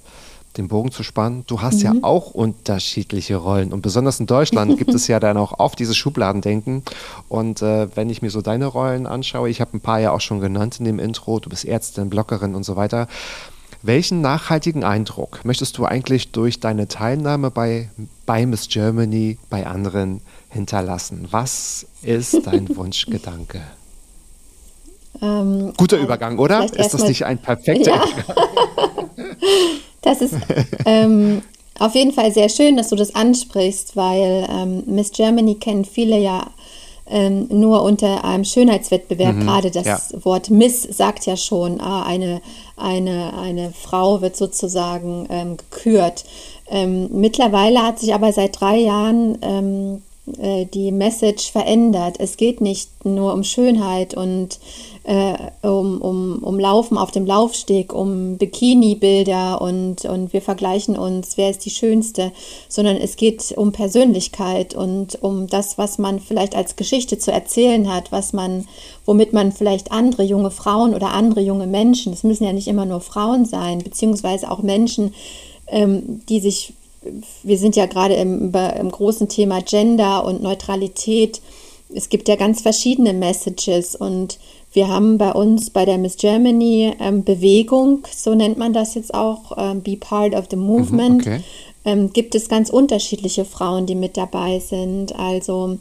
den 0.59 0.68
Bogen 0.68 0.90
zu 0.90 1.03
spannen. 1.03 1.44
Du 1.47 1.62
hast 1.62 1.83
ja 1.83 1.94
auch 2.03 2.33
unterschiedliche 2.33 3.37
Rollen 3.37 3.73
und 3.73 3.81
besonders 3.81 4.21
in 4.21 4.27
Deutschland 4.27 4.77
gibt 4.77 4.92
es 4.92 5.07
ja 5.09 5.21
dann 5.21 5.37
auch 5.37 5.53
auf 5.59 5.77
dieses 5.77 5.97
Schubladendenken. 5.97 6.83
Und 7.29 7.62
äh, 7.62 7.88
wenn 7.97 8.11
ich 8.11 8.21
mir 8.21 8.31
so 8.31 8.42
deine 8.42 8.66
Rollen 8.66 9.07
anschaue, 9.07 9.49
ich 9.49 9.61
habe 9.61 9.77
ein 9.77 9.81
paar 9.81 10.01
ja 10.01 10.12
auch 10.12 10.21
schon 10.21 10.40
genannt 10.40 10.79
in 10.79 10.85
dem 10.85 10.99
Intro, 10.99 11.38
du 11.40 11.49
bist 11.49 11.64
Ärztin, 11.64 12.11
Bloggerin 12.11 12.55
und 12.55 12.64
so 12.64 12.77
weiter. 12.77 13.09
Welchen 13.83 14.21
nachhaltigen 14.21 14.83
Eindruck 14.83 15.44
möchtest 15.44 15.79
du 15.79 15.85
eigentlich 15.85 16.33
durch 16.33 16.59
deine 16.59 16.88
Teilnahme 16.88 17.53
bei, 17.53 17.90
bei 18.27 18.44
Miss 18.44 18.68
Germany 18.68 19.38
bei 19.51 19.66
anderen 19.66 20.21
hinterlassen? 20.49 21.29
Was 21.31 21.87
ist 22.03 22.44
dein 22.44 22.68
Wunschgedanke? 22.77 23.62
Ähm, 25.23 25.73
Guter 25.77 25.99
Übergang, 25.99 26.38
oder? 26.38 26.64
Ist 26.64 26.92
das 26.94 27.05
nicht 27.05 27.25
ein 27.25 27.38
perfekter 27.38 27.92
Ja. 27.92 28.05
Das 30.03 30.20
ist 30.20 30.35
ähm, 30.87 31.42
auf 31.79 31.94
jeden 31.94 32.12
Fall 32.12 32.33
sehr 32.33 32.48
schön, 32.48 32.77
dass 32.77 32.88
du 32.88 32.96
das 32.96 33.14
ansprichst, 33.14 33.96
weil 33.96 34.46
ähm, 34.51 34.83
Miss 34.87 35.12
Germany 35.12 35.55
kennen 35.57 35.85
viele 35.85 36.18
ja 36.18 36.46
ähm, 37.11 37.48
nur 37.51 37.83
unter 37.83 38.24
einem 38.24 38.44
Schönheitswettbewerb. 38.44 39.40
Gerade 39.40 39.70
das 39.70 39.87
ja. 39.87 40.01
Wort 40.24 40.51
Miss 40.51 40.83
sagt 40.83 41.27
ja 41.27 41.37
schon, 41.37 41.81
ah, 41.81 42.03
eine, 42.03 42.40
eine, 42.77 43.33
eine 43.38 43.72
Frau 43.72 44.20
wird 44.20 44.37
sozusagen 44.37 45.27
ähm, 45.31 45.57
gekürt. 45.57 46.24
Ähm, 46.70 47.09
mittlerweile 47.12 47.83
hat 47.83 47.98
sich 47.98 48.12
aber 48.12 48.33
seit 48.33 48.61
drei 48.61 48.77
Jahren 48.79 49.38
ähm, 49.42 49.94
äh, 49.96 50.08
die 50.74 50.92
Message 50.92 51.50
verändert. 51.50 52.16
Es 52.18 52.36
geht 52.36 52.60
nicht 52.60 53.04
nur 53.04 53.32
um 53.32 53.44
Schönheit 53.44 54.14
und 54.14 54.58
äh, 55.08 55.66
um, 55.66 56.02
um, 56.02 56.38
um 56.42 56.60
Laufen 56.60 56.98
auf 56.98 57.10
dem 57.10 57.24
Laufsteg, 57.24 57.94
um 57.94 58.36
Bikini-Bilder 58.36 59.58
und, 59.60 60.04
und 60.04 60.34
wir 60.34 60.42
vergleichen 60.42 60.98
uns, 60.98 61.38
wer 61.38 61.48
ist 61.48 61.64
die 61.64 61.70
Schönste, 61.70 62.30
sondern 62.68 62.98
es 62.98 63.16
geht 63.16 63.54
um 63.56 63.72
Persönlichkeit 63.72 64.74
und 64.74 65.22
um 65.22 65.46
das, 65.46 65.78
was 65.78 65.96
man 65.96 66.20
vielleicht 66.20 66.54
als 66.54 66.76
Geschichte 66.76 67.18
zu 67.18 67.32
erzählen 67.32 67.90
hat, 67.90 68.12
was 68.12 68.34
man, 68.34 68.66
womit 69.06 69.32
man 69.32 69.50
vielleicht 69.50 69.92
andere 69.92 70.24
junge 70.24 70.50
Frauen 70.50 70.94
oder 70.94 71.12
andere 71.12 71.40
junge 71.40 71.66
Menschen, 71.66 72.12
es 72.12 72.22
müssen 72.22 72.44
ja 72.44 72.52
nicht 72.52 72.68
immer 72.68 72.84
nur 72.84 73.00
Frauen 73.00 73.46
sein, 73.46 73.78
beziehungsweise 73.78 74.50
auch 74.50 74.62
Menschen, 74.62 75.14
ähm, 75.68 76.20
die 76.29 76.40
sich, 76.40 76.74
wir 77.42 77.59
sind 77.59 77.77
ja 77.77 77.87
gerade 77.87 78.15
im, 78.15 78.53
im 78.53 78.90
großen 78.90 79.29
Thema 79.29 79.63
Gender 79.63 80.25
und 80.25 80.42
Neutralität. 80.42 81.40
Es 81.94 82.09
gibt 82.09 82.29
ja 82.29 82.37
ganz 82.37 82.61
verschiedene 82.61 83.13
Messages 83.13 83.96
und 83.96 84.38
wir 84.73 84.88
haben 84.88 85.17
bei 85.17 85.33
uns 85.33 85.71
bei 85.71 85.85
der 85.85 85.96
Miss 85.99 86.17
Germany 86.17 86.92
ähm, 87.01 87.25
Bewegung, 87.25 88.07
so 88.15 88.35
nennt 88.35 88.59
man 88.59 88.73
das 88.73 88.94
jetzt 88.94 89.15
auch, 89.15 89.53
ähm, 89.57 89.83
Be 89.83 89.96
Part 89.96 90.35
of 90.35 90.46
the 90.51 90.57
Movement. 90.57 91.23
okay. 91.23 91.40
Ähm, 91.85 92.13
gibt 92.13 92.35
es 92.35 92.49
ganz 92.49 92.69
unterschiedliche 92.69 93.44
Frauen, 93.44 93.87
die 93.87 93.94
mit 93.94 94.17
dabei 94.17 94.59
sind. 94.59 95.19
Also 95.19 95.79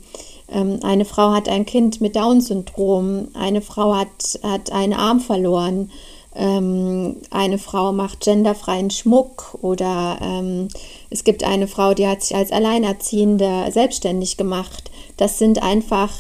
Ähm, 0.50 0.80
eine 0.82 1.06
Frau 1.06 1.32
hat 1.32 1.50
ein 1.50 1.66
Kind 1.66 2.00
mit 2.00 2.16
Down-Syndrom, 2.16 3.30
eine 3.34 3.62
Frau 3.62 3.96
hat, 3.96 4.40
hat 4.44 4.72
einen 4.72 4.94
Arm 4.94 5.20
verloren, 5.20 5.92
ähm, 6.38 7.18
eine 7.32 7.58
Frau 7.58 7.92
macht 7.92 8.22
genderfreien 8.22 8.90
Schmuck 8.90 9.58
oder 9.62 10.18
ähm, 10.22 10.68
es 11.10 11.24
gibt 11.24 11.44
eine 11.44 11.68
Frau, 11.68 11.94
die 11.94 12.08
hat 12.08 12.22
sich 12.22 12.36
als 12.36 12.52
Alleinerziehende 12.52 13.72
selbstständig 13.72 14.38
gemacht. 14.38 14.92
Das 15.18 15.40
sind 15.40 15.62
einfach 15.62 16.12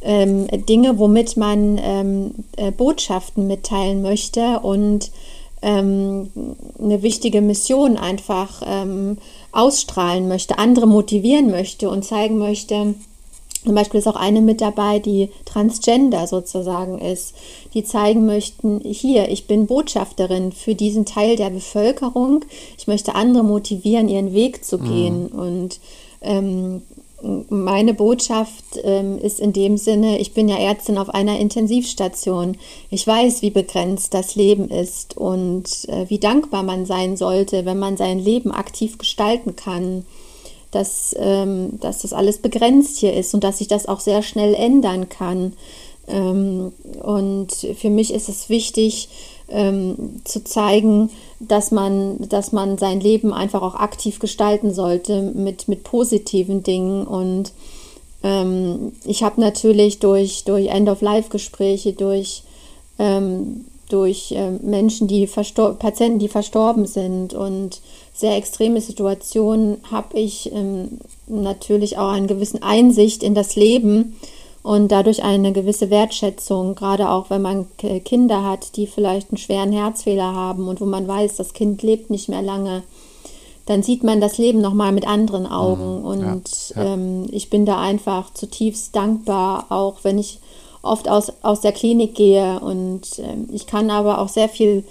ähm, 0.00 0.46
Dinge, 0.68 0.98
womit 0.98 1.36
man 1.36 1.78
ähm, 1.82 2.34
äh, 2.56 2.70
Botschaften 2.70 3.46
mitteilen 3.46 4.02
möchte 4.02 4.60
und 4.60 5.10
ähm, 5.60 6.30
eine 6.80 7.02
wichtige 7.02 7.40
Mission 7.40 7.96
einfach 7.96 8.62
ähm, 8.64 9.18
ausstrahlen 9.52 10.28
möchte, 10.28 10.58
andere 10.58 10.86
motivieren 10.86 11.50
möchte 11.50 11.90
und 11.90 12.04
zeigen 12.04 12.38
möchte, 12.38 12.94
zum 13.68 13.74
Beispiel 13.74 14.00
ist 14.00 14.06
auch 14.06 14.16
eine 14.16 14.40
mit 14.40 14.62
dabei, 14.62 14.98
die 14.98 15.28
transgender 15.44 16.26
sozusagen 16.26 16.98
ist, 16.98 17.34
die 17.74 17.84
zeigen 17.84 18.24
möchten, 18.24 18.80
hier, 18.80 19.28
ich 19.28 19.46
bin 19.46 19.66
Botschafterin 19.66 20.52
für 20.52 20.74
diesen 20.74 21.04
Teil 21.04 21.36
der 21.36 21.50
Bevölkerung. 21.50 22.46
Ich 22.78 22.86
möchte 22.86 23.14
andere 23.14 23.44
motivieren, 23.44 24.08
ihren 24.08 24.32
Weg 24.32 24.64
zu 24.64 24.78
gehen. 24.78 25.24
Mhm. 25.24 25.38
Und 25.38 25.80
ähm, 26.22 26.80
meine 27.50 27.92
Botschaft 27.92 28.80
ähm, 28.84 29.18
ist 29.18 29.38
in 29.38 29.52
dem 29.52 29.76
Sinne, 29.76 30.18
ich 30.18 30.32
bin 30.32 30.48
ja 30.48 30.56
Ärztin 30.56 30.96
auf 30.96 31.10
einer 31.10 31.38
Intensivstation. 31.38 32.56
Ich 32.88 33.06
weiß, 33.06 33.42
wie 33.42 33.50
begrenzt 33.50 34.14
das 34.14 34.34
Leben 34.34 34.70
ist 34.70 35.14
und 35.14 35.68
äh, 35.88 36.08
wie 36.08 36.18
dankbar 36.18 36.62
man 36.62 36.86
sein 36.86 37.18
sollte, 37.18 37.66
wenn 37.66 37.78
man 37.78 37.98
sein 37.98 38.18
Leben 38.18 38.50
aktiv 38.50 38.96
gestalten 38.96 39.56
kann 39.56 40.06
dass, 40.70 41.14
ähm, 41.18 41.78
dass 41.80 42.02
das 42.02 42.12
alles 42.12 42.38
begrenzt 42.38 42.98
hier 42.98 43.14
ist 43.14 43.34
und 43.34 43.44
dass 43.44 43.58
sich 43.58 43.68
das 43.68 43.86
auch 43.86 44.00
sehr 44.00 44.22
schnell 44.22 44.54
ändern 44.54 45.08
kann. 45.08 45.54
Ähm, 46.06 46.72
und 47.02 47.52
für 47.52 47.90
mich 47.90 48.12
ist 48.12 48.28
es 48.28 48.48
wichtig 48.48 49.08
ähm, 49.48 50.20
zu 50.24 50.44
zeigen, 50.44 51.10
dass 51.40 51.70
man, 51.70 52.28
dass 52.28 52.52
man 52.52 52.78
sein 52.78 53.00
Leben 53.00 53.32
einfach 53.32 53.62
auch 53.62 53.74
aktiv 53.74 54.18
gestalten 54.18 54.72
sollte 54.74 55.22
mit, 55.22 55.68
mit 55.68 55.84
positiven 55.84 56.62
Dingen. 56.62 57.06
Und 57.06 57.52
ähm, 58.22 58.92
ich 59.04 59.22
habe 59.22 59.40
natürlich 59.40 60.00
durch, 60.00 60.44
durch 60.44 60.68
End-of-Life-Gespräche, 60.68 61.92
durch 61.92 62.42
ähm, 62.98 63.64
durch 63.88 64.32
äh, 64.32 64.50
Menschen, 64.50 65.08
die 65.08 65.26
Patienten, 65.26 66.18
die 66.18 66.28
verstorben 66.28 66.86
sind 66.86 67.34
und 67.34 67.80
sehr 68.18 68.36
extreme 68.36 68.80
Situationen, 68.80 69.78
habe 69.92 70.18
ich 70.18 70.50
ähm, 70.52 70.98
natürlich 71.28 71.98
auch 71.98 72.10
eine 72.10 72.26
gewisse 72.26 72.62
Einsicht 72.64 73.22
in 73.22 73.34
das 73.34 73.54
Leben 73.54 74.16
und 74.64 74.90
dadurch 74.90 75.22
eine 75.22 75.52
gewisse 75.52 75.88
Wertschätzung, 75.88 76.74
gerade 76.74 77.10
auch 77.10 77.30
wenn 77.30 77.42
man 77.42 77.66
Kinder 78.04 78.44
hat, 78.44 78.76
die 78.76 78.88
vielleicht 78.88 79.30
einen 79.30 79.38
schweren 79.38 79.70
Herzfehler 79.70 80.34
haben 80.34 80.66
und 80.66 80.80
wo 80.80 80.84
man 80.84 81.06
weiß, 81.06 81.36
das 81.36 81.52
Kind 81.52 81.82
lebt 81.82 82.10
nicht 82.10 82.28
mehr 82.28 82.42
lange, 82.42 82.82
dann 83.66 83.84
sieht 83.84 84.02
man 84.02 84.20
das 84.20 84.36
Leben 84.36 84.60
nochmal 84.60 84.90
mit 84.90 85.06
anderen 85.06 85.46
Augen. 85.46 86.00
Mhm, 86.00 86.04
und 86.04 86.72
ja, 86.74 86.82
ja. 86.82 86.94
Ähm, 86.94 87.26
ich 87.30 87.50
bin 87.50 87.66
da 87.66 87.80
einfach 87.80 88.34
zutiefst 88.34 88.96
dankbar, 88.96 89.66
auch 89.68 89.98
wenn 90.02 90.18
ich 90.18 90.40
oft 90.82 91.08
aus, 91.08 91.32
aus 91.42 91.60
der 91.60 91.72
Klinik 91.72 92.16
gehe 92.16 92.58
und 92.58 93.20
äh, 93.20 93.54
ich 93.54 93.68
kann 93.68 93.90
aber 93.90 94.18
auch 94.18 94.28
sehr 94.28 94.48
viel, 94.48 94.84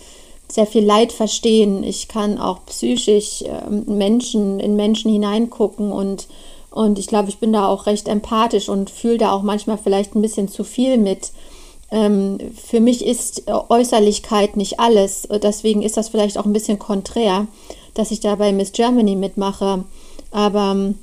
sehr 0.50 0.66
viel 0.66 0.86
Leid 0.86 1.12
verstehen. 1.12 1.84
Ich 1.84 2.08
kann 2.08 2.38
auch 2.38 2.66
psychisch 2.66 3.42
äh, 3.42 3.70
Menschen, 3.70 4.60
in 4.60 4.76
Menschen 4.76 5.12
hineingucken 5.12 5.92
und, 5.92 6.28
und 6.72 7.00
ich 7.00 7.08
glaube, 7.08 7.30
ich 7.30 7.38
bin 7.38 7.54
da 7.54 7.68
auch 7.68 7.86
recht 7.86 8.08
empathisch 8.08 8.70
und 8.70 8.90
fühle 8.90 9.18
da 9.18 9.32
auch 9.32 9.44
manchmal 9.44 9.78
vielleicht 9.78 10.16
ein 10.16 10.22
bisschen 10.22 10.48
zu 10.48 10.64
viel 10.64 10.98
mit. 10.98 11.32
Ähm, 11.92 12.38
für 12.56 12.80
mich 12.80 13.06
ist 13.06 13.44
Äußerlichkeit 13.48 14.58
nicht 14.58 14.80
alles. 14.80 15.28
Deswegen 15.42 15.82
ist 15.82 15.98
das 15.98 16.10
vielleicht 16.10 16.38
auch 16.38 16.46
ein 16.46 16.54
bisschen 16.54 16.80
konträr, 16.80 17.48
dass 17.94 18.12
ich 18.12 18.20
da 18.20 18.36
bei 18.36 18.52
Miss 18.52 18.72
Germany 18.72 19.16
mitmache. 19.16 19.84
Aber 20.32 20.72
ähm, 20.72 20.96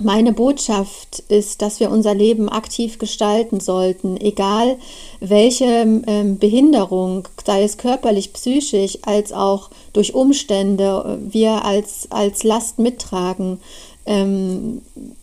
meine 0.00 0.32
Botschaft 0.32 1.24
ist, 1.28 1.60
dass 1.60 1.80
wir 1.80 1.90
unser 1.90 2.14
Leben 2.14 2.48
aktiv 2.48 2.98
gestalten 2.98 3.58
sollten, 3.58 4.16
egal 4.16 4.76
welche 5.20 6.02
ähm, 6.06 6.38
Behinderung, 6.38 7.26
sei 7.44 7.64
es 7.64 7.78
körperlich, 7.78 8.32
psychisch, 8.32 8.98
als 9.02 9.32
auch 9.32 9.70
durch 9.92 10.14
Umstände, 10.14 11.18
äh, 11.20 11.32
wir 11.32 11.64
als, 11.64 12.06
als 12.10 12.44
Last 12.44 12.78
mittragen, 12.78 13.58
ähm, 14.06 14.82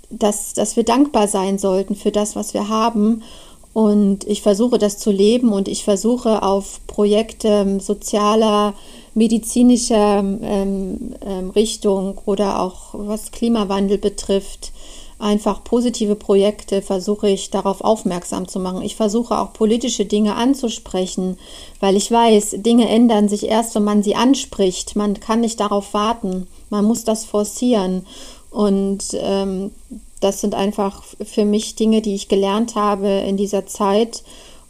dass, 0.09 0.53
dass 0.53 0.75
wir 0.75 0.83
dankbar 0.83 1.29
sein 1.29 1.57
sollten 1.57 1.95
für 1.95 2.11
das, 2.11 2.35
was 2.35 2.53
wir 2.53 2.67
haben. 2.67 3.23
Und 3.71 4.25
ich 4.27 4.41
versuche 4.41 4.77
das 4.77 4.97
zu 4.97 5.11
leben 5.11 5.51
und 5.51 5.67
ich 5.67 5.83
versuche 5.83 6.43
auf 6.43 6.81
Projekte 6.87 7.47
ähm, 7.47 7.79
sozialer 7.79 8.73
medizinischer 9.15 10.19
ähm, 10.19 11.15
ähm, 11.25 11.49
Richtung 11.49 12.19
oder 12.25 12.61
auch 12.61 12.89
was 12.93 13.31
Klimawandel 13.31 13.97
betrifft, 13.97 14.71
einfach 15.17 15.63
positive 15.63 16.15
Projekte 16.15 16.81
versuche 16.81 17.29
ich 17.29 17.49
darauf 17.49 17.81
aufmerksam 17.81 18.47
zu 18.47 18.59
machen. 18.59 18.81
Ich 18.81 18.95
versuche 18.97 19.39
auch 19.39 19.53
politische 19.53 20.05
Dinge 20.05 20.35
anzusprechen, 20.35 21.37
weil 21.79 21.95
ich 21.95 22.11
weiß, 22.11 22.57
Dinge 22.57 22.89
ändern 22.89 23.29
sich 23.29 23.47
erst, 23.47 23.75
wenn 23.75 23.85
man 23.85 24.03
sie 24.03 24.15
anspricht. 24.15 24.95
Man 24.95 25.19
kann 25.19 25.41
nicht 25.41 25.59
darauf 25.59 25.93
warten. 25.93 26.47
Man 26.69 26.85
muss 26.85 27.05
das 27.05 27.23
forcieren. 27.23 28.05
Und 28.51 29.03
ähm, 29.13 29.71
das 30.19 30.41
sind 30.41 30.55
einfach 30.55 31.03
für 31.03 31.45
mich 31.45 31.75
Dinge, 31.75 32.01
die 32.01 32.15
ich 32.15 32.27
gelernt 32.27 32.75
habe 32.75 33.07
in 33.07 33.37
dieser 33.37 33.65
Zeit 33.65 34.23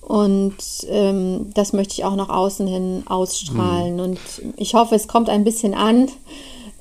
und 0.06 0.56
ähm, 0.88 1.48
das 1.56 1.74
möchte 1.74 1.96
ich 1.96 2.06
auch 2.06 2.16
nach 2.16 2.30
außen 2.30 2.68
hin 2.68 3.04
ausstrahlen. 3.08 3.96
Mhm. 3.96 4.00
Und 4.00 4.20
ich 4.56 4.76
hoffe, 4.76 4.94
es 4.94 5.08
kommt 5.08 5.30
ein 5.30 5.44
bisschen 5.44 5.74
an. 5.74 6.10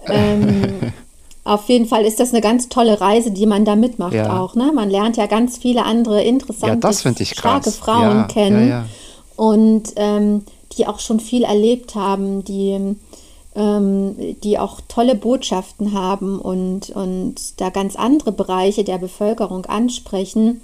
Ähm, 0.09 0.93
auf 1.45 1.66
jeden 1.70 1.87
Fall 1.87 2.05
ist 2.05 2.20
das 2.20 2.33
eine 2.33 2.43
ganz 2.43 2.68
tolle 2.68 3.01
Reise, 3.01 3.31
die 3.31 3.47
man 3.47 3.64
da 3.64 3.77
mitmacht 3.77 4.12
ja. 4.12 4.39
auch. 4.39 4.55
Ne? 4.57 4.72
Man 4.75 4.91
lernt 4.91 5.16
ja 5.16 5.27
ganz 5.27 5.57
viele 5.57 5.87
andere 5.87 6.22
interessante, 6.22 6.66
ja, 6.66 6.77
starke 7.25 7.70
Frauen 7.70 8.16
ja, 8.16 8.25
kennen 8.25 8.85
und 9.37 9.95
ähm, 9.97 10.45
die 10.77 10.87
auch 10.87 11.01
schon 11.01 11.18
viel 11.18 11.45
erlebt 11.45 11.95
haben, 11.95 12.45
die, 12.45 12.95
ähm, 13.55 14.16
die 14.43 14.59
auch 14.59 14.83
tolle 14.87 15.14
Botschaften 15.14 15.95
haben 15.95 16.39
und, 16.39 16.91
und 16.91 17.59
da 17.59 17.70
ganz 17.70 17.97
andere 17.97 18.33
Bereiche 18.33 18.85
der 18.85 18.99
Bevölkerung 18.99 19.64
ansprechen 19.64 20.61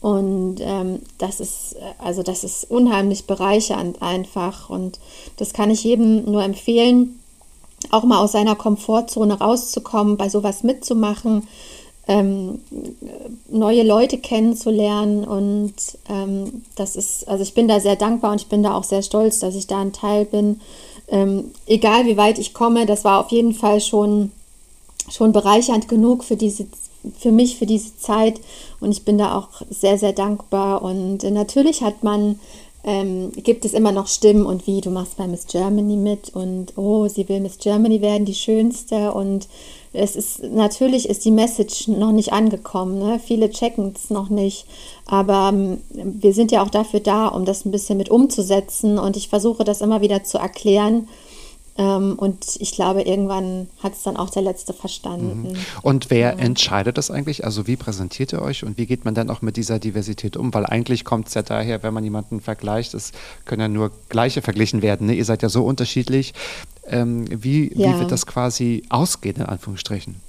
und 0.00 0.56
ähm, 0.60 1.00
das 1.18 1.40
ist, 1.40 1.76
also 1.98 2.22
das 2.22 2.44
ist 2.44 2.70
unheimlich 2.70 3.26
bereichernd 3.26 4.02
einfach. 4.02 4.70
Und 4.70 4.98
das 5.36 5.52
kann 5.52 5.70
ich 5.70 5.84
jedem 5.84 6.24
nur 6.30 6.42
empfehlen, 6.42 7.18
auch 7.90 8.04
mal 8.04 8.18
aus 8.18 8.32
seiner 8.32 8.56
Komfortzone 8.56 9.38
rauszukommen, 9.38 10.16
bei 10.16 10.28
sowas 10.28 10.62
mitzumachen, 10.62 11.48
ähm, 12.08 12.60
neue 13.48 13.82
Leute 13.82 14.18
kennenzulernen. 14.18 15.24
Und 15.24 15.74
ähm, 16.08 16.62
das 16.76 16.96
ist, 16.96 17.26
also 17.26 17.42
ich 17.42 17.54
bin 17.54 17.66
da 17.66 17.80
sehr 17.80 17.96
dankbar 17.96 18.32
und 18.32 18.42
ich 18.42 18.48
bin 18.48 18.62
da 18.62 18.74
auch 18.74 18.84
sehr 18.84 19.02
stolz, 19.02 19.40
dass 19.40 19.54
ich 19.54 19.66
da 19.66 19.80
ein 19.80 19.92
Teil 19.92 20.24
bin. 20.26 20.60
Ähm, 21.08 21.52
egal 21.66 22.06
wie 22.06 22.16
weit 22.16 22.38
ich 22.38 22.52
komme, 22.52 22.84
das 22.84 23.04
war 23.04 23.20
auf 23.20 23.30
jeden 23.30 23.54
Fall 23.54 23.80
schon, 23.80 24.30
schon 25.08 25.32
bereichernd 25.32 25.88
genug 25.88 26.22
für 26.22 26.36
diese 26.36 26.66
für 27.18 27.32
mich 27.32 27.56
für 27.58 27.66
diese 27.66 27.96
Zeit 27.96 28.40
und 28.80 28.92
ich 28.92 29.04
bin 29.04 29.18
da 29.18 29.36
auch 29.36 29.48
sehr, 29.70 29.98
sehr 29.98 30.12
dankbar. 30.12 30.82
Und 30.82 31.22
natürlich 31.22 31.82
hat 31.82 32.04
man, 32.04 32.38
ähm, 32.84 33.32
gibt 33.32 33.64
es 33.64 33.72
immer 33.72 33.92
noch 33.92 34.06
Stimmen 34.06 34.46
und 34.46 34.66
wie, 34.66 34.80
du 34.80 34.90
machst 34.90 35.16
bei 35.16 35.26
Miss 35.26 35.46
Germany 35.46 35.96
mit 35.96 36.34
und 36.34 36.76
oh, 36.76 37.08
sie 37.08 37.28
will 37.28 37.40
Miss 37.40 37.58
Germany 37.58 38.00
werden, 38.00 38.24
die 38.24 38.34
schönste. 38.34 39.12
Und 39.12 39.48
es 39.92 40.14
ist, 40.14 40.42
natürlich 40.42 41.08
ist 41.08 41.24
die 41.24 41.30
Message 41.30 41.88
noch 41.88 42.12
nicht 42.12 42.32
angekommen. 42.32 42.98
Ne? 42.98 43.18
Viele 43.18 43.50
checken 43.50 43.92
es 43.94 44.10
noch 44.10 44.28
nicht. 44.28 44.66
Aber 45.06 45.50
ähm, 45.52 45.78
wir 45.90 46.34
sind 46.34 46.52
ja 46.52 46.62
auch 46.62 46.70
dafür 46.70 47.00
da, 47.00 47.28
um 47.28 47.44
das 47.44 47.64
ein 47.64 47.70
bisschen 47.70 47.98
mit 47.98 48.10
umzusetzen. 48.10 48.98
Und 48.98 49.16
ich 49.16 49.28
versuche 49.28 49.64
das 49.64 49.80
immer 49.80 50.00
wieder 50.00 50.22
zu 50.22 50.38
erklären 50.38 51.08
und 51.82 52.56
ich 52.58 52.72
glaube, 52.72 53.02
irgendwann 53.02 53.68
hat 53.82 53.92
es 53.92 54.02
dann 54.02 54.16
auch 54.16 54.30
der 54.30 54.42
Letzte 54.42 54.72
verstanden. 54.72 55.50
Mhm. 55.50 55.56
Und 55.82 56.10
wer 56.10 56.32
ja. 56.32 56.38
entscheidet 56.38 56.96
das 56.96 57.10
eigentlich? 57.10 57.44
Also 57.44 57.66
wie 57.66 57.76
präsentiert 57.76 58.32
ihr 58.32 58.42
euch 58.42 58.64
und 58.64 58.78
wie 58.78 58.86
geht 58.86 59.04
man 59.04 59.14
dann 59.14 59.30
auch 59.30 59.42
mit 59.42 59.56
dieser 59.56 59.78
Diversität 59.78 60.36
um? 60.36 60.52
Weil 60.54 60.66
eigentlich 60.66 61.04
kommt 61.04 61.28
es 61.28 61.34
ja 61.34 61.42
daher, 61.42 61.82
wenn 61.82 61.92
man 61.92 62.04
jemanden 62.04 62.40
vergleicht, 62.40 62.94
es 62.94 63.12
können 63.44 63.60
ja 63.60 63.68
nur 63.68 63.90
gleiche 64.08 64.42
verglichen 64.42 64.82
werden. 64.82 65.06
Ne? 65.06 65.14
Ihr 65.14 65.24
seid 65.24 65.42
ja 65.42 65.48
so 65.48 65.64
unterschiedlich. 65.64 66.34
Ähm, 66.88 67.26
wie, 67.30 67.72
ja. 67.74 67.94
wie 67.94 68.00
wird 68.00 68.12
das 68.12 68.26
quasi 68.26 68.84
ausgehen, 68.88 69.36
in 69.36 69.46
Anführungsstrichen? 69.46 70.25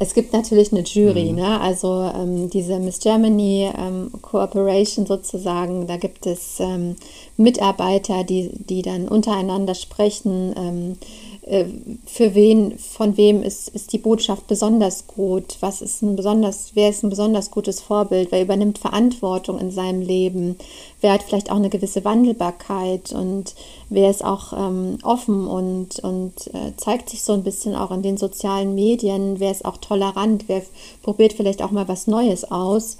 Es 0.00 0.12
gibt 0.14 0.32
natürlich 0.32 0.72
eine 0.72 0.82
Jury, 0.82 1.30
mhm. 1.30 1.36
ne? 1.36 1.60
also 1.60 2.10
ähm, 2.14 2.50
diese 2.50 2.80
Miss 2.80 2.98
Germany 2.98 3.70
ähm, 3.78 4.10
Cooperation 4.22 5.06
sozusagen, 5.06 5.86
da 5.86 5.96
gibt 5.96 6.26
es 6.26 6.58
ähm, 6.58 6.96
Mitarbeiter, 7.36 8.24
die, 8.24 8.50
die 8.52 8.82
dann 8.82 9.06
untereinander 9.08 9.74
sprechen. 9.74 10.98
Äh, 11.46 11.66
für 12.06 12.34
wen, 12.34 12.78
von 12.78 13.18
wem 13.18 13.42
ist, 13.42 13.68
ist 13.68 13.92
die 13.92 13.98
Botschaft 13.98 14.46
besonders 14.46 15.06
gut? 15.06 15.58
Was 15.60 15.82
ist 15.82 16.02
ein 16.02 16.16
besonders, 16.16 16.70
wer 16.74 16.88
ist 16.88 17.02
ein 17.02 17.10
besonders 17.10 17.50
gutes 17.50 17.80
Vorbild? 17.80 18.32
Wer 18.32 18.42
übernimmt 18.42 18.78
Verantwortung 18.78 19.58
in 19.58 19.70
seinem 19.70 20.00
Leben? 20.00 20.56
Wer 21.02 21.12
hat 21.12 21.22
vielleicht 21.22 21.50
auch 21.50 21.56
eine 21.56 21.68
gewisse 21.68 22.04
Wandelbarkeit 22.04 23.12
und 23.12 23.54
wer 23.90 24.10
ist 24.10 24.24
auch 24.24 24.54
ähm, 24.54 24.98
offen 25.02 25.46
und, 25.46 25.98
und 25.98 26.46
äh, 26.54 26.72
zeigt 26.78 27.10
sich 27.10 27.22
so 27.22 27.34
ein 27.34 27.42
bisschen 27.44 27.74
auch 27.74 27.90
in 27.90 28.02
den 28.02 28.16
sozialen 28.16 28.74
Medien? 28.74 29.38
Wer 29.38 29.50
ist 29.50 29.66
auch 29.66 29.76
tolerant? 29.76 30.44
Wer 30.46 30.62
probiert 31.02 31.34
vielleicht 31.34 31.62
auch 31.62 31.72
mal 31.72 31.88
was 31.88 32.06
Neues 32.06 32.50
aus? 32.50 32.96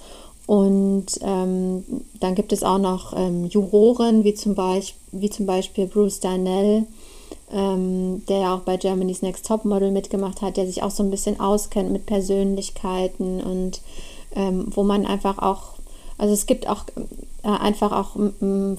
Und 0.46 1.06
ähm, 1.22 1.84
dann 2.20 2.34
gibt 2.34 2.52
es 2.52 2.62
auch 2.62 2.76
noch 2.76 3.16
ähm, 3.16 3.46
Juroren, 3.46 4.24
wie 4.24 4.34
zum, 4.34 4.54
wie 5.12 5.30
zum 5.30 5.46
Beispiel 5.46 5.86
Bruce 5.86 6.20
Darnell, 6.20 6.84
ähm, 7.54 8.22
der 8.28 8.38
ja 8.38 8.54
auch 8.54 8.60
bei 8.60 8.76
Germany's 8.76 9.22
Next 9.22 9.46
Top 9.46 9.64
Model 9.64 9.92
mitgemacht 9.92 10.42
hat, 10.42 10.56
der 10.56 10.66
sich 10.66 10.82
auch 10.82 10.90
so 10.90 11.02
ein 11.02 11.10
bisschen 11.10 11.38
auskennt 11.38 11.92
mit 11.92 12.04
Persönlichkeiten 12.04 13.40
und 13.40 13.80
ähm, 14.34 14.66
wo 14.70 14.82
man 14.82 15.06
einfach 15.06 15.38
auch, 15.38 15.74
also 16.18 16.34
es 16.34 16.46
gibt 16.46 16.68
auch 16.68 16.84
äh, 16.96 17.48
einfach 17.48 17.92
auch 17.92 18.16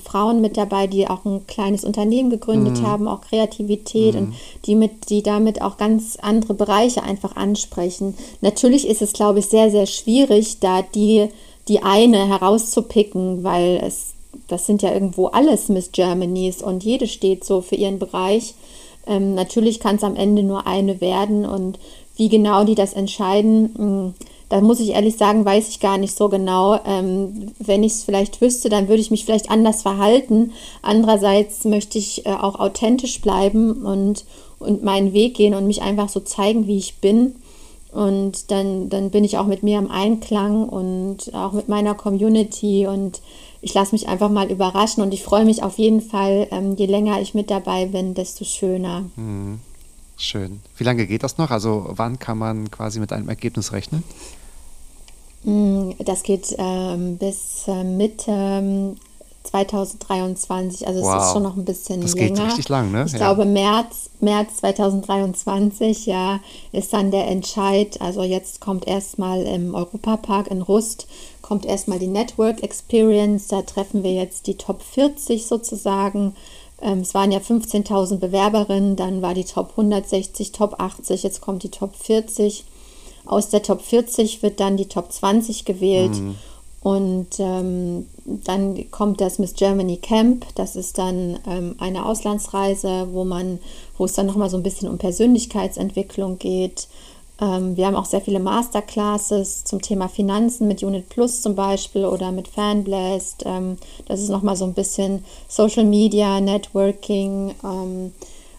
Frauen 0.03 0.41
mit 0.41 0.57
dabei, 0.57 0.87
die 0.87 1.07
auch 1.07 1.23
ein 1.23 1.47
kleines 1.47 1.85
Unternehmen 1.85 2.29
gegründet 2.29 2.81
mhm. 2.81 2.87
haben, 2.87 3.07
auch 3.07 3.21
Kreativität 3.21 4.15
mhm. 4.15 4.19
und 4.19 4.35
die 4.65 4.75
mit, 4.75 5.09
die 5.09 5.23
damit 5.23 5.61
auch 5.61 5.77
ganz 5.77 6.17
andere 6.21 6.53
Bereiche 6.53 7.03
einfach 7.03 7.37
ansprechen. 7.37 8.15
Natürlich 8.41 8.87
ist 8.87 9.01
es, 9.01 9.13
glaube 9.13 9.39
ich, 9.39 9.45
sehr, 9.45 9.71
sehr 9.71 9.85
schwierig, 9.85 10.59
da 10.59 10.81
die 10.81 11.29
die 11.67 11.81
eine 11.81 12.27
herauszupicken, 12.27 13.43
weil 13.43 13.81
es, 13.83 14.13
das 14.47 14.65
sind 14.65 14.81
ja 14.81 14.93
irgendwo 14.93 15.27
alles 15.27 15.69
Miss 15.69 15.91
Germanys 15.91 16.61
und 16.61 16.83
jede 16.83 17.07
steht 17.07 17.43
so 17.43 17.61
für 17.61 17.75
ihren 17.75 17.99
Bereich. 17.99 18.53
Ähm, 19.07 19.35
natürlich 19.35 19.79
kann 19.79 19.97
es 19.97 20.03
am 20.03 20.15
Ende 20.15 20.43
nur 20.43 20.67
eine 20.67 21.01
werden 21.01 21.45
und 21.45 21.79
wie 22.17 22.29
genau 22.29 22.63
die 22.63 22.75
das 22.75 22.93
entscheiden, 22.93 23.73
hm, 23.77 24.13
da 24.49 24.61
muss 24.61 24.79
ich 24.79 24.89
ehrlich 24.89 25.17
sagen, 25.17 25.43
weiß 25.43 25.69
ich 25.69 25.79
gar 25.79 25.97
nicht 25.97 26.15
so 26.15 26.29
genau. 26.29 26.79
Ähm, 26.85 27.51
wenn 27.59 27.83
ich 27.83 27.93
es 27.93 28.03
vielleicht 28.03 28.41
wüsste, 28.41 28.69
dann 28.69 28.87
würde 28.87 29.01
ich 29.01 29.11
mich 29.11 29.25
vielleicht 29.25 29.49
anders 29.49 29.81
verhalten. 29.81 30.51
Andererseits 30.81 31.65
möchte 31.65 31.97
ich 31.97 32.25
äh, 32.25 32.29
auch 32.29 32.59
authentisch 32.59 33.21
bleiben 33.21 33.83
und, 33.85 34.23
und 34.59 34.83
meinen 34.83 35.13
Weg 35.13 35.35
gehen 35.35 35.55
und 35.55 35.65
mich 35.65 35.81
einfach 35.81 36.09
so 36.09 36.19
zeigen, 36.19 36.67
wie 36.67 36.77
ich 36.77 36.97
bin. 36.97 37.35
Und 37.91 38.51
dann, 38.51 38.89
dann 38.89 39.09
bin 39.09 39.23
ich 39.23 39.37
auch 39.37 39.47
mit 39.47 39.63
mir 39.63 39.79
im 39.79 39.89
Einklang 39.89 40.67
und 40.67 41.33
auch 41.33 41.53
mit 41.53 41.67
meiner 41.69 41.95
Community 41.95 42.85
und 42.87 43.21
ich 43.65 43.73
lasse 43.73 43.95
mich 43.95 44.07
einfach 44.07 44.29
mal 44.29 44.51
überraschen 44.51 45.01
und 45.01 45.11
ich 45.11 45.23
freue 45.23 45.43
mich 45.43 45.63
auf 45.63 45.79
jeden 45.79 45.99
Fall, 45.99 46.47
ähm, 46.51 46.75
je 46.75 46.85
länger 46.85 47.19
ich 47.19 47.33
mit 47.33 47.49
dabei 47.49 47.87
bin, 47.87 48.13
desto 48.13 48.45
schöner. 48.45 49.05
Mhm. 49.15 49.59
Schön. 50.17 50.61
Wie 50.77 50.83
lange 50.83 51.07
geht 51.07 51.23
das 51.23 51.39
noch? 51.39 51.49
Also 51.49 51.87
wann 51.89 52.19
kann 52.19 52.37
man 52.37 52.69
quasi 52.69 52.99
mit 52.99 53.11
einem 53.11 53.27
Ergebnis 53.27 53.71
rechnen? 53.71 54.03
Mm, 55.43 55.93
das 55.97 56.21
geht 56.21 56.55
ähm, 56.59 57.17
bis 57.17 57.63
äh, 57.67 57.83
Mitte 57.83 58.95
2023, 59.45 60.87
also 60.87 61.01
wow. 61.01 61.15
es 61.15 61.25
ist 61.25 61.33
schon 61.33 61.43
noch 61.43 61.55
ein 61.55 61.65
bisschen 61.65 62.01
das 62.01 62.13
länger. 62.13 62.29
Das 62.29 62.39
geht 62.39 62.47
richtig 62.47 62.69
lang, 62.69 62.91
ne? 62.91 63.03
Ich 63.05 63.13
ja. 63.13 63.17
glaube, 63.17 63.45
März, 63.45 64.09
März 64.19 64.57
2023, 64.57 66.05
ja, 66.05 66.39
ist 66.71 66.93
dann 66.93 67.11
der 67.11 67.27
Entscheid. 67.27 67.99
Also 68.01 68.23
jetzt 68.23 68.61
kommt 68.61 68.87
erstmal 68.87 69.41
im 69.43 69.75
Europapark 69.75 70.47
in 70.47 70.61
Rust, 70.61 71.07
kommt 71.41 71.65
erstmal 71.65 71.99
die 71.99 72.07
Network 72.07 72.63
Experience. 72.63 73.47
Da 73.47 73.61
treffen 73.61 74.03
wir 74.03 74.13
jetzt 74.13 74.47
die 74.47 74.55
Top 74.55 74.81
40 74.81 75.45
sozusagen. 75.45 76.35
Ähm, 76.81 76.99
es 76.99 77.13
waren 77.13 77.31
ja 77.31 77.39
15.000 77.39 78.17
Bewerberinnen, 78.17 78.95
dann 78.95 79.21
war 79.21 79.33
die 79.33 79.45
Top 79.45 79.71
160, 79.71 80.51
Top 80.51 80.79
80, 80.79 81.23
jetzt 81.23 81.41
kommt 81.41 81.63
die 81.63 81.69
Top 81.69 81.95
40. 81.95 82.65
Aus 83.25 83.49
der 83.49 83.63
Top 83.63 83.81
40 83.81 84.43
wird 84.43 84.59
dann 84.59 84.77
die 84.77 84.87
Top 84.87 85.11
20 85.11 85.65
gewählt. 85.65 86.15
Mhm. 86.15 86.35
Und 86.85 87.39
ähm, 87.39 88.05
dann 88.25 88.91
kommt 88.91 89.19
das 89.19 89.39
Miss 89.39 89.55
Germany 89.55 89.97
Camp. 89.97 90.45
Das 90.53 90.75
ist 90.75 90.99
dann 90.99 91.39
ähm, 91.49 91.73
eine 91.79 92.05
Auslandsreise, 92.05 93.07
wo 93.11 93.23
man, 93.23 93.57
wo 93.97 94.05
es 94.05 94.13
dann 94.13 94.27
nochmal 94.27 94.51
so 94.51 94.57
ein 94.57 94.61
bisschen 94.61 94.87
um 94.87 94.99
Persönlichkeitsentwicklung 94.99 96.37
geht. 96.37 96.87
Ähm, 97.41 97.75
wir 97.75 97.87
haben 97.87 97.95
auch 97.95 98.05
sehr 98.05 98.21
viele 98.21 98.39
Masterclasses 98.39 99.63
zum 99.63 99.81
Thema 99.81 100.09
Finanzen 100.09 100.67
mit 100.67 100.83
Unit 100.83 101.09
Plus 101.09 101.41
zum 101.41 101.55
Beispiel 101.55 102.05
oder 102.05 102.31
mit 102.31 102.49
Fanblast. 102.49 103.41
Ähm, 103.47 103.77
das 104.05 104.21
ist 104.21 104.29
nochmal 104.29 104.55
so 104.55 104.65
ein 104.65 104.75
bisschen 104.75 105.25
Social 105.47 105.85
Media, 105.85 106.39
Networking. 106.39 107.55
Ähm, 107.63 108.11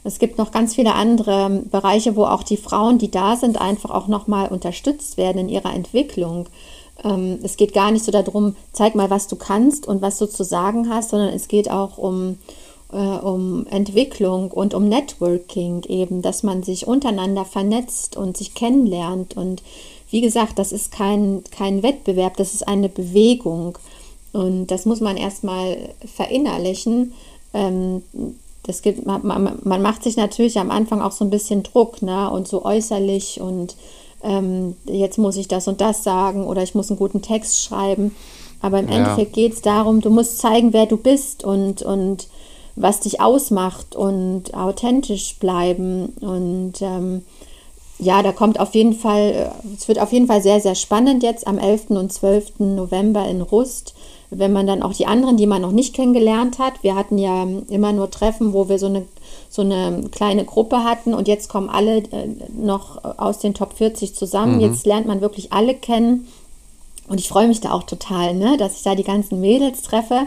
es 0.03 0.19
gibt 0.19 0.37
noch 0.37 0.51
ganz 0.51 0.75
viele 0.75 0.95
andere 0.95 1.63
Bereiche, 1.71 2.17
wo 2.17 2.25
auch 2.25 2.43
die 2.43 2.57
Frauen, 2.57 2.99
die 2.99 3.11
da 3.11 3.37
sind, 3.37 3.61
einfach 3.61 3.91
auch 3.91 4.09
nochmal 4.09 4.49
unterstützt 4.49 5.17
werden 5.17 5.39
in 5.39 5.49
ihrer 5.49 5.73
Entwicklung. 5.73 6.49
Ähm, 7.05 7.39
es 7.43 7.57
geht 7.57 7.73
gar 7.73 7.91
nicht 7.91 8.05
so 8.05 8.13
darum, 8.13 8.57
zeig 8.73 8.95
mal, 8.95 9.11
was 9.11 9.29
du 9.29 9.37
kannst 9.37 9.87
und 9.87 10.03
was 10.03 10.19
du 10.19 10.27
zu 10.27 10.45
sagen 10.45 10.89
hast, 10.89 11.11
sondern 11.11 11.31
es 11.31 11.49
geht 11.49 11.71
auch 11.71 11.99
um, 11.99 12.39
äh, 12.93 12.97
um 12.97 13.67
Entwicklung 13.69 14.51
und 14.51 14.75
um 14.75 14.89
Networking 14.89 15.83
eben, 15.85 16.23
dass 16.23 16.43
man 16.43 16.63
sich 16.63 16.87
untereinander 16.87 17.45
vernetzt 17.45 18.17
und 18.17 18.37
sich 18.37 18.55
kennenlernt. 18.55 19.37
Und 19.37 19.63
wie 20.11 20.21
gesagt, 20.21 20.59
das 20.59 20.73
ist 20.73 20.93
kein, 20.93 21.45
kein 21.51 21.83
Wettbewerb, 21.83 22.37
das 22.37 22.55
ist 22.55 22.67
eine 22.67 22.89
Bewegung. 22.89 23.79
Und 24.33 24.69
das 24.69 24.85
muss 24.85 25.01
man 25.01 25.17
erstmal 25.17 25.77
verinnerlichen. 26.05 27.13
Ähm, 27.55 28.03
das 28.63 28.83
gibt, 28.83 29.07
man, 29.07 29.59
man, 29.63 29.83
macht 29.83 30.03
sich 30.03 30.17
natürlich 30.17 30.59
am 30.59 30.71
Anfang 30.71 31.01
auch 31.01 31.13
so 31.13 31.25
ein 31.25 31.31
bisschen 31.31 31.63
Druck, 31.63 32.03
ne? 32.03 32.29
Und 32.31 32.49
so 32.49 32.65
äußerlich 32.65 33.41
und 33.41 33.77
ähm, 34.23 34.77
jetzt 34.85 35.19
muss 35.19 35.37
ich 35.37 35.49
das 35.49 35.69
und 35.69 35.81
das 35.81 36.05
sagen 36.05 36.45
oder 36.47 36.63
ich 36.63 36.75
muss 36.75 36.91
einen 36.91 36.99
guten 36.99 37.23
Text 37.23 37.63
schreiben. 37.63 38.15
Aber 38.61 38.79
im 38.79 38.89
ja. 38.89 38.97
Endeffekt 38.97 39.35
geht 39.35 39.53
es 39.53 39.61
darum, 39.61 40.01
du 40.01 40.11
musst 40.11 40.39
zeigen, 40.39 40.73
wer 40.73 40.87
du 40.87 40.97
bist 40.97 41.45
und, 41.45 41.83
und 41.83 42.29
was 42.75 43.01
dich 43.01 43.21
ausmacht 43.21 43.95
und 43.95 44.55
authentisch 44.55 45.37
bleiben. 45.39 46.15
Und 46.21 46.75
ähm, 46.81 47.23
ja, 47.99 48.23
da 48.23 48.33
kommt 48.33 48.61
auf 48.61 48.75
jeden 48.75 48.95
Fall, 48.95 49.53
es 49.77 49.89
wird 49.89 50.01
auf 50.01 50.13
jeden 50.13 50.27
Fall 50.27 50.43
sehr, 50.43 50.61
sehr 50.61 50.75
spannend 50.75 51.23
jetzt 51.23 51.47
am 51.47 51.59
11. 51.59 51.91
und 51.91 52.13
12. 52.13 52.61
November 52.61 53.27
in 53.29 53.41
Rust 53.41 53.95
wenn 54.31 54.53
man 54.53 54.67
dann 54.67 54.83
auch 54.83 54.93
die 54.93 55.07
anderen, 55.07 55.37
die 55.37 55.47
man 55.47 55.63
noch 55.63 55.73
nicht 55.73 55.95
kennengelernt 55.95 56.59
hat, 56.59 56.83
wir 56.83 56.95
hatten 56.95 57.19
ja 57.19 57.47
immer 57.69 57.93
nur 57.93 58.11
Treffen, 58.11 58.53
wo 58.53 58.69
wir 58.69 58.79
so 58.79 58.87
eine, 58.87 59.07
so 59.49 59.63
eine 59.63 60.09
kleine 60.11 60.45
Gruppe 60.45 60.85
hatten 60.85 61.15
und 61.15 61.29
jetzt 61.29 61.49
kommen 61.49 61.69
alle 61.69 61.99
äh, 61.99 62.29
noch 62.57 63.05
aus 63.19 63.39
den 63.39 63.55
Top 63.55 63.75
40 63.75 64.15
zusammen. 64.15 64.57
Mhm. 64.57 64.61
Jetzt 64.61 64.87
lernt 64.87 65.07
man 65.07 65.21
wirklich 65.21 65.53
alle 65.53 65.75
kennen. 65.75 66.27
Und 67.09 67.21
ich 67.21 67.29
freue 67.29 67.47
mich 67.47 67.61
da 67.61 67.71
auch 67.71 67.85
total, 67.85 68.35
ne, 68.35 68.57
dass 68.57 68.77
ich 68.77 68.83
da 68.83 68.95
die 68.97 69.05
ganzen 69.05 69.41
Mädels 69.41 69.83
treffe. 69.83 70.23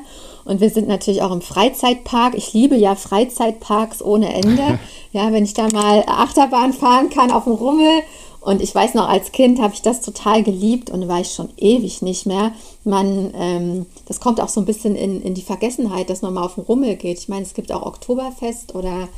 Und 0.46 0.62
wir 0.62 0.70
sind 0.70 0.88
natürlich 0.88 1.22
auch 1.22 1.32
im 1.32 1.42
Freizeitpark. 1.42 2.36
Ich 2.36 2.54
liebe 2.54 2.76
ja 2.78 2.96
Freizeitparks 2.96 4.02
ohne 4.02 4.34
Ende. 4.34 4.80
ja, 5.12 5.32
wenn 5.34 5.44
ich 5.44 5.54
da 5.54 5.68
mal 5.74 6.04
Achterbahn 6.08 6.72
fahren 6.72 7.10
kann 7.10 7.32
auf 7.32 7.44
dem 7.44 7.54
Rummel 7.54 8.02
und 8.42 8.62
ich 8.62 8.74
weiß 8.74 8.94
noch, 8.94 9.10
als 9.10 9.32
Kind 9.32 9.60
habe 9.60 9.74
ich 9.74 9.82
das 9.82 10.02
total 10.02 10.44
geliebt 10.44 10.90
und 10.90 11.08
war 11.08 11.20
ich 11.20 11.32
schon 11.34 11.50
ewig 11.58 12.02
nicht 12.02 12.26
mehr. 12.26 12.54
Man, 12.86 13.34
ähm, 13.36 13.86
das 14.08 14.22
kommt 14.22 14.40
auch 14.40 14.48
so 14.48 14.62
ein 14.62 14.66
bisschen 14.66 14.96
in, 14.96 15.22
in 15.22 15.34
die 15.34 15.42
Vergessenheit, 15.42 16.10
dass 16.10 16.22
man 16.22 16.34
mal 16.34 16.46
auf 16.46 16.56
den 16.56 16.64
Rummel 16.64 16.96
geht. 16.96 17.20
Ich 17.20 17.28
meine, 17.28 17.42
es 17.42 17.54
gibt 17.54 17.72
auch 17.72 17.86
Oktoberfest 17.86 18.76
oder, 18.76 19.10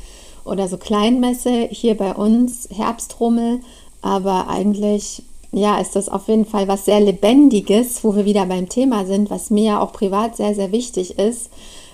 oder 0.44 0.66
so 0.66 0.76
Kleinmesse 0.76 1.68
hier 1.70 1.96
bei 1.96 2.14
uns, 2.14 2.68
Herbstrummel. 2.74 3.60
Aber 4.00 4.48
eigentlich, 4.48 5.22
ja, 5.52 5.78
ist 5.78 5.94
das 5.94 6.08
auf 6.08 6.26
jeden 6.26 6.44
Fall 6.44 6.66
was 6.66 6.86
sehr 6.86 7.00
Lebendiges, 7.00 8.02
wo 8.02 8.16
wir 8.16 8.24
wieder 8.24 8.46
beim 8.46 8.68
Thema 8.68 9.06
sind, 9.06 9.30
was 9.30 9.50
mir 9.50 9.80
auch 9.80 9.92
privat 9.92 10.36
sehr, 10.36 10.56
sehr 10.56 10.72
wichtig 10.72 11.20
ist. 11.20 11.48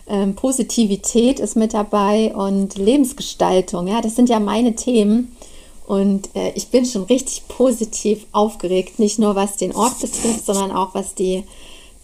Ähm, 0.09 0.35
Positivität 0.35 1.41
ist 1.41 1.57
mit 1.57 1.75
dabei 1.75 2.35
und 2.35 2.79
Lebensgestaltung. 2.79 3.87
Ja, 3.87 4.01
das 4.01 4.17
sind 4.17 4.31
ja 4.31 4.41
meine 4.41 4.75
Themen. 4.75 5.37
Und 5.89 6.29
äh, 6.37 6.53
ich 6.55 6.69
bin 6.69 6.85
schon 6.85 7.05
richtig 7.05 7.49
positiv 7.49 8.27
aufgeregt, 8.33 8.99
nicht 8.99 9.19
nur 9.19 9.35
was 9.37 9.57
den 9.57 9.75
Ort 9.75 9.99
betrifft, 10.01 10.45
sondern 10.45 10.71
auch 10.71 10.93
was 10.93 11.15
die, 11.15 11.45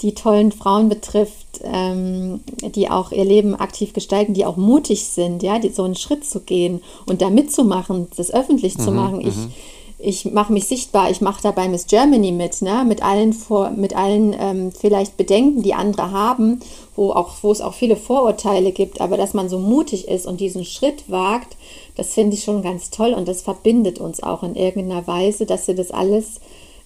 die 0.01 0.14
tollen 0.14 0.53
Frauen 0.53 0.89
betrifft, 0.89 1.61
ähm, 1.62 2.41
die 2.74 2.89
auch 2.89 3.12
ihr 3.12 3.26
Leben 3.26 3.55
aktiv 3.55 3.93
gestalten, 3.93 4.32
die 4.32 4.47
auch 4.47 4.57
mutig 4.57 5.05
sind, 5.05 5.43
ja, 5.43 5.59
die, 5.59 5.68
so 5.68 5.82
einen 5.82 5.97
Schritt 5.97 6.24
zu 6.24 6.41
gehen 6.41 6.80
und 7.05 7.20
da 7.20 7.28
mitzumachen, 7.28 8.09
das 8.16 8.32
öffentlich 8.32 8.78
mhm, 8.78 8.82
zu 8.82 8.91
machen. 8.91 9.20
Ich, 9.20 9.37
mhm. 9.37 9.53
ich 9.99 10.24
mache 10.32 10.55
mich 10.55 10.64
sichtbar, 10.64 11.11
ich 11.11 11.20
mache 11.20 11.43
dabei 11.43 11.68
Miss 11.68 11.87
Germany 11.87 12.32
mit, 12.32 12.62
ne? 12.62 12.87
mit 12.89 13.03
allen, 13.03 13.35
vor, 13.35 13.68
mit 13.68 13.95
allen 13.95 14.35
ähm, 14.41 14.72
vielleicht 14.72 15.18
Bedenken, 15.18 15.62
die 15.62 15.74
andere 15.74 16.11
haben, 16.11 16.61
wo, 16.97 17.12
auch, 17.12 17.35
wo 17.43 17.53
es 17.53 17.61
auch 17.61 17.74
viele 17.74 17.97
Vorurteile 17.97 18.72
gibt, 18.72 19.03
aber 19.03 19.18
dass 19.18 19.35
man 19.35 19.51
so 19.51 19.59
mutig 19.59 20.09
ist 20.09 20.26
und 20.26 20.41
diesen 20.41 20.64
Schritt 20.64 21.11
wagt, 21.11 21.59
das 21.97 22.15
finde 22.15 22.37
ich 22.37 22.45
schon 22.45 22.63
ganz 22.63 22.91
toll 22.91 23.13
und 23.13 23.29
das 23.29 23.43
verbindet 23.43 23.99
uns 23.99 24.23
auch 24.23 24.43
in 24.43 24.57
irgendeiner 24.57 25.07
Weise, 25.07 25.47
dass 25.47 25.69
wir 25.69 25.75
das 25.75 25.91
alles 25.91 26.41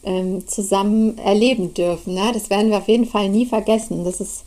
ähm, 0.05 0.47
zusammen 0.47 1.19
erleben 1.19 1.75
dürfen. 1.75 2.15
Ne? 2.15 2.31
Das 2.33 2.51
werden 2.51 2.71
wir 2.71 2.79
auf 2.79 2.89
jeden 2.89 3.07
Fall 3.07 3.29
nie 3.29 3.47
vergessen. 3.47 4.05
Das 4.05 4.21
ist 4.21 4.45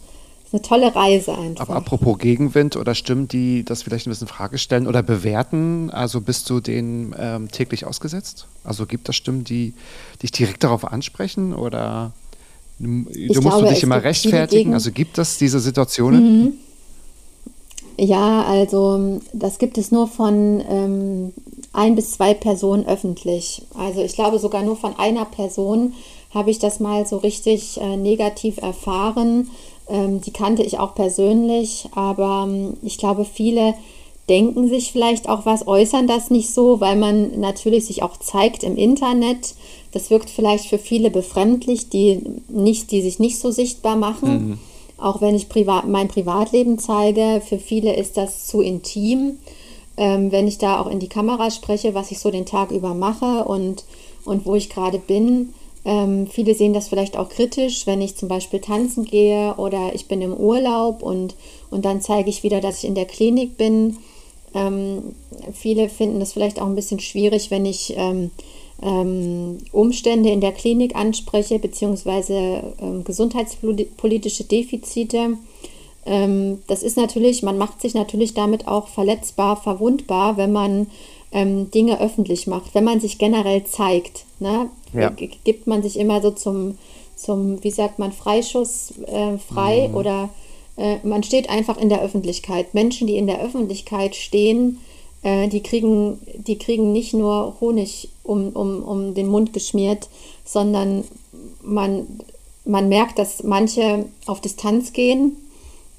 eine 0.52 0.62
tolle 0.62 0.94
Reise 0.94 1.38
einfach. 1.38 1.70
Aber 1.70 1.78
apropos 1.78 2.18
Gegenwind 2.18 2.76
oder 2.76 2.94
Stimmen, 2.94 3.28
die 3.28 3.64
das 3.64 3.84
vielleicht 3.84 4.06
ein 4.06 4.10
bisschen 4.10 4.28
Frage 4.28 4.58
stellen 4.58 4.88
oder 4.88 5.02
bewerten, 5.02 5.90
also 5.90 6.22
bist 6.22 6.50
du 6.50 6.60
denen 6.60 7.16
ähm, 7.18 7.50
täglich 7.50 7.86
ausgesetzt? 7.86 8.48
Also 8.64 8.86
gibt 8.86 9.08
es 9.08 9.16
Stimmen, 9.16 9.44
die 9.44 9.74
dich 10.22 10.32
direkt 10.32 10.64
darauf 10.64 10.86
ansprechen 10.86 11.54
oder 11.54 12.12
du 12.80 12.88
musst 12.88 13.32
glaube, 13.40 13.66
du 13.66 13.70
dich 13.70 13.84
immer 13.84 14.04
rechtfertigen? 14.04 14.74
Also 14.74 14.92
gibt 14.92 15.18
es 15.18 15.38
diese 15.38 15.60
Situationen? 15.60 16.42
Mhm. 16.44 16.54
Ja, 17.98 18.44
also 18.44 19.20
das 19.34 19.60
gibt 19.60 19.78
es 19.78 19.92
nur 19.92 20.08
von 20.08 20.62
ähm, 20.70 21.34
ein 21.74 21.96
bis 21.96 22.12
zwei 22.12 22.34
Personen 22.34 22.86
öffentlich. 22.86 23.64
Also 23.78 24.02
ich 24.02 24.14
glaube 24.14 24.40
sogar 24.40 24.64
nur 24.64 24.76
von 24.76 24.98
einer 24.98 25.26
Person 25.26 25.94
habe 26.34 26.50
ich 26.50 26.60
das 26.60 26.80
mal 26.80 27.06
so 27.06 27.18
richtig 27.18 27.80
äh, 27.80 27.98
negativ 27.98 28.58
erfahren. 28.58 29.50
Ähm, 29.90 30.22
die 30.22 30.32
kannte 30.32 30.64
ich 30.64 30.80
auch 30.80 30.96
persönlich, 30.96 31.88
aber 31.94 32.48
ähm, 32.48 32.78
ich 32.82 32.98
glaube, 32.98 33.26
viele 33.26 33.74
denken 34.30 34.70
sich 34.70 34.92
vielleicht 34.92 35.28
auch 35.28 35.46
was, 35.46 35.68
äußern 35.68 36.08
das 36.08 36.30
nicht 36.30 36.54
so, 36.54 36.80
weil 36.80 36.96
man 36.96 37.40
natürlich 37.40 37.86
sich 37.86 38.02
auch 38.02 38.18
zeigt 38.18 38.64
im 38.64 38.78
Internet. 38.78 39.56
Das 39.92 40.10
wirkt 40.10 40.30
vielleicht 40.30 40.68
für 40.68 40.78
viele 40.78 41.12
befremdlich, 41.12 41.90
die, 41.90 42.22
nicht, 42.48 42.92
die 42.92 43.02
sich 43.02 43.20
nicht 43.20 43.40
so 43.40 43.52
sichtbar 43.52 43.98
machen. 43.98 44.60
Auch 45.02 45.20
wenn 45.20 45.36
ich 45.36 45.50
privat, 45.50 45.88
mein 45.88 46.08
Privatleben 46.08 46.78
zeige, 46.78 47.42
für 47.44 47.58
viele 47.58 47.96
ist 47.96 48.18
das 48.18 48.46
zu 48.46 48.62
intim. 48.62 49.40
Ähm, 49.98 50.32
wenn 50.32 50.48
ich 50.48 50.60
da 50.60 50.80
auch 50.80 50.88
in 50.88 51.00
die 51.00 51.10
Kamera 51.10 51.50
spreche, 51.50 51.96
was 51.96 52.12
ich 52.12 52.20
so 52.20 52.30
den 52.30 52.46
Tag 52.46 52.72
über 52.72 52.94
mache 52.94 53.44
und, 53.44 53.84
und 54.26 54.46
wo 54.46 54.56
ich 54.56 54.70
gerade 54.70 55.00
bin. 55.00 55.54
Ähm, 55.84 56.28
viele 56.28 56.54
sehen 56.54 56.74
das 56.74 56.88
vielleicht 56.88 57.18
auch 57.18 57.30
kritisch, 57.30 57.88
wenn 57.88 58.00
ich 58.00 58.16
zum 58.16 58.30
Beispiel 58.30 58.60
tanzen 58.60 59.04
gehe 59.04 59.56
oder 59.56 59.94
ich 59.96 60.08
bin 60.08 60.22
im 60.22 60.36
Urlaub 60.36 61.02
und, 61.02 61.36
und 61.72 61.84
dann 61.84 62.02
zeige 62.02 62.30
ich 62.30 62.44
wieder, 62.44 62.62
dass 62.62 62.84
ich 62.84 62.86
in 62.88 62.96
der 62.96 63.06
Klinik 63.06 63.58
bin. 63.58 63.98
Ähm, 64.54 65.16
viele 65.52 65.90
finden 65.90 66.20
das 66.20 66.34
vielleicht 66.34 66.62
auch 66.62 66.68
ein 66.68 66.76
bisschen 66.76 67.00
schwierig, 67.00 67.50
wenn 67.50 67.66
ich 67.66 67.96
ähm, 68.82 69.60
Umstände 69.72 70.30
in 70.30 70.42
der 70.42 70.52
Klinik 70.52 70.96
anspreche, 70.96 71.60
beziehungsweise 71.60 72.74
ähm, 72.82 73.04
gesundheitspolitische 73.04 74.44
Defizite. 74.44 75.38
Ähm, 76.06 76.62
das 76.68 76.84
ist 76.84 76.98
natürlich, 76.98 77.44
man 77.44 77.58
macht 77.58 77.82
sich 77.82 77.94
natürlich 77.94 78.34
damit 78.34 78.68
auch 78.68 78.88
verletzbar, 78.88 79.56
verwundbar, 79.58 80.38
wenn 80.38 80.52
man 80.52 80.88
ähm, 81.32 81.70
Dinge 81.72 82.00
öffentlich 82.00 82.48
macht, 82.48 82.74
wenn 82.74 82.84
man 82.84 83.00
sich 83.00 83.18
generell 83.18 83.64
zeigt. 83.66 84.26
Ne? 84.40 84.70
Ja. 84.94 85.10
Gibt 85.10 85.68
man 85.68 85.84
sich 85.84 85.98
immer 85.98 86.22
so 86.22 86.32
zum, 86.32 86.78
zum 87.16 87.64
wie 87.64 87.72
sagt 87.72 88.00
man, 88.00 88.12
Freischuss 88.12 88.94
äh, 89.08 89.38
frei 89.38 89.90
oder 89.94 90.30
äh, 90.76 90.98
man 91.04 91.24
steht 91.24 91.50
einfach 91.50 91.78
in 91.78 91.90
der 91.90 92.02
Öffentlichkeit. 92.02 92.74
Menschen, 92.74 93.08
die 93.08 93.18
in 93.18 93.28
der 93.28 93.42
Öffentlichkeit 93.42 94.16
stehen, 94.16 94.80
äh, 95.24 95.48
die, 95.48 95.62
kriegen, 95.62 96.20
die 96.36 96.58
kriegen 96.58 96.92
nicht 96.92 97.14
nur 97.14 97.56
Honig 97.62 98.10
um, 98.24 98.50
um, 98.50 98.84
um 98.84 99.14
den 99.14 99.28
Mund 99.28 99.54
geschmiert, 99.54 100.10
sondern 100.46 101.04
man, 101.62 102.08
man 102.66 102.90
merkt, 102.90 103.20
dass 103.20 103.44
manche 103.44 104.06
auf 104.26 104.42
Distanz 104.42 104.94
gehen. 104.94 105.38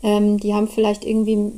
Ähm, 0.02 0.38
die 0.38 0.54
haben 0.54 0.68
vielleicht 0.68 1.04
irgendwie, 1.04 1.52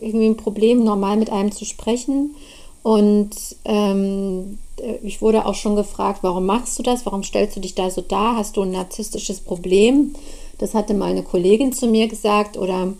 irgendwie 0.00 0.26
ein 0.26 0.36
Problem, 0.36 0.84
normal 0.84 1.16
mit 1.16 1.30
einem 1.30 1.52
zu 1.52 1.64
sprechen. 1.64 2.34
Und 2.82 3.30
ähm, 3.64 4.58
ich 5.02 5.20
wurde 5.20 5.46
auch 5.46 5.54
schon 5.54 5.76
gefragt, 5.76 6.20
warum 6.22 6.46
machst 6.46 6.78
du 6.78 6.82
das? 6.82 7.04
Warum 7.06 7.22
stellst 7.22 7.56
du 7.56 7.60
dich 7.60 7.74
da 7.74 7.90
so 7.90 8.00
dar? 8.00 8.36
Hast 8.36 8.56
du 8.56 8.62
ein 8.62 8.70
narzisstisches 8.70 9.40
Problem? 9.40 10.14
Das 10.58 10.74
hatte 10.74 10.94
mal 10.94 11.10
eine 11.10 11.22
Kollegin 11.22 11.72
zu 11.72 11.86
mir 11.86 12.08
gesagt. 12.08 12.56
Oder 12.56 12.94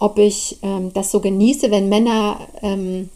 ob 0.00 0.18
ich 0.18 0.58
ähm, 0.62 0.92
das 0.92 1.12
so 1.12 1.20
genieße, 1.20 1.70
wenn 1.70 1.88
Männer, 1.88 2.40
ähm, 2.62 3.10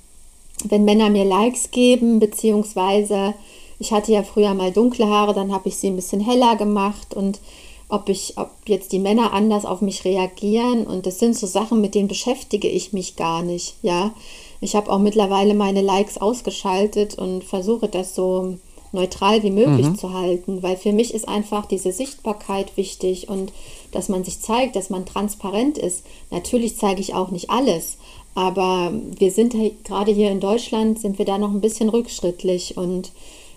wenn 0.64 0.85
Männer 0.85 1.11
mir 1.11 1.24
Likes 1.24 1.72
geben, 1.72 2.20
beziehungsweise 2.20 3.35
ich 3.80 3.93
hatte 3.93 4.12
ja 4.12 4.22
früher 4.22 4.55
mal 4.55 4.70
dunkle 4.70 5.09
Haare, 5.09 5.35
dann 5.35 5.53
habe 5.53 5.68
ich 5.68 5.76
sie 5.76 5.89
ein 5.89 5.97
bisschen 5.97 6.20
heller 6.20 6.55
gemacht 6.55 7.14
und 7.14 7.41
ob 7.89 8.09
ich, 8.09 8.35
ob 8.37 8.51
jetzt 8.66 8.93
die 8.93 8.99
Männer 8.99 9.32
anders 9.32 9.64
auf 9.64 9.80
mich 9.80 10.05
reagieren 10.05 10.87
und 10.87 11.07
das 11.07 11.18
sind 11.18 11.37
so 11.37 11.47
Sachen, 11.47 11.80
mit 11.80 11.95
denen 11.95 12.09
beschäftige 12.09 12.68
ich 12.68 12.93
mich 12.93 13.16
gar 13.16 13.43
nicht, 13.43 13.74
ja. 13.82 14.14
Ich 14.61 14.76
habe 14.76 14.91
auch 14.91 14.99
mittlerweile 14.99 15.55
meine 15.55 15.82
Likes 15.82 16.18
ausgeschaltet 16.18 17.18
und 17.18 17.45
versuche 17.45 17.89
das 17.89 18.14
so 18.14 18.57
neutral 18.95 19.42
wie 19.42 19.51
möglich 19.51 19.95
zu 19.97 20.12
halten, 20.12 20.62
weil 20.62 20.76
für 20.76 20.92
mich 20.92 21.12
ist 21.12 21.28
einfach 21.28 21.66
diese 21.66 21.92
Sichtbarkeit 21.92 22.76
wichtig 22.76 23.28
und 23.28 23.53
dass 23.92 24.09
man 24.09 24.24
sich 24.24 24.40
zeigt, 24.40 24.76
dass 24.76 24.90
man 24.90 25.05
transparent 25.05 25.76
ist. 25.76 26.05
Natürlich 26.30 26.76
zeige 26.76 27.01
ich 27.01 27.14
auch 27.14 27.30
nicht 27.30 27.51
alles, 27.51 27.99
aber 28.34 28.92
wir 29.18 29.30
sind 29.30 29.55
gerade 29.84 30.12
hier 30.12 30.30
in 30.30 30.40
Deutschland, 30.40 30.99
sind 30.99 31.18
wir 31.18 31.24
da 31.24 31.38
noch 31.38 31.51
ein 31.51 31.61
bisschen 31.61 31.88
rückschrittlich 31.88 32.76
und 32.76 33.12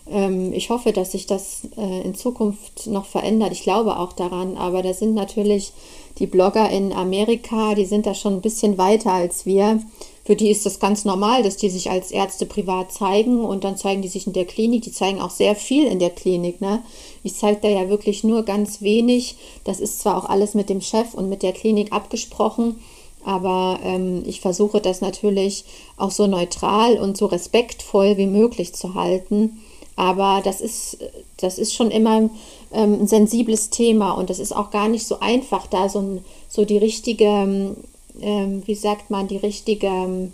ähm, 0.10 0.54
ich 0.54 0.70
hoffe, 0.70 0.92
dass 0.92 1.12
sich 1.12 1.26
das 1.26 1.62
äh, 1.78 2.02
in 2.02 2.16
Zukunft 2.16 2.88
noch 2.88 3.06
verändert. 3.06 3.52
Ich 3.52 3.64
glaube 3.64 3.98
auch 3.98 4.14
daran, 4.14 4.58
aber 4.58 4.82
da 4.82 4.94
sind 4.94 5.14
natürlich 5.14 5.74
die 6.20 6.28
Blogger 6.28 6.70
in 6.70 6.94
Amerika, 6.94 7.76
die 7.76 7.86
sind 7.86 8.06
da 8.06 8.14
schon 8.14 8.34
ein 8.34 8.42
bisschen 8.42 8.78
weiter 8.78 9.12
als 9.12 9.46
wir. 9.46 9.82
Für 10.28 10.36
die 10.36 10.52
ist 10.52 10.66
das 10.66 10.82
ganz 10.82 11.06
normal, 11.06 11.42
dass 11.42 11.56
die 11.56 11.70
sich 11.70 11.90
als 11.90 12.12
Ärzte 12.12 12.46
privat 12.46 12.92
zeigen 12.92 13.46
und 13.46 13.64
dann 13.64 13.78
zeigen 13.78 14.02
die 14.02 14.10
sich 14.10 14.28
in 14.28 14.34
der 14.34 14.44
Klinik. 14.44 14.82
Die 14.82 14.92
zeigen 14.92 15.22
auch 15.22 15.30
sehr 15.30 15.56
viel 15.56 15.88
in 15.88 16.00
der 16.00 16.10
Klinik. 16.10 16.60
Ne? 16.60 16.84
Ich 17.24 17.36
zeige 17.36 17.62
da 17.62 17.70
ja 17.70 17.88
wirklich 17.88 18.26
nur 18.26 18.44
ganz 18.44 18.82
wenig. 18.82 19.38
Das 19.64 19.80
ist 19.80 20.02
zwar 20.02 20.18
auch 20.18 20.26
alles 20.26 20.54
mit 20.54 20.68
dem 20.68 20.82
Chef 20.82 21.14
und 21.14 21.30
mit 21.30 21.44
der 21.44 21.54
Klinik 21.54 21.94
abgesprochen, 21.94 22.76
aber 23.24 23.80
ähm, 23.84 24.24
ich 24.26 24.42
versuche 24.42 24.82
das 24.82 25.00
natürlich 25.00 25.64
auch 25.96 26.12
so 26.12 26.28
neutral 26.28 27.00
und 27.00 27.16
so 27.16 27.28
respektvoll 27.28 28.18
wie 28.18 28.28
möglich 28.28 28.76
zu 28.76 28.96
halten. 28.96 29.62
Aber 29.96 30.42
das 30.44 30.60
ist, 30.60 30.98
das 31.38 31.58
ist 31.58 31.74
schon 31.74 31.90
immer 31.90 32.30
ähm, 32.74 33.00
ein 33.00 33.08
sensibles 33.08 33.70
Thema 33.70 34.12
und 34.12 34.30
das 34.30 34.40
ist 34.40 34.54
auch 34.54 34.72
gar 34.72 34.90
nicht 34.90 35.08
so 35.08 35.22
einfach, 35.22 35.68
da 35.68 35.88
so, 35.88 36.00
ein, 36.00 36.26
so 36.50 36.66
die 36.66 36.78
richtige, 36.78 37.78
ähm, 38.22 38.64
wie 38.66 38.76
sagt 38.76 39.10
man, 39.10 39.28
die 39.28 39.38
richtige, 39.38 39.88
ähm, 39.88 40.34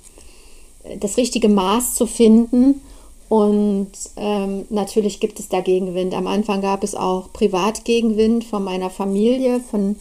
das 0.99 1.17
richtige 1.17 1.49
Maß 1.49 1.95
zu 1.95 2.05
finden. 2.05 2.81
Und 3.29 3.91
ähm, 4.15 4.65
natürlich 4.69 5.19
gibt 5.19 5.39
es 5.39 5.49
da 5.49 5.61
Gegenwind. 5.61 6.13
Am 6.13 6.27
Anfang 6.27 6.61
gab 6.61 6.84
es 6.84 6.93
auch 6.93 7.34
Privatgegenwind 7.34 8.43
von 8.43 8.63
meiner 8.63 8.89
Familie, 8.89 9.59
von, 9.59 9.95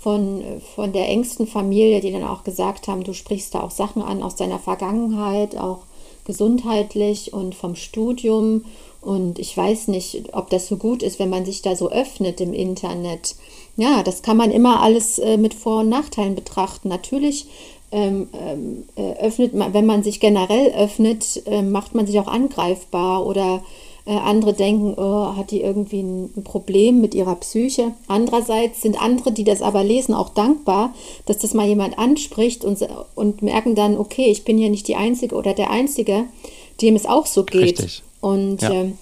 von, 0.00 0.42
von 0.74 0.92
der 0.92 1.08
engsten 1.08 1.46
Familie, 1.46 2.00
die 2.00 2.10
dann 2.10 2.24
auch 2.24 2.42
gesagt 2.42 2.88
haben, 2.88 3.04
du 3.04 3.12
sprichst 3.12 3.54
da 3.54 3.62
auch 3.62 3.70
Sachen 3.70 4.02
an 4.02 4.22
aus 4.22 4.34
deiner 4.34 4.58
Vergangenheit, 4.58 5.56
auch 5.56 5.80
gesundheitlich 6.24 7.32
und 7.32 7.54
vom 7.54 7.76
Studium. 7.76 8.64
Und 9.00 9.38
ich 9.38 9.56
weiß 9.56 9.88
nicht, 9.88 10.32
ob 10.32 10.50
das 10.50 10.68
so 10.68 10.76
gut 10.76 11.02
ist, 11.02 11.18
wenn 11.18 11.30
man 11.30 11.44
sich 11.44 11.62
da 11.62 11.76
so 11.76 11.90
öffnet 11.90 12.40
im 12.40 12.52
Internet. 12.52 13.36
Ja, 13.76 14.02
das 14.02 14.22
kann 14.22 14.36
man 14.36 14.50
immer 14.50 14.80
alles 14.82 15.18
äh, 15.18 15.36
mit 15.36 15.54
Vor- 15.54 15.80
und 15.80 15.88
Nachteilen 15.88 16.34
betrachten. 16.34 16.88
Natürlich 16.88 17.46
ähm, 17.90 18.28
ähm, 18.32 18.84
äh, 18.96 19.18
öffnet 19.24 19.54
man, 19.54 19.74
wenn 19.74 19.86
man 19.86 20.02
sich 20.02 20.20
generell 20.20 20.72
öffnet, 20.72 21.42
äh, 21.46 21.62
macht 21.62 21.94
man 21.94 22.06
sich 22.06 22.18
auch 22.18 22.26
angreifbar 22.26 23.26
oder 23.26 23.62
äh, 24.04 24.16
andere 24.16 24.52
denken, 24.52 24.94
oh, 24.96 25.36
hat 25.36 25.50
die 25.50 25.60
irgendwie 25.60 26.00
ein, 26.02 26.30
ein 26.36 26.42
Problem 26.42 27.00
mit 27.00 27.14
ihrer 27.14 27.36
Psyche. 27.36 27.92
Andererseits 28.08 28.82
sind 28.82 29.00
andere, 29.00 29.30
die 29.30 29.44
das 29.44 29.62
aber 29.62 29.84
lesen, 29.84 30.14
auch 30.14 30.30
dankbar, 30.30 30.92
dass 31.26 31.38
das 31.38 31.54
mal 31.54 31.68
jemand 31.68 31.98
anspricht 31.98 32.64
und, 32.64 32.78
und 33.14 33.42
merken 33.42 33.74
dann, 33.74 33.96
okay, 33.96 34.30
ich 34.30 34.44
bin 34.44 34.58
hier 34.58 34.70
nicht 34.70 34.88
die 34.88 34.96
Einzige 34.96 35.34
oder 35.34 35.54
der 35.54 35.70
Einzige, 35.70 36.24
dem 36.80 36.96
es 36.96 37.06
auch 37.06 37.26
so 37.26 37.44
geht. 37.44 37.78
Richtig. 37.80 38.02
Und 38.20 38.62
Ja. 38.62 38.72
ähm, 38.72 38.98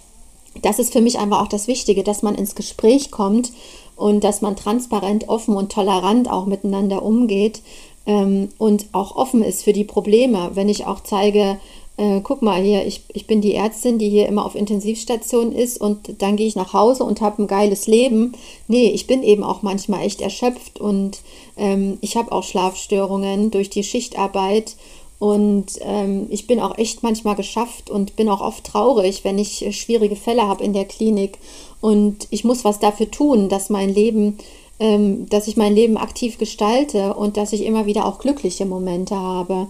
das 0.63 0.79
ist 0.81 0.93
für 0.93 1.01
mich 1.01 1.19
einfach 1.19 1.43
auch 1.43 1.49
das 1.49 1.69
Wichtige, 1.69 2.03
dass 2.03 2.23
man 2.23 2.35
ins 2.35 2.55
Gespräch 2.55 3.11
kommt 3.11 3.53
und 4.01 4.25
dass 4.25 4.41
man 4.41 4.57
transparent, 4.57 5.29
offen 5.29 5.55
und 5.55 5.71
tolerant 5.71 6.31
auch 6.31 6.47
miteinander 6.47 7.03
umgeht 7.03 7.61
ähm, 8.07 8.49
und 8.57 8.87
auch 8.93 9.15
offen 9.15 9.43
ist 9.43 9.63
für 9.63 9.75
die 9.75 9.85
Probleme. 9.85 10.53
Wenn 10.55 10.71
ich 10.71 10.87
auch 10.87 11.01
zeige, 11.01 11.61
äh, 11.99 12.23
guck 12.23 12.41
mal 12.41 12.63
hier, 12.63 12.87
ich, 12.87 13.03
ich 13.13 13.27
bin 13.27 13.43
die 13.43 13.55
Ärztin, 13.55 13.99
die 13.99 14.09
hier 14.09 14.27
immer 14.27 14.47
auf 14.47 14.55
Intensivstation 14.55 15.53
ist 15.53 15.79
und 15.79 16.23
dann 16.23 16.37
gehe 16.37 16.47
ich 16.47 16.57
nach 16.57 16.73
Hause 16.73 17.05
und 17.05 17.21
habe 17.21 17.43
ein 17.43 17.47
geiles 17.47 17.87
Leben. 17.87 18.33
Nee, 18.69 18.89
ich 18.89 19.07
bin 19.07 19.23
eben 19.23 19.45
auch 19.45 19.61
manchmal 19.61 20.07
echt 20.07 20.23
erschöpft 20.23 20.81
und 20.81 21.21
ähm, 21.59 21.99
ich 22.01 22.17
habe 22.17 22.33
auch 22.33 22.45
Schlafstörungen 22.45 23.51
durch 23.51 23.69
die 23.69 23.85
Schichtarbeit 23.85 24.77
und 25.21 25.67
ähm, 25.83 26.29
ich 26.31 26.47
bin 26.47 26.61
auch 26.61 26.79
echt 26.79 27.03
manchmal 27.03 27.37
geschafft 27.37 27.91
und 27.91 28.17
bin 28.17 28.31
auch 28.31 28.41
oft 28.41 28.65
traurig, 28.65 29.23
wenn 29.23 29.39
ich 29.39 29.65
äh, 29.65 29.71
schwierige 29.71 30.17
Fälle 30.17 30.49
habe 30.49 30.65
in 30.65 30.73
der 30.73 30.87
Klinik. 30.87 31.37
Und 31.81 32.29
ich 32.31 32.45
muss 32.45 32.65
was 32.65 32.79
dafür 32.79 33.11
tun, 33.11 33.49
dass 33.49 33.71
mein 33.71 33.89
Leben, 33.89 34.39
ähm, 34.79 35.27
dass 35.29 35.49
ich 35.49 35.57
mein 35.57 35.75
Leben 35.75 35.97
aktiv 35.97 36.39
gestalte 36.39 37.15
und 37.15 37.37
dass 37.37 37.53
ich 37.53 37.65
immer 37.65 37.87
wieder 37.87 38.07
auch 38.07 38.19
glückliche 38.19 38.67
Momente 38.67 39.17
habe. 39.17 39.69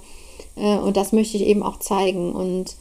Äh, 0.57 0.79
und 0.79 0.97
das 0.97 1.13
möchte 1.13 1.37
ich 1.37 1.47
eben 1.47 1.63
auch 1.63 1.79
zeigen. 1.79 2.33
Und 2.33 2.77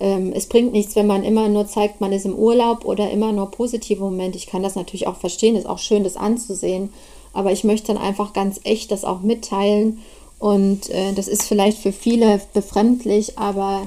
ähm, 0.00 0.32
es 0.34 0.46
bringt 0.46 0.72
nichts, 0.72 0.96
wenn 0.96 1.06
man 1.06 1.22
immer 1.22 1.48
nur 1.48 1.66
zeigt, 1.66 2.00
man 2.00 2.12
ist 2.12 2.26
im 2.26 2.34
Urlaub 2.34 2.84
oder 2.84 3.10
immer 3.10 3.32
nur 3.32 3.50
positive 3.50 4.02
Momente. 4.02 4.38
Ich 4.38 4.46
kann 4.46 4.62
das 4.62 4.74
natürlich 4.74 5.06
auch 5.06 5.16
verstehen, 5.16 5.56
ist 5.56 5.68
auch 5.68 5.78
schön, 5.78 6.04
das 6.04 6.16
anzusehen. 6.16 6.90
aber 7.34 7.52
ich 7.52 7.64
möchte 7.64 7.94
dann 7.94 8.02
einfach 8.02 8.32
ganz 8.32 8.60
echt 8.64 8.90
das 8.90 9.04
auch 9.04 9.20
mitteilen. 9.20 10.00
Und 10.38 10.90
äh, 10.90 11.12
das 11.12 11.28
ist 11.28 11.44
vielleicht 11.44 11.78
für 11.78 11.92
viele 11.92 12.40
befremdlich, 12.52 13.38
aber 13.38 13.86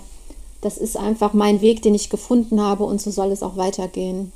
das 0.62 0.78
ist 0.78 0.96
einfach 0.96 1.34
mein 1.34 1.62
Weg, 1.62 1.82
den 1.82 1.94
ich 1.94 2.10
gefunden 2.10 2.62
habe 2.62 2.86
und 2.86 3.02
so 3.02 3.12
soll 3.12 3.32
es 3.32 3.44
auch 3.44 3.58
weitergehen. 3.58 4.32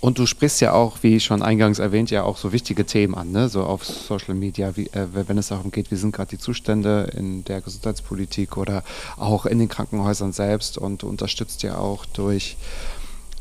Und 0.00 0.18
du 0.18 0.26
sprichst 0.26 0.60
ja 0.60 0.72
auch, 0.72 0.98
wie 1.02 1.18
schon 1.18 1.42
eingangs 1.42 1.80
erwähnt, 1.80 2.10
ja 2.10 2.22
auch 2.22 2.36
so 2.36 2.52
wichtige 2.52 2.86
Themen 2.86 3.16
an, 3.16 3.32
ne? 3.32 3.48
so 3.48 3.64
auf 3.64 3.84
Social 3.84 4.34
Media, 4.34 4.76
wie, 4.76 4.86
äh, 4.88 5.06
wenn 5.12 5.38
es 5.38 5.48
darum 5.48 5.72
geht, 5.72 5.90
wie 5.90 5.96
sind 5.96 6.14
gerade 6.14 6.30
die 6.30 6.38
Zustände 6.38 7.10
in 7.16 7.44
der 7.44 7.60
Gesundheitspolitik 7.60 8.56
oder 8.56 8.84
auch 9.16 9.44
in 9.44 9.58
den 9.58 9.68
Krankenhäusern 9.68 10.32
selbst 10.32 10.78
und 10.78 11.02
du 11.02 11.08
unterstützt 11.08 11.64
ja 11.64 11.78
auch 11.78 12.06
durch 12.06 12.56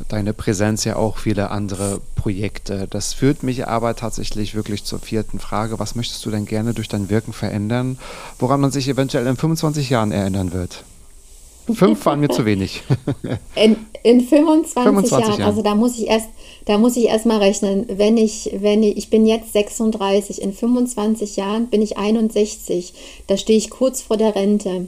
deine 0.09 0.33
Präsenz 0.33 0.83
ja 0.83 0.95
auch 0.95 1.17
viele 1.17 1.51
andere 1.51 2.01
Projekte. 2.15 2.87
Das 2.89 3.13
führt 3.13 3.43
mich 3.43 3.67
aber 3.67 3.95
tatsächlich 3.95 4.55
wirklich 4.55 4.83
zur 4.83 4.99
vierten 4.99 5.39
Frage. 5.39 5.79
Was 5.79 5.95
möchtest 5.95 6.25
du 6.25 6.31
denn 6.31 6.45
gerne 6.45 6.73
durch 6.73 6.87
dein 6.87 7.09
Wirken 7.09 7.33
verändern, 7.33 7.97
woran 8.39 8.61
man 8.61 8.71
sich 8.71 8.87
eventuell 8.87 9.27
in 9.27 9.37
25 9.37 9.89
Jahren 9.89 10.11
erinnern 10.11 10.53
wird? 10.53 10.83
Fünf 11.73 12.05
waren 12.05 12.19
mir 12.19 12.29
zu 12.29 12.45
wenig. 12.45 12.83
In, 13.55 13.75
in 14.03 14.21
25, 14.21 14.73
25 14.83 15.11
Jahren, 15.11 15.39
Jahren, 15.39 15.41
also 15.43 15.61
da 15.61 15.75
muss 15.75 15.97
ich 15.97 16.07
erst, 16.07 16.29
da 16.65 16.77
muss 16.77 16.95
ich 16.95 17.05
erst 17.05 17.25
mal 17.25 17.39
rechnen, 17.39 17.85
wenn 17.89 18.15
ich, 18.15 18.51
wenn 18.53 18.83
ich, 18.83 18.97
ich 18.97 19.09
bin 19.09 19.25
jetzt 19.25 19.51
36, 19.53 20.41
in 20.41 20.53
25 20.53 21.35
Jahren 21.35 21.67
bin 21.67 21.81
ich 21.81 21.97
61, 21.97 22.93
da 23.27 23.35
stehe 23.35 23.57
ich 23.57 23.69
kurz 23.69 24.01
vor 24.01 24.15
der 24.15 24.35
Rente. 24.35 24.87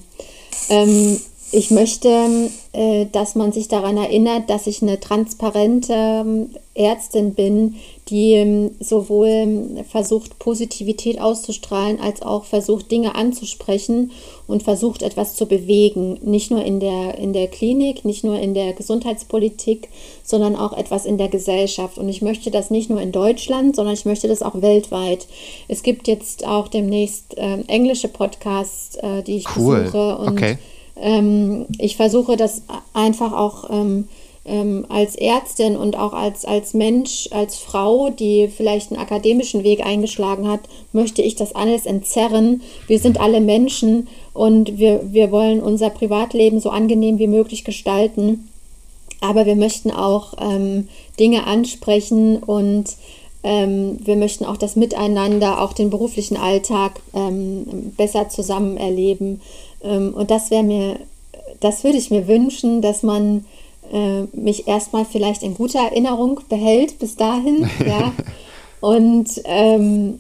Ähm, 0.69 1.19
ich 1.51 1.71
möchte, 1.71 2.49
äh, 2.73 3.07
dass 3.11 3.33
man 3.33 3.51
sich 3.51 3.67
daran 3.67 3.97
erinnert, 3.97 4.49
dass 4.49 4.67
ich 4.67 4.81
eine 4.83 4.99
transparente 4.99 5.93
ähm, 5.93 6.49
Ärztin 6.75 7.33
bin, 7.33 7.75
die 8.09 8.33
ähm, 8.33 8.71
sowohl 8.79 9.27
ähm, 9.27 9.77
versucht, 9.89 10.37
Positivität 10.37 11.19
auszustrahlen, 11.19 11.99
als 11.99 12.21
auch 12.21 12.45
versucht, 12.45 12.91
Dinge 12.91 13.15
anzusprechen 13.15 14.11
und 14.45 14.61
versucht, 14.61 15.01
etwas 15.01 15.35
zu 15.35 15.47
bewegen. 15.47 16.19
Nicht 16.21 16.51
nur 16.51 16.63
in 16.63 16.79
der, 16.79 17.17
in 17.17 17.33
der 17.33 17.47
Klinik, 17.47 18.05
nicht 18.05 18.23
nur 18.23 18.39
in 18.39 18.53
der 18.53 18.73
Gesundheitspolitik, 18.73 19.89
sondern 20.23 20.55
auch 20.55 20.73
etwas 20.73 21.05
in 21.05 21.17
der 21.17 21.29
Gesellschaft. 21.29 21.97
Und 21.97 22.09
ich 22.09 22.21
möchte 22.21 22.51
das 22.51 22.69
nicht 22.69 22.91
nur 22.91 23.01
in 23.01 23.11
Deutschland, 23.11 23.75
sondern 23.75 23.95
ich 23.95 24.05
möchte 24.05 24.27
das 24.27 24.43
auch 24.43 24.61
weltweit. 24.61 25.27
Es 25.67 25.81
gibt 25.81 26.07
jetzt 26.07 26.45
auch 26.45 26.67
demnächst 26.67 27.37
äh, 27.37 27.61
englische 27.67 28.07
Podcasts, 28.07 28.97
äh, 28.97 29.23
die 29.23 29.37
ich 29.37 29.45
cool. 29.57 29.79
besuche. 29.81 30.17
Und 30.17 30.29
okay 30.29 30.57
ähm, 31.01 31.65
ich 31.77 31.95
versuche 31.95 32.37
das 32.37 32.63
einfach 32.93 33.33
auch 33.33 33.69
ähm, 33.69 34.07
ähm, 34.45 34.85
als 34.89 35.15
Ärztin 35.15 35.75
und 35.75 35.97
auch 35.97 36.13
als, 36.13 36.45
als 36.45 36.73
Mensch, 36.73 37.29
als 37.31 37.57
Frau, 37.57 38.09
die 38.09 38.47
vielleicht 38.47 38.91
einen 38.91 39.01
akademischen 39.01 39.63
Weg 39.63 39.85
eingeschlagen 39.85 40.47
hat, 40.47 40.61
möchte 40.91 41.21
ich 41.21 41.35
das 41.35 41.53
alles 41.53 41.85
entzerren. 41.85 42.61
Wir 42.87 42.99
sind 42.99 43.19
alle 43.19 43.41
Menschen 43.41 44.07
und 44.33 44.77
wir, 44.77 45.13
wir 45.13 45.31
wollen 45.31 45.61
unser 45.61 45.89
Privatleben 45.89 46.59
so 46.59 46.69
angenehm 46.69 47.19
wie 47.19 47.27
möglich 47.27 47.63
gestalten. 47.63 48.49
Aber 49.21 49.45
wir 49.45 49.55
möchten 49.55 49.91
auch 49.91 50.33
ähm, 50.39 50.87
Dinge 51.19 51.45
ansprechen 51.45 52.37
und 52.37 52.95
ähm, 53.43 53.99
wir 54.03 54.15
möchten 54.15 54.45
auch 54.45 54.57
das 54.57 54.75
Miteinander, 54.75 55.61
auch 55.61 55.73
den 55.73 55.89
beruflichen 55.89 56.37
Alltag 56.37 56.99
ähm, 57.13 57.93
besser 57.95 58.29
zusammen 58.29 58.77
erleben. 58.77 59.41
Ähm, 59.83 60.13
und 60.13 60.31
das 60.31 60.51
wäre 60.51 60.63
mir, 60.63 60.99
das 61.59 61.83
würde 61.83 61.97
ich 61.97 62.11
mir 62.11 62.27
wünschen, 62.27 62.81
dass 62.81 63.03
man 63.03 63.45
äh, 63.91 64.23
mich 64.33 64.67
erstmal 64.67 65.05
vielleicht 65.05 65.43
in 65.43 65.55
guter 65.55 65.79
Erinnerung 65.79 66.41
behält 66.49 66.99
bis 66.99 67.15
dahin. 67.15 67.69
ja. 67.85 68.13
Und 68.81 69.41
ähm, 69.45 70.19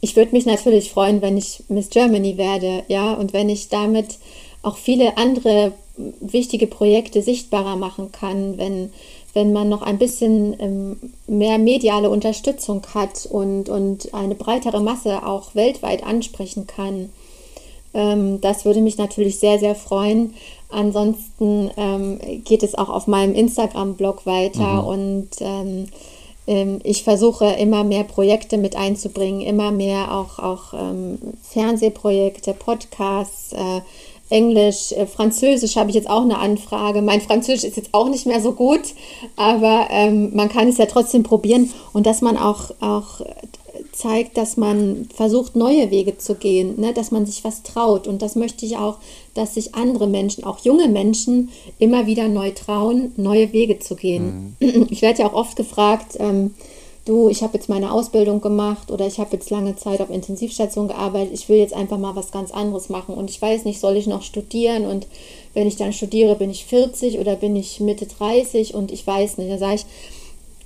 ich 0.00 0.16
würde 0.16 0.32
mich 0.32 0.44
natürlich 0.44 0.90
freuen, 0.90 1.22
wenn 1.22 1.36
ich 1.36 1.62
Miss 1.68 1.88
Germany 1.88 2.36
werde, 2.36 2.84
ja, 2.88 3.14
und 3.14 3.32
wenn 3.32 3.48
ich 3.48 3.68
damit 3.68 4.18
auch 4.62 4.76
viele 4.76 5.16
andere 5.16 5.72
wichtige 6.20 6.66
Projekte 6.66 7.22
sichtbarer 7.22 7.76
machen 7.76 8.10
kann, 8.12 8.58
wenn, 8.58 8.92
wenn 9.32 9.52
man 9.52 9.68
noch 9.68 9.82
ein 9.82 9.98
bisschen 9.98 10.56
ähm, 10.58 10.96
mehr 11.26 11.58
mediale 11.58 12.10
Unterstützung 12.10 12.82
hat 12.94 13.26
und, 13.26 13.68
und 13.68 14.12
eine 14.12 14.34
breitere 14.34 14.80
Masse 14.80 15.24
auch 15.26 15.54
weltweit 15.54 16.04
ansprechen 16.04 16.66
kann. 16.66 17.10
Ähm, 17.94 18.40
das 18.40 18.64
würde 18.64 18.80
mich 18.80 18.98
natürlich 18.98 19.38
sehr, 19.38 19.58
sehr 19.58 19.74
freuen. 19.74 20.34
Ansonsten 20.68 21.70
ähm, 21.76 22.18
geht 22.44 22.62
es 22.62 22.74
auch 22.74 22.88
auf 22.88 23.06
meinem 23.06 23.34
Instagram-Blog 23.34 24.26
weiter 24.26 24.82
mhm. 24.82 24.88
und 24.88 25.28
ähm, 25.40 25.86
ähm 26.46 26.80
ich 26.82 27.04
versuche 27.04 27.46
immer 27.46 27.84
mehr 27.84 28.02
Projekte 28.04 28.58
mit 28.58 28.74
einzubringen, 28.74 29.40
immer 29.40 29.70
mehr 29.70 30.12
auch, 30.12 30.40
auch 30.40 30.74
ähm, 30.74 31.18
Fernsehprojekte, 31.42 32.54
Podcasts, 32.54 33.52
äh, 33.52 33.80
Englisch, 34.30 34.90
äh, 34.92 35.06
Französisch 35.06 35.76
habe 35.76 35.90
ich 35.90 35.96
jetzt 35.96 36.10
auch 36.10 36.22
eine 36.22 36.38
Anfrage. 36.38 37.02
Mein 37.02 37.20
Französisch 37.20 37.64
ist 37.64 37.76
jetzt 37.76 37.94
auch 37.94 38.08
nicht 38.08 38.26
mehr 38.26 38.40
so 38.40 38.52
gut, 38.52 38.94
aber 39.36 39.86
ähm, 39.90 40.34
man 40.34 40.48
kann 40.48 40.68
es 40.68 40.78
ja 40.78 40.86
trotzdem 40.86 41.22
probieren 41.22 41.70
und 41.92 42.06
dass 42.06 42.20
man 42.20 42.36
auch, 42.36 42.70
auch 42.80 43.20
zeigt, 43.92 44.36
dass 44.36 44.56
man 44.56 45.08
versucht, 45.14 45.56
neue 45.56 45.90
Wege 45.90 46.18
zu 46.18 46.34
gehen, 46.34 46.80
ne? 46.80 46.92
dass 46.92 47.10
man 47.10 47.26
sich 47.26 47.44
was 47.44 47.62
traut. 47.62 48.06
Und 48.06 48.22
das 48.22 48.36
möchte 48.36 48.66
ich 48.66 48.76
auch, 48.76 48.98
dass 49.34 49.54
sich 49.54 49.74
andere 49.74 50.06
Menschen, 50.06 50.44
auch 50.44 50.58
junge 50.58 50.88
Menschen, 50.88 51.50
immer 51.78 52.06
wieder 52.06 52.28
neu 52.28 52.50
trauen, 52.50 53.12
neue 53.16 53.52
Wege 53.52 53.78
zu 53.78 53.96
gehen. 53.96 54.56
Mhm. 54.60 54.86
Ich 54.90 55.02
werde 55.02 55.22
ja 55.22 55.28
auch 55.28 55.34
oft 55.34 55.56
gefragt, 55.56 56.16
ähm, 56.18 56.54
du, 57.04 57.28
ich 57.28 57.42
habe 57.42 57.54
jetzt 57.54 57.68
meine 57.68 57.92
Ausbildung 57.92 58.40
gemacht 58.40 58.90
oder 58.90 59.06
ich 59.06 59.18
habe 59.18 59.30
jetzt 59.32 59.50
lange 59.50 59.76
Zeit 59.76 60.00
auf 60.00 60.10
Intensivstation 60.10 60.88
gearbeitet, 60.88 61.34
ich 61.34 61.48
will 61.48 61.58
jetzt 61.58 61.74
einfach 61.74 61.98
mal 61.98 62.16
was 62.16 62.32
ganz 62.32 62.50
anderes 62.50 62.88
machen 62.88 63.14
und 63.14 63.30
ich 63.30 63.40
weiß 63.40 63.64
nicht, 63.64 63.80
soll 63.80 63.96
ich 63.96 64.06
noch 64.06 64.22
studieren 64.22 64.86
und 64.86 65.06
wenn 65.52 65.66
ich 65.66 65.76
dann 65.76 65.92
studiere, 65.92 66.34
bin 66.34 66.50
ich 66.50 66.64
40 66.64 67.18
oder 67.18 67.36
bin 67.36 67.56
ich 67.56 67.80
Mitte 67.80 68.06
30 68.06 68.74
und 68.74 68.90
ich 68.90 69.06
weiß 69.06 69.38
nicht. 69.38 69.50
Da 69.50 69.58
sage 69.58 69.76
ich, 69.76 69.86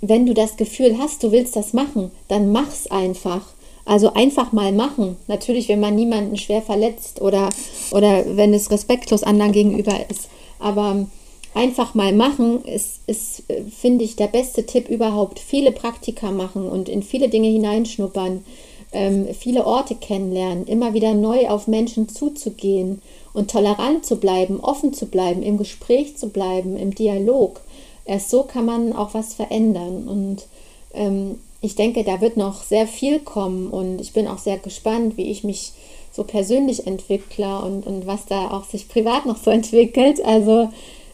wenn 0.00 0.26
du 0.26 0.34
das 0.34 0.56
Gefühl 0.56 0.98
hast, 0.98 1.22
du 1.22 1.32
willst 1.32 1.56
das 1.56 1.72
machen, 1.72 2.10
dann 2.28 2.52
mach's 2.52 2.86
einfach. 2.88 3.42
Also 3.84 4.12
einfach 4.12 4.52
mal 4.52 4.72
machen. 4.72 5.16
Natürlich, 5.28 5.68
wenn 5.68 5.80
man 5.80 5.94
niemanden 5.94 6.36
schwer 6.36 6.60
verletzt 6.60 7.22
oder, 7.22 7.48
oder 7.90 8.36
wenn 8.36 8.52
es 8.52 8.70
respektlos 8.70 9.22
anderen 9.22 9.52
gegenüber 9.52 9.94
ist. 10.10 10.28
Aber 10.58 11.06
einfach 11.54 11.94
mal 11.94 12.12
machen 12.12 12.62
ist, 12.64 13.00
ist 13.06 13.44
finde 13.74 14.04
ich, 14.04 14.16
der 14.16 14.26
beste 14.26 14.66
Tipp 14.66 14.88
überhaupt. 14.88 15.38
Viele 15.38 15.72
Praktika 15.72 16.30
machen 16.30 16.68
und 16.68 16.88
in 16.88 17.02
viele 17.02 17.28
Dinge 17.28 17.48
hineinschnuppern, 17.48 18.44
ähm, 18.92 19.28
viele 19.32 19.66
Orte 19.66 19.94
kennenlernen, 19.94 20.66
immer 20.66 20.94
wieder 20.94 21.14
neu 21.14 21.48
auf 21.48 21.66
Menschen 21.66 22.08
zuzugehen 22.08 23.02
und 23.32 23.50
tolerant 23.50 24.04
zu 24.04 24.16
bleiben, 24.16 24.60
offen 24.60 24.92
zu 24.92 25.06
bleiben, 25.06 25.42
im 25.42 25.58
Gespräch 25.58 26.16
zu 26.16 26.28
bleiben, 26.28 26.76
im 26.76 26.94
Dialog. 26.94 27.60
Erst 28.08 28.30
so 28.30 28.42
kann 28.42 28.64
man 28.64 28.94
auch 28.94 29.12
was 29.12 29.34
verändern. 29.34 30.08
Und 30.08 30.46
ähm, 30.94 31.38
ich 31.60 31.76
denke, 31.76 32.04
da 32.04 32.22
wird 32.22 32.38
noch 32.38 32.62
sehr 32.62 32.86
viel 32.86 33.18
kommen 33.18 33.68
und 33.68 34.00
ich 34.00 34.14
bin 34.14 34.26
auch 34.26 34.38
sehr 34.38 34.56
gespannt, 34.56 35.18
wie 35.18 35.30
ich 35.30 35.44
mich 35.44 35.72
so 36.10 36.24
persönlich 36.24 36.86
entwickle 36.86 37.60
und, 37.60 37.86
und 37.86 38.06
was 38.06 38.24
da 38.24 38.50
auch 38.50 38.64
sich 38.64 38.88
privat 38.88 39.26
noch 39.26 39.36
so 39.36 39.50
entwickelt. 39.52 40.24
Also 40.24 40.70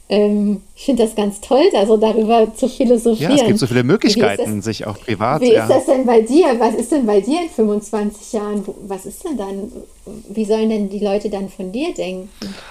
ähm, 0.08 0.60
ich 0.76 0.84
finde 0.84 1.02
das 1.02 1.16
ganz 1.16 1.40
toll, 1.40 1.64
also 1.74 1.96
darüber 1.96 2.54
zu 2.54 2.68
philosophieren. 2.68 3.32
Ja, 3.32 3.42
es 3.42 3.46
gibt 3.48 3.58
so 3.58 3.66
viele 3.66 3.82
Möglichkeiten, 3.82 4.56
das, 4.56 4.64
sich 4.66 4.86
auch 4.86 4.98
privat. 5.00 5.40
Wie 5.40 5.52
ja. 5.52 5.64
ist 5.64 5.70
das 5.70 5.86
denn 5.86 6.06
bei 6.06 6.20
dir? 6.20 6.54
Was 6.60 6.74
ist 6.74 6.92
denn 6.92 7.06
bei 7.06 7.20
dir 7.20 7.42
in 7.42 7.48
25 7.48 8.32
Jahren? 8.34 8.64
Was 8.86 9.04
ist 9.04 9.24
denn 9.24 9.36
dann? 9.36 9.72
Wie 10.06 10.44
sollen 10.44 10.68
denn 10.68 10.90
die 10.90 10.98
Leute 10.98 11.30
dann 11.30 11.48
von 11.48 11.72
dir 11.72 11.94
denken? 11.94 12.28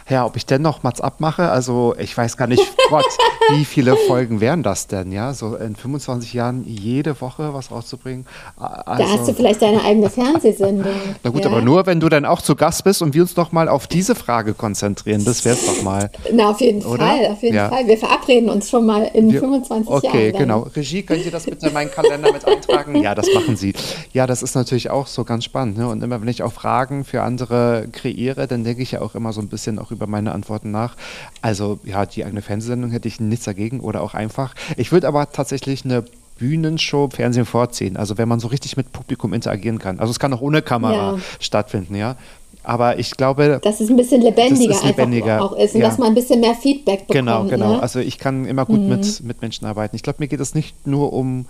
Ja, 0.07 0.25
ob 0.25 0.36
ich 0.36 0.45
denn 0.45 0.61
noch 0.61 0.84
Mats 0.84 1.01
abmache? 1.01 1.49
Also 1.49 1.95
ich 1.97 2.15
weiß 2.15 2.38
gar 2.38 2.47
nicht, 2.47 2.61
Gott, 2.89 3.05
wie 3.49 3.65
viele 3.65 3.95
Folgen 3.95 4.39
wären 4.39 4.61
das 4.61 4.86
denn? 4.86 5.11
Ja, 5.11 5.34
so 5.34 5.55
in 5.55 5.75
25 5.75 6.34
Jahren 6.34 6.63
jede 6.67 7.19
Woche 7.21 7.53
was 7.53 7.71
rauszubringen. 7.71 8.27
Also, 8.55 9.03
da 9.03 9.09
hast 9.09 9.27
du 9.27 9.34
vielleicht 9.34 9.63
deine 9.63 9.84
eigene 9.84 10.11
Fernsehsendung. 10.11 10.93
Na 11.23 11.31
gut, 11.31 11.43
ja. 11.43 11.49
aber 11.49 11.61
nur, 11.61 11.88
wenn 11.88 11.99
du 11.99 12.07
dann 12.07 12.25
auch 12.25 12.41
zu 12.41 12.55
Gast 12.55 12.84
bist 12.84 13.01
und 13.01 13.15
wir 13.15 13.23
uns 13.23 13.36
noch 13.36 13.51
mal 13.51 13.67
auf 13.67 13.88
diese 13.88 14.13
Frage 14.13 14.53
konzentrieren. 14.53 15.25
Das 15.25 15.43
wäre 15.43 15.55
es 15.55 15.65
doch 15.65 15.81
mal. 15.81 16.11
Na, 16.31 16.51
auf 16.51 16.61
jeden 16.61 16.86
Oder? 16.86 17.07
Fall, 17.07 17.27
auf 17.31 17.41
jeden 17.41 17.55
ja. 17.55 17.69
Fall. 17.69 17.88
Wir 17.88 17.97
verabreden 17.97 18.49
uns 18.49 18.69
schon 18.69 18.86
mal 18.86 19.09
in 19.13 19.31
wir, 19.31 19.39
25 19.39 19.91
okay, 19.91 20.05
Jahren. 20.05 20.15
Okay, 20.15 20.31
genau. 20.38 20.59
Regie, 20.75 21.01
können 21.01 21.23
Sie 21.23 21.31
das 21.31 21.45
bitte 21.45 21.67
in 21.67 21.73
meinen 21.73 21.89
Kalender 21.89 22.31
mit 22.31 22.45
eintragen? 22.45 23.01
Ja, 23.01 23.15
das 23.15 23.27
machen 23.34 23.55
Sie. 23.55 23.73
Ja, 24.13 24.27
das 24.27 24.43
ist 24.43 24.53
natürlich 24.53 24.91
auch 24.91 25.07
so 25.07 25.23
ganz 25.23 25.45
spannend. 25.45 25.77
Ne? 25.77 25.88
Und 25.88 26.03
immer, 26.03 26.21
wenn 26.21 26.27
ich 26.27 26.43
auch 26.43 26.53
Fragen 26.53 27.03
für 27.03 27.22
andere 27.26 27.88
kreiere, 27.91 28.47
dann 28.47 28.63
denke 28.63 28.82
ich 28.82 28.91
ja 28.91 29.01
auch 29.01 29.15
immer 29.15 29.34
so 29.34 29.41
ein 29.41 29.47
bisschen 29.47 29.80
auch 29.80 29.91
über 29.91 30.07
meine 30.07 30.32
Antworten 30.32 30.71
nach. 30.71 30.95
Also, 31.41 31.80
ja, 31.84 32.05
die 32.05 32.26
eigene 32.26 32.41
Fernsehsendung 32.41 32.91
hätte 32.91 33.07
ich 33.07 33.19
nichts 33.19 33.45
dagegen 33.45 33.80
oder 33.80 34.01
auch 34.01 34.13
einfach. 34.13 34.55
Ich 34.78 34.91
würde 34.91 35.07
aber 35.07 35.32
tatsächlich 35.32 35.86
eine 35.86 36.03
Bühnenshow 36.38 37.09
Fernsehen 37.09 37.45
vorziehen. 37.45 37.95
Also 37.95 38.17
wenn 38.17 38.28
man 38.28 38.39
so 38.39 38.47
richtig 38.47 38.76
mit 38.76 38.91
Publikum 38.91 39.34
interagieren 39.34 39.80
kann. 39.80 39.99
Also 39.99 40.11
es 40.11 40.19
kann 40.19 40.34
auch 40.34 40.41
ohne 40.41 40.61
Kamera 40.61 41.13
ja. 41.13 41.19
stattfinden, 41.39 41.95
ja. 41.95 42.15
Aber 42.63 42.97
ich 42.97 43.11
glaube, 43.17 43.59
dass 43.61 43.82
es 43.82 43.89
ein 43.89 43.97
bisschen 43.97 44.21
lebendiger, 44.21 44.74
ist 44.74 44.86
lebendiger. 44.86 45.41
auch 45.41 45.53
ist 45.53 45.76
und 45.76 45.82
ja. 45.82 45.88
dass 45.88 45.97
man 45.97 46.09
ein 46.09 46.15
bisschen 46.15 46.39
mehr 46.39 46.55
Feedback 46.55 47.07
bekommt. 47.07 47.13
Genau, 47.13 47.43
genau. 47.43 47.74
Ne? 47.74 47.82
Also 47.82 47.99
ich 47.99 48.17
kann 48.17 48.45
immer 48.45 48.65
gut 48.65 48.80
mhm. 48.80 48.89
mit, 48.89 49.24
mit 49.24 49.41
Menschen 49.41 49.65
arbeiten. 49.65 49.95
Ich 49.95 50.03
glaube, 50.03 50.17
mir 50.19 50.28
geht 50.28 50.39
es 50.39 50.55
nicht 50.55 50.88
nur 50.88 51.11
um 51.11 51.45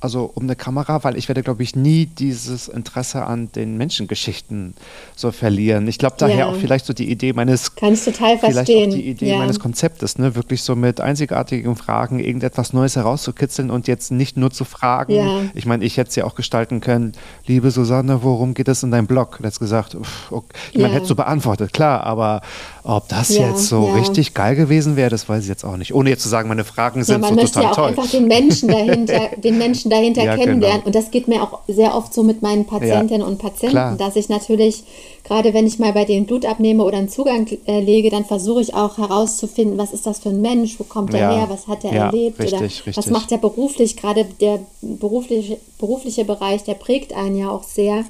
also 0.00 0.30
um 0.34 0.44
eine 0.44 0.56
Kamera, 0.56 1.04
weil 1.04 1.16
ich 1.16 1.28
werde, 1.28 1.42
glaube 1.42 1.62
ich, 1.62 1.76
nie 1.76 2.06
dieses 2.06 2.68
Interesse 2.68 3.26
an 3.26 3.52
den 3.52 3.76
Menschengeschichten 3.76 4.74
so 5.14 5.30
verlieren. 5.30 5.86
Ich 5.88 5.98
glaube 5.98 6.16
daher 6.18 6.38
Ja. 6.38 6.46
auch 6.46 6.56
vielleicht 6.56 6.86
so 6.86 6.92
die 6.94 7.10
Idee 7.10 7.34
meines 7.34 7.74
Kann 7.74 7.92
ich 7.92 8.02
total 8.04 8.38
vielleicht 8.38 8.54
verstehen. 8.54 8.90
auch 8.90 8.94
die 8.94 9.08
Idee 9.08 9.30
ja. 9.30 9.38
meines 9.38 9.60
Konzeptes, 9.60 10.18
ne? 10.18 10.34
wirklich 10.34 10.62
so 10.62 10.74
mit 10.74 11.00
einzigartigen 11.00 11.76
Fragen 11.76 12.18
irgendetwas 12.18 12.72
Neues 12.72 12.96
herauszukitzeln 12.96 13.70
und 13.70 13.88
jetzt 13.88 14.10
nicht 14.10 14.36
nur 14.38 14.50
zu 14.50 14.64
fragen. 14.64 15.12
Ja. 15.14 15.42
Ich 15.54 15.66
meine, 15.66 15.84
ich 15.84 15.98
hätte 15.98 16.08
es 16.08 16.16
ja 16.16 16.24
auch 16.24 16.34
gestalten 16.34 16.80
können, 16.80 17.12
liebe 17.46 17.70
Susanne, 17.70 18.22
worum 18.22 18.54
geht 18.54 18.68
es 18.68 18.82
in 18.82 18.90
deinem 18.90 19.06
Blog? 19.06 19.36
Du 19.38 19.44
hättest 19.44 19.60
gesagt, 19.60 19.96
pff, 20.00 20.32
okay. 20.32 20.46
ich 20.72 20.78
meine, 20.80 20.94
hättest 20.94 21.10
du 21.10 21.14
beantwortet, 21.16 21.72
klar, 21.74 22.04
aber 22.04 22.40
ob 22.84 23.08
das 23.08 23.28
Ja, 23.36 23.48
jetzt 23.48 23.68
so 23.68 23.86
ja. 23.86 23.94
richtig 23.94 24.34
geil 24.34 24.56
gewesen 24.56 24.96
wäre, 24.96 25.10
das 25.10 25.28
weiß 25.28 25.42
ich 25.42 25.48
jetzt 25.48 25.64
auch 25.64 25.76
nicht. 25.76 25.94
Ohne 25.94 26.10
jetzt 26.10 26.22
zu 26.22 26.28
sagen, 26.28 26.48
meine 26.48 26.64
Fragen 26.64 27.00
Ja, 27.00 27.04
sind 27.04 27.20
man 27.20 27.30
so 27.30 27.34
möchte 27.36 27.50
total 27.52 27.62
ja 27.64 27.70
auch 27.70 27.76
toll. 27.76 27.88
einfach 27.88 28.10
den 28.10 28.26
Menschen 28.28 28.68
dahinter, 28.68 29.28
den 29.36 29.58
Menschen 29.58 29.90
dahinter 29.90 30.24
Ja, 30.24 30.36
kennenlernen. 30.36 30.78
genau. 30.78 30.86
Und 30.86 30.94
das 30.94 31.10
geht 31.10 31.28
mir 31.28 31.42
auch 31.42 31.60
sehr 31.68 31.94
oft 31.94 32.14
so 32.14 32.22
mit 32.22 32.42
meinen 32.42 32.64
Patientinnen 32.66 33.26
und 33.26 33.38
Patienten, 33.38 33.74
klar. 33.76 33.96
dass 33.96 34.16
ich 34.16 34.28
natürlich, 34.28 34.84
gerade 35.24 35.52
wenn 35.54 35.66
ich 35.66 35.78
mal 35.78 35.92
bei 35.92 36.04
denen 36.04 36.26
Blut 36.26 36.46
abnehme 36.46 36.82
oder 36.84 36.98
einen 36.98 37.08
Zugang 37.08 37.46
äh, 37.66 37.80
lege, 37.80 38.10
dann 38.10 38.24
versuche 38.24 38.60
ich 38.62 38.74
auch 38.74 38.98
herauszufinden, 38.98 39.76
was 39.78 39.92
ist 39.92 40.06
das 40.06 40.20
für 40.20 40.30
ein 40.30 40.40
Mensch, 40.40 40.78
wo 40.78 40.84
kommt 40.84 41.12
er 41.14 41.20
Ja. 41.20 41.30
her, 41.32 41.46
was 41.50 41.66
hat 41.68 41.84
er 41.84 41.92
Ja, 41.94 42.06
erlebt 42.06 42.38
oder 42.40 42.60
richtig, 42.60 42.86
was 42.86 42.96
richtig. 42.96 43.12
macht 43.12 43.32
er 43.32 43.38
beruflich. 43.38 43.96
Gerade 43.96 44.24
der 44.40 44.60
berufliche, 44.80 45.58
berufliche 45.78 46.24
Bereich, 46.24 46.64
der 46.64 46.74
prägt 46.74 47.12
einen 47.12 47.36
ja 47.38 47.50
auch 47.50 47.62
sehr. 47.64 48.04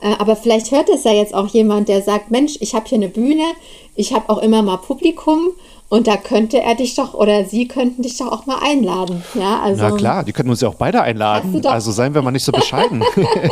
Äh, 0.00 0.14
Aber 0.18 0.36
vielleicht 0.36 0.70
hört 0.70 0.88
es 0.88 1.04
ja 1.04 1.12
jetzt 1.12 1.34
auch 1.34 1.48
jemand, 1.48 1.88
der 1.88 2.02
sagt, 2.02 2.30
Mensch, 2.30 2.56
ich 2.60 2.74
habe 2.74 2.86
hier 2.88 2.96
eine 2.96 3.08
Bühne, 3.08 3.44
ich 3.94 4.12
habe 4.12 4.28
auch 4.28 4.38
immer 4.38 4.62
mal 4.62 4.78
Publikum 4.78 5.50
und 5.90 6.06
da 6.06 6.16
könnte 6.16 6.62
er 6.62 6.76
dich 6.76 6.94
doch 6.94 7.14
oder 7.14 7.44
sie 7.44 7.66
könnten 7.66 8.02
dich 8.02 8.16
doch 8.16 8.30
auch 8.30 8.46
mal 8.46 8.60
einladen. 8.62 9.24
Ja, 9.34 9.60
also 9.60 9.82
Na 9.82 9.90
klar, 9.90 10.24
die 10.24 10.32
können 10.32 10.48
uns 10.48 10.60
ja 10.60 10.68
auch 10.68 10.76
beide 10.76 11.02
einladen. 11.02 11.66
Also 11.66 11.90
seien 11.90 12.14
wir 12.14 12.22
mal 12.22 12.30
nicht 12.30 12.44
so 12.44 12.52
bescheiden. 12.52 13.02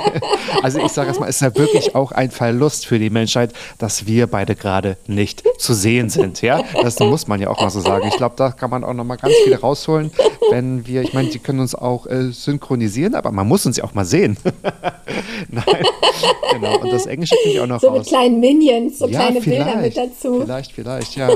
also 0.62 0.78
ich 0.78 0.92
sage 0.92 1.08
erstmal, 1.08 1.28
es 1.28 1.36
ist 1.36 1.42
ja 1.42 1.54
wirklich 1.56 1.96
auch 1.96 2.12
ein 2.12 2.30
Verlust 2.30 2.86
für 2.86 3.00
die 3.00 3.10
Menschheit, 3.10 3.52
dass 3.78 4.06
wir 4.06 4.28
beide 4.28 4.54
gerade 4.54 4.96
nicht 5.08 5.42
zu 5.58 5.74
sehen 5.74 6.10
sind. 6.10 6.40
Ja, 6.40 6.62
das 6.80 7.00
muss 7.00 7.26
man 7.26 7.40
ja 7.40 7.50
auch 7.50 7.60
mal 7.60 7.70
so 7.70 7.80
sagen. 7.80 8.06
Ich 8.06 8.16
glaube, 8.16 8.36
da 8.36 8.52
kann 8.52 8.70
man 8.70 8.84
auch 8.84 8.94
noch 8.94 9.04
mal 9.04 9.16
ganz 9.16 9.34
viel 9.42 9.56
rausholen, 9.56 10.12
wenn 10.52 10.86
wir, 10.86 11.02
ich 11.02 11.14
meine, 11.14 11.30
die 11.30 11.40
können 11.40 11.58
uns 11.58 11.74
auch 11.74 12.06
äh, 12.06 12.30
synchronisieren, 12.30 13.16
aber 13.16 13.32
man 13.32 13.48
muss 13.48 13.66
uns 13.66 13.78
ja 13.78 13.84
auch 13.84 13.94
mal 13.94 14.04
sehen. 14.04 14.36
Nein, 15.50 15.64
genau. 16.52 16.78
Und 16.78 16.92
das 16.92 17.06
Englische 17.06 17.34
kriege 17.42 17.56
ich 17.56 17.60
auch 17.60 17.66
noch 17.66 17.80
so 17.80 17.90
mit 17.90 18.00
raus. 18.00 18.06
kleinen 18.06 18.38
Minions, 18.38 19.00
so 19.00 19.08
Ja, 19.08 19.22
kleine 19.22 19.40
Bilder 19.40 19.76
mit 19.76 19.96
dazu. 19.96 20.42
Vielleicht, 20.42 20.72
vielleicht, 20.72 21.16
ja. 21.16 21.30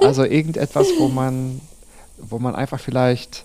Also 0.00 0.24
irgendetwas, 0.42 0.88
wo 0.98 1.08
man, 1.08 1.60
wo 2.18 2.38
man 2.38 2.54
einfach 2.54 2.80
vielleicht, 2.80 3.44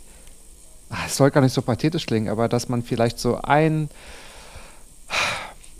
ah, 0.89 0.97
es 1.05 1.15
soll 1.15 1.31
gar 1.31 1.41
nicht 1.41 1.53
so 1.53 1.61
pathetisch 1.61 2.05
klingen, 2.07 2.29
aber 2.29 2.49
dass 2.49 2.69
man 2.69 2.81
vielleicht 2.81 3.19
so 3.19 3.39
ein, 3.41 3.89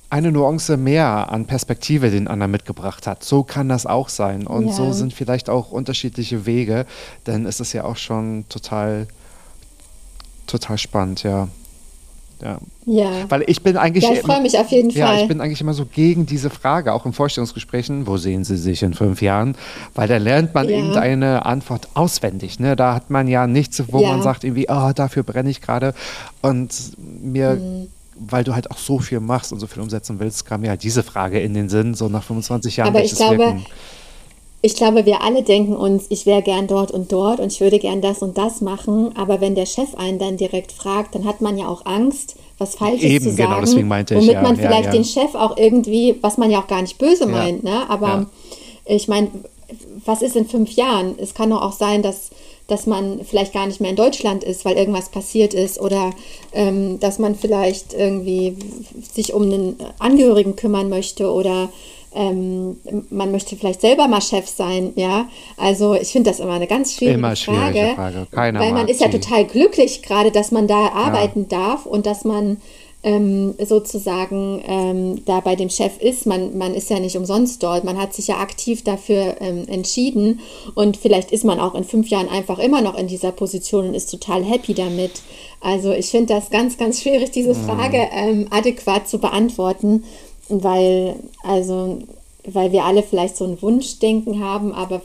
eine 0.09 0.32
Nuance 0.32 0.78
mehr 0.78 1.32
an 1.32 1.45
Perspektive 1.45 2.09
den 2.11 2.28
anderen 2.28 2.51
mitgebracht 2.51 3.07
hat. 3.07 3.24
So 3.24 3.43
kann 3.43 3.68
das 3.68 3.86
auch 3.86 4.09
sein. 4.09 4.47
Und 4.47 4.68
Ja. 4.68 4.74
so 4.74 4.93
sind 4.93 5.13
vielleicht 5.13 5.49
auch 5.49 5.72
unterschiedliche 5.72 6.45
Wege, 6.45 6.86
denn 7.26 7.45
es 7.45 7.59
ist 7.59 7.74
ja 7.74 7.84
auch 7.84 7.97
schon 7.97 8.45
total, 8.47 9.07
total 10.45 10.78
spannend, 10.78 11.24
ja. 11.24 11.47
Ja. 12.41 12.59
Ja. 12.85 13.09
Weil 13.29 13.43
ich 13.47 13.61
bin 13.63 13.77
eigentlich. 13.77 14.03
Ja, 14.03 14.11
ich 14.13 14.21
freue 14.21 14.41
mich 14.41 14.57
auf 14.57 14.69
jeden 14.69 14.89
ja, 14.91 15.07
Fall. 15.07 15.21
ich 15.21 15.27
bin 15.27 15.41
eigentlich 15.41 15.59
immer 15.61 15.73
so 15.73 15.85
gegen 15.85 16.25
diese 16.25 16.49
Frage, 16.49 16.93
auch 16.93 17.05
in 17.05 17.13
Vorstellungsgesprächen, 17.13 18.05
wo 18.07 18.17
sehen 18.17 18.43
Sie 18.43 18.57
sich 18.57 18.83
in 18.83 18.93
fünf 18.93 19.21
Jahren? 19.21 19.55
Weil 19.95 20.07
da 20.07 20.17
lernt 20.17 20.53
man 20.53 20.69
Ja. 20.69 20.77
irgendeine 20.77 21.45
Antwort 21.45 21.88
auswendig. 21.95 22.59
Ne? 22.59 22.75
Da 22.75 22.93
hat 22.93 23.09
man 23.09 23.27
ja 23.27 23.47
nichts, 23.47 23.81
wo 23.91 24.01
Ja. 24.01 24.09
man 24.11 24.21
sagt, 24.21 24.43
irgendwie, 24.43 24.67
oh, 24.69 24.91
dafür 24.93 25.23
brenne 25.23 25.49
ich 25.49 25.61
gerade. 25.61 25.93
Und 26.41 26.73
mir, 26.97 27.55
Mhm. 27.55 27.88
weil 28.19 28.43
du 28.43 28.53
halt 28.55 28.71
auch 28.71 28.77
so 28.77 28.99
viel 28.99 29.19
machst 29.19 29.51
und 29.51 29.59
so 29.59 29.67
viel 29.67 29.81
umsetzen 29.81 30.19
willst, 30.19 30.45
kam 30.45 30.61
mir 30.61 30.69
halt 30.69 30.83
diese 30.83 31.03
Frage 31.03 31.39
in 31.39 31.53
den 31.53 31.69
Sinn, 31.69 31.93
so 31.95 32.07
nach 32.07 32.23
25 32.23 32.77
Jahren 32.77 32.89
Aber 32.89 33.03
ich 33.03 33.15
glaube, 33.15 33.38
wirken. 33.39 33.65
Ich 34.68 34.76
glaube, 34.76 35.05
wir 35.05 35.22
alle 35.22 35.43
denken 35.43 35.78
uns, 35.78 36.07
ich 36.09 36.26
wäre 36.26 36.41
gern 36.41 36.68
dort 36.68 36.91
und 36.91 37.09
dort 37.13 37.39
und 37.39 37.53
ich 37.53 37.61
würde 37.61 37.80
gern 37.80 38.01
das 38.01 38.22
und 38.22 38.38
das 38.38 38.59
machen. 38.59 39.15
Aber 39.15 39.39
wenn 39.39 39.55
der 39.55 39.65
Chef 39.65 39.95
einen 39.95 40.20
dann 40.20 40.36
direkt 40.36 40.74
fragt, 40.74 41.15
dann 41.15 41.24
hat 41.24 41.39
man 41.39 41.57
ja 41.57 41.70
auch 41.70 41.86
Angst, 41.86 42.36
was 42.57 42.76
Falsches 42.76 43.09
Eben, 43.09 43.24
zu 43.24 43.32
sagen. 43.32 43.49
genau, 43.49 43.61
deswegen 43.61 43.88
meinte 43.88 44.15
ich, 44.15 44.20
womit 44.20 44.34
ja, 44.34 44.41
man 44.41 44.57
vielleicht 44.57 44.88
ja. 44.88 44.91
den 44.91 45.05
Chef 45.05 45.36
auch 45.36 45.55
irgendwie, 45.55 46.18
was 46.20 46.38
man 46.38 46.51
ja 46.51 46.59
auch 46.61 46.68
gar 46.68 46.82
nicht 46.82 46.97
böse 46.97 47.28
meint, 47.28 47.63
ne? 47.63 47.89
Aber 47.89 48.26
ich 48.84 49.07
meine, 49.07 49.30
was 50.03 50.22
ist 50.22 50.36
in 50.36 50.45
fünf 50.45 50.72
Jahren? 50.72 51.15
Es 51.18 51.34
kann 51.34 51.49
doch 51.49 51.61
auch 51.61 51.72
sein, 51.72 52.01
dass 52.01 52.32
dass 52.68 52.86
man 52.86 53.22
vielleicht 53.24 53.53
gar 53.53 53.65
nicht 53.65 53.80
mehr 53.80 53.91
in 53.91 53.95
Deutschland 53.95 54.43
ist, 54.43 54.65
weil 54.65 54.76
irgendwas 54.76 55.07
passiert 55.07 55.53
ist 55.53 55.80
oder 55.80 56.11
ähm, 56.51 56.99
dass 56.99 57.18
man 57.18 57.36
vielleicht 57.36 57.93
irgendwie 57.93 58.57
sich 59.13 59.34
um 59.34 59.43
einen 59.43 59.78
Angehörigen 59.99 60.57
kümmern 60.57 60.89
möchte 60.89 61.32
oder 61.32 61.70
ähm, 62.13 62.77
man 63.09 63.31
möchte 63.31 63.55
vielleicht 63.55 63.81
selber 63.81 64.07
mal 64.07 64.21
Chef 64.21 64.47
sein, 64.47 64.93
ja. 64.95 65.27
Also 65.57 65.93
ich 65.93 66.09
finde 66.09 66.29
das 66.31 66.39
immer 66.39 66.53
eine 66.53 66.67
ganz 66.67 66.93
schwierige 66.95 67.17
Immer 67.17 67.35
schwierige 67.35 67.93
Frage, 67.95 67.95
Frage. 67.95 68.27
Keiner 68.31 68.59
weil 68.59 68.71
man 68.73 68.87
ist 68.87 69.01
ja 69.01 69.11
sie. 69.11 69.19
total 69.19 69.45
glücklich 69.45 70.01
gerade, 70.01 70.31
dass 70.31 70.51
man 70.51 70.67
da 70.67 70.87
arbeiten 70.89 71.47
darf 71.47 71.85
und 71.85 72.05
dass 72.05 72.23
man 72.25 72.57
ähm, 73.03 73.53
sozusagen 73.63 74.61
ähm, 74.67 75.25
da 75.25 75.39
bei 75.39 75.55
dem 75.55 75.69
Chef 75.69 76.01
ist. 76.01 76.25
Man, 76.25 76.57
man 76.57 76.73
ist 76.73 76.89
ja 76.89 76.99
nicht 76.99 77.15
umsonst 77.15 77.61
dort. 77.61 77.83
Man 77.83 77.97
hat 77.97 78.13
sich 78.13 78.27
ja 78.27 78.37
aktiv 78.39 78.83
dafür 78.83 79.35
ähm, 79.39 79.65
entschieden 79.67 80.39
und 80.73 80.97
vielleicht 80.97 81.31
ist 81.31 81.45
man 81.45 81.59
auch 81.59 81.75
in 81.75 81.83
fünf 81.83 82.09
Jahren 82.09 82.27
einfach 82.27 82.57
immer 82.59 82.81
noch 82.81 82.97
in 82.97 83.07
dieser 83.07 83.31
Position 83.31 83.87
und 83.89 83.93
ist 83.93 84.09
total 84.09 84.43
happy 84.43 84.73
damit. 84.73 85.11
Also 85.61 85.91
ich 85.91 86.07
finde 86.07 86.33
das 86.33 86.49
ganz, 86.49 86.77
ganz 86.77 87.01
schwierig, 87.01 87.31
diese 87.31 87.53
Mhm. 87.53 87.65
Frage 87.65 88.07
ähm, 88.11 88.47
adäquat 88.49 89.07
zu 89.07 89.19
beantworten, 89.19 90.03
weil 90.49 91.15
also 91.43 91.99
weil 92.49 92.71
wir 92.71 92.85
alle 92.85 93.03
vielleicht 93.03 93.35
so 93.35 93.45
ein 93.45 93.61
Wunschdenken 93.61 94.39
haben, 94.39 94.73
aber 94.73 95.01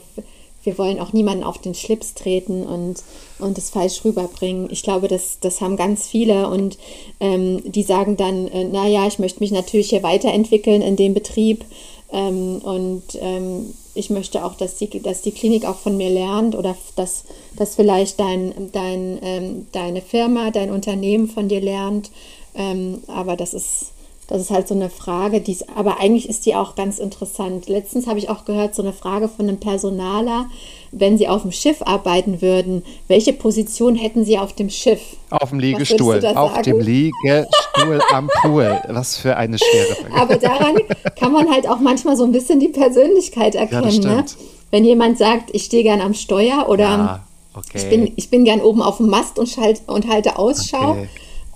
wir 0.63 0.77
wollen 0.77 0.99
auch 0.99 1.11
niemanden 1.11 1.43
auf 1.43 1.57
den 1.57 1.75
Schlips 1.75 2.13
treten 2.13 2.63
und, 2.63 3.03
und 3.39 3.57
es 3.57 3.69
falsch 3.69 4.05
rüberbringen. 4.05 4.69
Ich 4.71 4.81
glaube, 4.81 5.09
das, 5.09 5.39
das 5.41 5.59
haben 5.59 5.75
ganz 5.75 6.07
viele 6.07 6.47
und 6.47 6.77
ähm, 7.19 7.61
die 7.65 7.83
sagen 7.83 8.15
dann, 8.15 8.47
äh, 8.47 8.63
naja, 8.63 9.05
ich 9.05 9.19
möchte 9.19 9.41
mich 9.41 9.51
natürlich 9.51 9.89
hier 9.89 10.03
weiterentwickeln 10.03 10.81
in 10.81 10.95
dem 10.95 11.13
Betrieb 11.13 11.65
ähm, 12.13 12.61
und 12.63 13.03
ähm, 13.19 13.73
ich 13.93 14.09
möchte 14.09 14.43
auch, 14.45 14.55
dass 14.55 14.77
die, 14.77 15.01
dass 15.01 15.21
die 15.21 15.31
Klinik 15.31 15.65
auch 15.65 15.77
von 15.77 15.97
mir 15.97 16.09
lernt 16.09 16.55
oder 16.55 16.75
dass, 16.95 17.25
dass 17.57 17.75
vielleicht 17.75 18.19
dein, 18.19 18.71
dein, 18.71 19.19
ähm, 19.21 19.67
deine 19.71 20.01
Firma, 20.01 20.49
dein 20.49 20.71
Unternehmen 20.71 21.27
von 21.27 21.47
dir 21.47 21.61
lernt. 21.61 22.09
Ähm, 22.55 23.03
aber 23.07 23.35
das 23.35 23.53
ist, 23.53 23.92
das 24.27 24.41
ist 24.41 24.51
halt 24.51 24.67
so 24.67 24.73
eine 24.73 24.89
Frage, 24.89 25.41
die 25.41 25.51
ist, 25.51 25.65
aber 25.75 25.99
eigentlich 25.99 26.29
ist 26.29 26.45
die 26.45 26.55
auch 26.55 26.75
ganz 26.75 26.97
interessant. 26.99 27.67
Letztens 27.67 28.07
habe 28.07 28.19
ich 28.19 28.29
auch 28.29 28.45
gehört, 28.45 28.73
so 28.73 28.81
eine 28.81 28.93
Frage 28.93 29.27
von 29.27 29.47
einem 29.47 29.59
Personaler, 29.59 30.45
wenn 30.91 31.17
Sie 31.17 31.27
auf 31.27 31.41
dem 31.41 31.51
Schiff 31.51 31.81
arbeiten 31.81 32.41
würden, 32.41 32.83
welche 33.07 33.33
Position 33.33 33.95
hätten 33.95 34.23
Sie 34.25 34.37
auf 34.37 34.53
dem 34.53 34.69
Schiff? 34.69 35.01
Auf 35.29 35.49
dem 35.49 35.59
Liegestuhl, 35.59 36.17
auf 36.35 36.51
sagen? 36.53 36.63
dem 36.63 36.79
Liegestuhl 36.79 38.01
am 38.11 38.29
Pool. 38.41 38.79
Was 38.89 39.17
für 39.17 39.35
eine 39.35 39.57
schwere 39.57 39.95
Frage. 39.95 40.21
Aber 40.21 40.35
daran 40.37 40.75
kann 41.19 41.31
man 41.31 41.49
halt 41.51 41.67
auch 41.67 41.79
manchmal 41.79 42.15
so 42.15 42.23
ein 42.23 42.31
bisschen 42.31 42.59
die 42.59 42.69
Persönlichkeit 42.69 43.55
erkennen. 43.55 43.83
ne? 43.85 43.91
stimmt. 43.91 44.37
Wenn 44.71 44.85
jemand 44.85 45.17
sagt, 45.17 45.49
ich 45.53 45.65
stehe 45.65 45.83
gern 45.83 46.01
am 46.01 46.13
Steuer 46.13 46.67
oder 46.67 46.87
Ah, 46.87 47.23
okay. 47.53 47.77
ich, 47.77 47.89
bin, 47.89 48.13
ich 48.15 48.29
bin 48.29 48.43
gern 48.45 48.61
oben 48.61 48.81
auf 48.81 48.97
dem 48.97 49.07
Mast 49.07 49.37
und, 49.37 49.47
schalt, 49.49 49.81
und 49.87 50.07
halte 50.07 50.37
Ausschau. 50.39 50.91
Okay. 50.91 51.09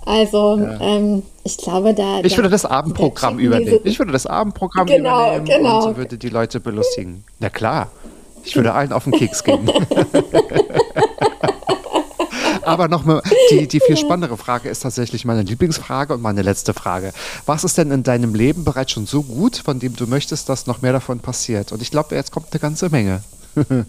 Also 0.04 0.58
ähm, 0.80 1.22
ich 1.48 1.56
glaube, 1.56 1.94
da... 1.94 2.20
Ich 2.22 2.36
würde 2.36 2.50
das 2.50 2.62
da 2.62 2.70
Abendprogramm 2.70 3.38
übernehmen. 3.38 3.80
Ich 3.84 3.98
würde 3.98 4.12
das 4.12 4.26
Abendprogramm 4.26 4.86
Genau, 4.86 5.36
übernehmen 5.36 5.44
genau. 5.46 5.86
und 5.86 5.96
würde 5.96 6.18
die 6.18 6.28
Leute 6.28 6.60
belustigen. 6.60 7.24
Na 7.38 7.48
klar, 7.48 7.90
ich 8.44 8.54
würde 8.54 8.74
allen 8.74 8.92
auf 8.92 9.04
den 9.04 9.14
Keks 9.14 9.42
gehen. 9.42 9.70
Aber 12.62 12.88
nochmal, 12.88 13.22
die, 13.50 13.66
die 13.66 13.80
viel 13.80 13.96
spannendere 13.96 14.36
Frage 14.36 14.68
ist 14.68 14.80
tatsächlich 14.80 15.24
meine 15.24 15.40
Lieblingsfrage 15.40 16.12
und 16.12 16.20
meine 16.20 16.42
letzte 16.42 16.74
Frage. 16.74 17.14
Was 17.46 17.64
ist 17.64 17.78
denn 17.78 17.90
in 17.90 18.02
deinem 18.02 18.34
Leben 18.34 18.64
bereits 18.64 18.92
schon 18.92 19.06
so 19.06 19.22
gut, 19.22 19.56
von 19.56 19.78
dem 19.78 19.96
du 19.96 20.06
möchtest, 20.06 20.50
dass 20.50 20.66
noch 20.66 20.82
mehr 20.82 20.92
davon 20.92 21.20
passiert? 21.20 21.72
Und 21.72 21.80
ich 21.80 21.90
glaube, 21.90 22.14
jetzt 22.14 22.30
kommt 22.30 22.48
eine 22.50 22.60
ganze 22.60 22.90
Menge. 22.90 23.22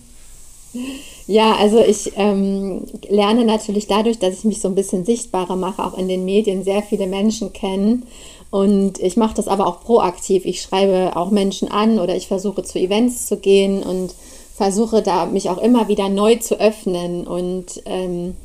Ja, 1.30 1.58
also 1.58 1.80
ich 1.80 2.14
ähm, 2.16 2.86
lerne 3.08 3.46
natürlich 3.46 3.86
dadurch, 3.86 4.18
dass 4.18 4.40
ich 4.40 4.46
mich 4.46 4.62
so 4.62 4.68
ein 4.68 4.74
bisschen 4.74 5.06
sichtbarer 5.06 5.56
mache, 5.56 5.86
auch 5.86 5.96
in 5.96 6.08
den 6.08 6.26
Medien 6.26 6.64
sehr 6.64 6.82
viele 6.82 7.06
Menschen 7.06 7.54
kennen. 7.54 8.08
Und 8.50 8.98
ich 8.98 9.16
mache 9.16 9.36
das 9.36 9.48
aber 9.48 9.68
auch 9.68 9.82
proaktiv. 9.82 10.44
Ich 10.46 10.60
schreibe 10.60 11.16
auch 11.16 11.30
Menschen 11.30 11.70
an 11.70 12.00
oder 12.00 12.16
ich 12.16 12.28
versuche 12.28 12.64
zu 12.64 12.80
Events 12.80 13.28
zu 13.28 13.38
gehen 13.38 13.84
und 13.84 14.16
versuche 14.56 15.04
da 15.04 15.28
mich 15.28 15.52
auch 15.52 15.60
immer 15.60 15.88
wieder 15.88 16.10
neu 16.10 16.38
zu 16.38 16.60
öffnen. 16.60 17.28
Und 17.28 17.84
ähm, 17.86 18.36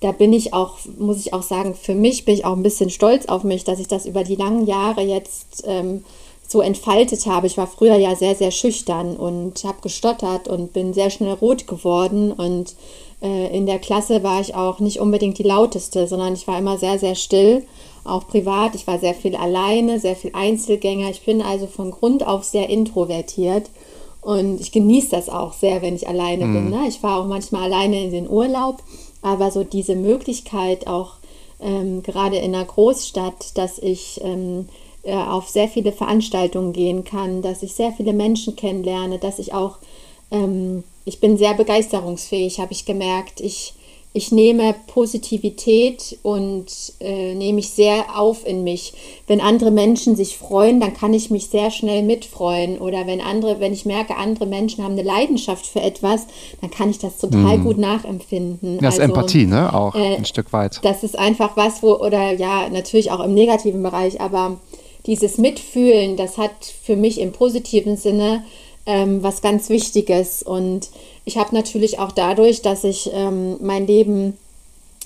da 0.00 0.12
bin 0.12 0.32
ich 0.32 0.54
auch, 0.54 0.78
muss 0.98 1.18
ich 1.18 1.34
auch 1.34 1.42
sagen, 1.42 1.74
für 1.74 1.94
mich 1.94 2.24
bin 2.24 2.32
ich 2.32 2.46
auch 2.46 2.56
ein 2.56 2.62
bisschen 2.62 2.88
stolz 2.88 3.26
auf 3.26 3.44
mich, 3.44 3.64
dass 3.64 3.78
ich 3.78 3.88
das 3.88 4.06
über 4.06 4.24
die 4.24 4.36
langen 4.36 4.66
Jahre 4.66 5.02
jetzt 5.02 5.64
ähm, 5.66 6.02
so 6.52 6.60
entfaltet 6.60 7.26
habe. 7.26 7.46
Ich 7.46 7.56
war 7.56 7.66
früher 7.66 7.96
ja 7.96 8.14
sehr, 8.14 8.34
sehr 8.34 8.50
schüchtern 8.50 9.16
und 9.16 9.64
habe 9.64 9.80
gestottert 9.82 10.46
und 10.46 10.72
bin 10.72 10.94
sehr 10.94 11.10
schnell 11.10 11.32
rot 11.32 11.66
geworden 11.66 12.32
und 12.32 12.74
äh, 13.22 13.56
in 13.56 13.66
der 13.66 13.78
Klasse 13.78 14.22
war 14.22 14.40
ich 14.40 14.54
auch 14.54 14.80
nicht 14.80 15.00
unbedingt 15.00 15.38
die 15.38 15.44
lauteste, 15.44 16.06
sondern 16.06 16.34
ich 16.34 16.46
war 16.46 16.58
immer 16.58 16.76
sehr, 16.76 16.98
sehr 16.98 17.14
still, 17.14 17.64
auch 18.04 18.26
privat. 18.26 18.74
Ich 18.74 18.86
war 18.86 18.98
sehr 18.98 19.14
viel 19.14 19.36
alleine, 19.36 20.00
sehr 20.00 20.16
viel 20.16 20.32
Einzelgänger. 20.34 21.08
Ich 21.10 21.24
bin 21.24 21.40
also 21.40 21.68
von 21.68 21.92
Grund 21.92 22.26
auf 22.26 22.42
sehr 22.42 22.68
introvertiert. 22.68 23.70
Und 24.20 24.60
ich 24.60 24.70
genieße 24.72 25.10
das 25.10 25.28
auch 25.28 25.52
sehr, 25.52 25.82
wenn 25.82 25.96
ich 25.96 26.08
alleine 26.08 26.46
mhm. 26.46 26.54
bin. 26.54 26.70
Ne? 26.70 26.88
Ich 26.88 26.98
fahre 26.98 27.22
auch 27.22 27.26
manchmal 27.26 27.64
alleine 27.64 28.02
in 28.02 28.10
den 28.10 28.28
Urlaub, 28.28 28.82
aber 29.20 29.50
so 29.50 29.64
diese 29.64 29.96
Möglichkeit 29.96 30.86
auch 30.86 31.14
ähm, 31.60 32.02
gerade 32.02 32.36
in 32.36 32.54
einer 32.54 32.64
Großstadt, 32.64 33.56
dass 33.56 33.78
ich 33.78 34.20
ähm, 34.22 34.68
äh, 35.02 35.14
auf 35.14 35.48
sehr 35.48 35.68
viele 35.68 35.92
Veranstaltungen 35.92 36.72
gehen 36.72 37.04
kann, 37.04 37.42
dass 37.42 37.62
ich 37.62 37.74
sehr 37.74 37.92
viele 37.92 38.12
Menschen 38.12 38.56
kennenlerne, 38.56 39.18
dass 39.18 39.38
ich 39.38 39.54
auch, 39.54 39.78
ähm, 40.30 40.84
ich 41.04 41.20
bin 41.20 41.36
sehr 41.36 41.54
begeisterungsfähig, 41.54 42.60
habe 42.60 42.72
ich 42.72 42.84
gemerkt. 42.84 43.40
Ich 43.40 43.74
ich 44.14 44.30
nehme 44.30 44.74
Positivität 44.88 46.18
und 46.22 46.66
äh, 47.00 47.34
nehme 47.34 47.60
ich 47.60 47.70
sehr 47.70 48.18
auf 48.18 48.46
in 48.46 48.62
mich. 48.62 48.92
Wenn 49.26 49.40
andere 49.40 49.70
Menschen 49.70 50.16
sich 50.16 50.36
freuen, 50.36 50.80
dann 50.80 50.92
kann 50.92 51.14
ich 51.14 51.30
mich 51.30 51.46
sehr 51.46 51.70
schnell 51.70 52.02
mitfreuen. 52.02 52.78
Oder 52.78 53.06
wenn 53.06 53.22
andere, 53.22 53.58
wenn 53.58 53.72
ich 53.72 53.86
merke, 53.86 54.16
andere 54.16 54.44
Menschen 54.44 54.84
haben 54.84 54.92
eine 54.92 55.02
Leidenschaft 55.02 55.66
für 55.66 55.80
etwas, 55.80 56.26
dann 56.60 56.70
kann 56.70 56.90
ich 56.90 56.98
das 56.98 57.16
total 57.16 57.58
mhm. 57.58 57.64
gut 57.64 57.78
nachempfinden. 57.78 58.76
Das 58.78 58.94
also, 58.94 58.98
ist 58.98 59.08
Empathie, 59.08 59.46
ne? 59.46 59.72
Auch 59.72 59.94
äh, 59.94 60.16
ein 60.16 60.26
Stück 60.26 60.52
weit. 60.52 60.80
Das 60.82 61.02
ist 61.04 61.18
einfach 61.18 61.56
was, 61.56 61.82
wo, 61.82 61.94
oder 61.94 62.32
ja, 62.34 62.68
natürlich 62.68 63.12
auch 63.12 63.20
im 63.20 63.32
negativen 63.32 63.82
Bereich, 63.82 64.20
aber 64.20 64.58
dieses 65.06 65.38
Mitfühlen, 65.38 66.16
das 66.16 66.38
hat 66.38 66.64
für 66.82 66.96
mich 66.96 67.20
im 67.20 67.32
positiven 67.32 67.96
Sinne 67.96 68.44
ähm, 68.86 69.22
was 69.22 69.42
ganz 69.42 69.68
Wichtiges. 69.68 70.42
Und 70.42 70.90
ich 71.24 71.36
habe 71.36 71.54
natürlich 71.54 71.98
auch 71.98 72.12
dadurch, 72.12 72.62
dass 72.62 72.84
ich 72.84 73.10
ähm, 73.12 73.56
mein 73.60 73.86
Leben, 73.86 74.36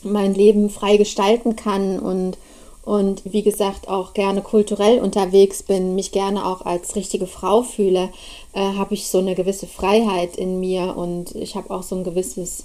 mein 0.02 0.34
Leben 0.34 0.70
frei 0.70 0.96
gestalten 0.96 1.56
kann 1.56 1.98
und 1.98 2.38
und 2.86 3.22
wie 3.24 3.42
gesagt 3.42 3.88
auch 3.88 4.14
gerne 4.14 4.42
kulturell 4.42 5.00
unterwegs 5.00 5.64
bin, 5.64 5.96
mich 5.96 6.12
gerne 6.12 6.46
auch 6.46 6.64
als 6.64 6.94
richtige 6.94 7.26
Frau 7.26 7.62
fühle, 7.62 8.10
äh, 8.52 8.60
habe 8.60 8.94
ich 8.94 9.08
so 9.08 9.18
eine 9.18 9.34
gewisse 9.34 9.66
Freiheit 9.66 10.36
in 10.36 10.60
mir 10.60 10.96
und 10.96 11.34
ich 11.34 11.56
habe 11.56 11.74
auch 11.74 11.82
so 11.82 11.96
ein 11.96 12.04
gewisses 12.04 12.64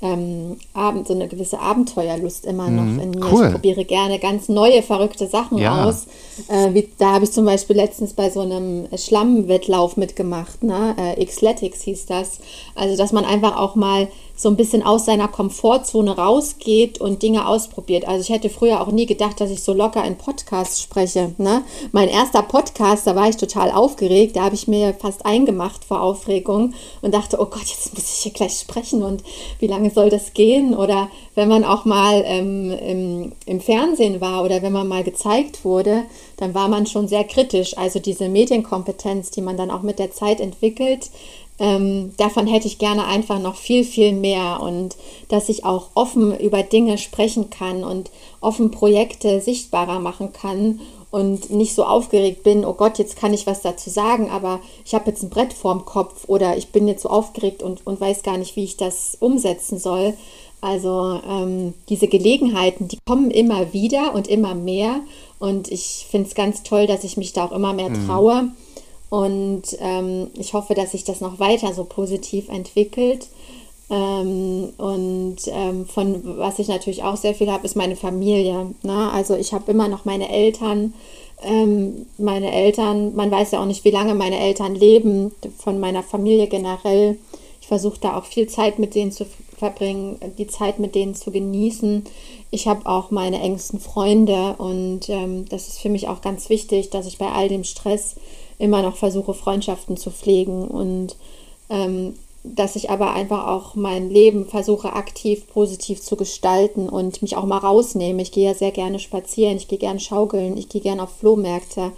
ähm, 0.00 0.56
Abend, 0.74 1.08
so 1.08 1.14
eine 1.14 1.26
gewisse 1.26 1.58
Abenteuerlust 1.58 2.46
immer 2.46 2.70
noch 2.70 2.84
mhm, 2.84 3.00
in 3.00 3.10
mir. 3.10 3.32
Cool. 3.32 3.46
Ich 3.46 3.52
probiere 3.52 3.84
gerne 3.84 4.18
ganz 4.18 4.48
neue, 4.48 4.82
verrückte 4.82 5.26
Sachen 5.26 5.58
ja. 5.58 5.84
aus. 5.84 6.06
Äh, 6.48 6.72
wie, 6.72 6.88
da 6.98 7.14
habe 7.14 7.24
ich 7.24 7.32
zum 7.32 7.44
Beispiel 7.44 7.76
letztens 7.76 8.12
bei 8.12 8.30
so 8.30 8.40
einem 8.40 8.86
Schlammwettlauf 8.96 9.96
mitgemacht, 9.96 10.62
ne? 10.62 10.94
Äh, 10.96 11.24
Xletics 11.24 11.82
hieß 11.82 12.06
das. 12.06 12.38
Also, 12.76 12.96
dass 12.96 13.12
man 13.12 13.24
einfach 13.24 13.56
auch 13.56 13.74
mal 13.74 14.08
so 14.38 14.48
ein 14.48 14.56
bisschen 14.56 14.84
aus 14.84 15.04
seiner 15.04 15.26
Komfortzone 15.26 16.16
rausgeht 16.16 17.00
und 17.00 17.22
Dinge 17.22 17.48
ausprobiert. 17.48 18.06
Also 18.06 18.20
ich 18.20 18.30
hätte 18.30 18.48
früher 18.48 18.80
auch 18.80 18.92
nie 18.92 19.04
gedacht, 19.04 19.40
dass 19.40 19.50
ich 19.50 19.64
so 19.64 19.72
locker 19.74 20.04
in 20.04 20.16
Podcasts 20.16 20.80
spreche. 20.80 21.34
Ne? 21.38 21.64
Mein 21.90 22.08
erster 22.08 22.42
Podcast, 22.42 23.04
da 23.08 23.16
war 23.16 23.28
ich 23.28 23.36
total 23.36 23.72
aufgeregt, 23.72 24.36
da 24.36 24.44
habe 24.44 24.54
ich 24.54 24.68
mir 24.68 24.94
fast 24.94 25.26
eingemacht 25.26 25.84
vor 25.84 26.00
Aufregung 26.00 26.72
und 27.02 27.12
dachte, 27.12 27.38
oh 27.40 27.46
Gott, 27.46 27.66
jetzt 27.66 27.92
muss 27.94 28.04
ich 28.04 28.22
hier 28.22 28.32
gleich 28.32 28.60
sprechen 28.60 29.02
und 29.02 29.24
wie 29.58 29.66
lange 29.66 29.90
soll 29.90 30.08
das 30.08 30.32
gehen? 30.34 30.72
Oder 30.72 31.10
wenn 31.34 31.48
man 31.48 31.64
auch 31.64 31.84
mal 31.84 32.22
ähm, 32.24 32.70
im, 32.70 33.32
im 33.44 33.60
Fernsehen 33.60 34.20
war 34.20 34.44
oder 34.44 34.62
wenn 34.62 34.72
man 34.72 34.86
mal 34.86 35.02
gezeigt 35.02 35.64
wurde, 35.64 36.04
dann 36.36 36.54
war 36.54 36.68
man 36.68 36.86
schon 36.86 37.08
sehr 37.08 37.24
kritisch. 37.24 37.76
Also 37.76 37.98
diese 37.98 38.28
Medienkompetenz, 38.28 39.32
die 39.32 39.42
man 39.42 39.56
dann 39.56 39.72
auch 39.72 39.82
mit 39.82 39.98
der 39.98 40.12
Zeit 40.12 40.40
entwickelt, 40.40 41.10
ähm, 41.58 42.12
davon 42.16 42.46
hätte 42.46 42.68
ich 42.68 42.78
gerne 42.78 43.06
einfach 43.06 43.40
noch 43.40 43.56
viel, 43.56 43.84
viel 43.84 44.12
mehr 44.12 44.60
und 44.60 44.96
dass 45.28 45.48
ich 45.48 45.64
auch 45.64 45.88
offen 45.94 46.38
über 46.38 46.62
Dinge 46.62 46.98
sprechen 46.98 47.50
kann 47.50 47.82
und 47.84 48.10
offen 48.40 48.70
Projekte 48.70 49.40
sichtbarer 49.40 49.98
machen 49.98 50.32
kann 50.32 50.80
und 51.10 51.50
nicht 51.50 51.74
so 51.74 51.84
aufgeregt 51.84 52.42
bin, 52.42 52.64
oh 52.64 52.74
Gott, 52.74 52.98
jetzt 52.98 53.16
kann 53.16 53.34
ich 53.34 53.46
was 53.46 53.62
dazu 53.62 53.90
sagen, 53.90 54.30
aber 54.30 54.60
ich 54.84 54.94
habe 54.94 55.10
jetzt 55.10 55.22
ein 55.22 55.30
Brett 55.30 55.52
vorm 55.52 55.84
Kopf 55.84 56.28
oder 56.28 56.56
ich 56.56 56.68
bin 56.68 56.86
jetzt 56.86 57.02
so 57.02 57.08
aufgeregt 57.08 57.62
und, 57.62 57.86
und 57.86 58.00
weiß 58.00 58.22
gar 58.22 58.36
nicht, 58.36 58.56
wie 58.56 58.64
ich 58.64 58.76
das 58.76 59.16
umsetzen 59.18 59.78
soll. 59.78 60.14
Also 60.60 61.20
ähm, 61.28 61.74
diese 61.88 62.08
Gelegenheiten, 62.08 62.88
die 62.88 62.98
kommen 63.06 63.30
immer 63.30 63.72
wieder 63.72 64.14
und 64.14 64.28
immer 64.28 64.54
mehr 64.54 65.00
und 65.38 65.70
ich 65.70 66.06
finde 66.10 66.28
es 66.28 66.34
ganz 66.34 66.62
toll, 66.62 66.86
dass 66.86 67.04
ich 67.04 67.16
mich 67.16 67.32
da 67.32 67.46
auch 67.46 67.52
immer 67.52 67.72
mehr 67.72 67.90
mhm. 67.90 68.06
traue. 68.06 68.42
Mhm 68.42 68.52
und 69.10 69.62
ähm, 69.80 70.28
ich 70.34 70.52
hoffe, 70.52 70.74
dass 70.74 70.92
sich 70.92 71.04
das 71.04 71.20
noch 71.20 71.38
weiter 71.38 71.72
so 71.72 71.84
positiv 71.84 72.48
entwickelt. 72.48 73.28
Ähm, 73.90 74.70
und 74.76 75.36
ähm, 75.46 75.86
von 75.86 76.38
was 76.38 76.58
ich 76.58 76.68
natürlich 76.68 77.02
auch 77.02 77.16
sehr 77.16 77.34
viel 77.34 77.50
habe, 77.50 77.64
ist 77.64 77.76
meine 77.76 77.96
Familie. 77.96 78.74
Ne? 78.82 79.10
Also 79.12 79.34
ich 79.34 79.52
habe 79.52 79.70
immer 79.70 79.88
noch 79.88 80.04
meine 80.04 80.28
Eltern. 80.30 80.92
Ähm, 81.42 82.06
meine 82.18 82.52
Eltern, 82.52 83.14
man 83.14 83.30
weiß 83.30 83.52
ja 83.52 83.62
auch 83.62 83.66
nicht, 83.66 83.84
wie 83.84 83.90
lange 83.90 84.14
meine 84.14 84.40
Eltern 84.40 84.74
leben, 84.74 85.32
von 85.56 85.78
meiner 85.80 86.02
Familie 86.02 86.48
generell. 86.48 87.16
Ich 87.62 87.68
versuche 87.68 88.00
da 88.00 88.16
auch 88.16 88.24
viel 88.24 88.48
Zeit 88.48 88.78
mit 88.78 88.94
denen 88.94 89.12
zu 89.12 89.24
verbringen, 89.56 90.18
die 90.36 90.46
Zeit 90.48 90.78
mit 90.78 90.94
denen 90.94 91.14
zu 91.14 91.30
genießen. 91.30 92.04
Ich 92.50 92.66
habe 92.66 92.86
auch 92.86 93.10
meine 93.10 93.40
engsten 93.40 93.78
Freunde 93.78 94.54
und 94.58 95.08
ähm, 95.08 95.44
das 95.48 95.68
ist 95.68 95.80
für 95.80 95.90
mich 95.90 96.08
auch 96.08 96.20
ganz 96.20 96.48
wichtig, 96.48 96.90
dass 96.90 97.06
ich 97.06 97.18
bei 97.18 97.30
all 97.30 97.48
dem 97.48 97.64
Stress 97.64 98.16
immer 98.58 98.82
noch 98.82 98.96
versuche, 98.96 99.34
Freundschaften 99.34 99.96
zu 99.96 100.10
pflegen 100.10 100.66
und 100.66 101.16
ähm, 101.70 102.14
dass 102.44 102.76
ich 102.76 102.90
aber 102.90 103.12
einfach 103.12 103.46
auch 103.46 103.74
mein 103.74 104.10
Leben 104.10 104.46
versuche 104.46 104.92
aktiv 104.92 105.46
positiv 105.48 106.00
zu 106.00 106.16
gestalten 106.16 106.88
und 106.88 107.20
mich 107.20 107.36
auch 107.36 107.44
mal 107.44 107.58
rausnehme. 107.58 108.22
Ich 108.22 108.32
gehe 108.32 108.48
ja 108.48 108.54
sehr 108.54 108.70
gerne 108.70 108.98
spazieren, 108.98 109.56
ich 109.56 109.68
gehe 109.68 109.78
gerne 109.78 110.00
schaukeln, 110.00 110.56
ich 110.56 110.68
gehe 110.68 110.80
gerne 110.80 111.02
auf 111.02 111.10
Flohmärkte. 111.10 111.92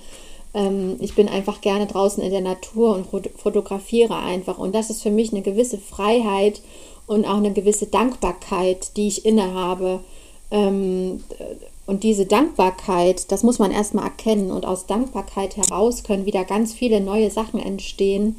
Ähm, 0.55 0.97
ich 1.01 1.15
bin 1.15 1.29
einfach 1.29 1.61
gerne 1.61 1.87
draußen 1.87 2.23
in 2.23 2.31
der 2.31 2.41
Natur 2.41 2.95
und 2.95 3.07
fotografiere 3.37 4.17
einfach. 4.17 4.59
Und 4.59 4.75
das 4.75 4.91
ist 4.91 5.03
für 5.03 5.11
mich 5.11 5.33
eine 5.33 5.43
gewisse 5.43 5.79
Freiheit 5.79 6.63
und 7.07 7.27
auch 7.27 7.37
eine 7.37 7.53
gewisse 7.53 7.87
Dankbarkeit, 7.87 8.97
die 8.97 9.09
ich 9.09 9.25
innehabe. 9.25 10.01
Ähm, 10.51 11.23
und 11.91 12.05
diese 12.05 12.24
Dankbarkeit, 12.24 13.32
das 13.32 13.43
muss 13.43 13.59
man 13.59 13.72
erstmal 13.72 14.05
erkennen. 14.05 14.53
Und 14.53 14.64
aus 14.64 14.86
Dankbarkeit 14.86 15.57
heraus 15.57 16.05
können 16.05 16.24
wieder 16.24 16.45
ganz 16.45 16.72
viele 16.72 17.01
neue 17.01 17.32
Sachen 17.32 17.59
entstehen. 17.59 18.36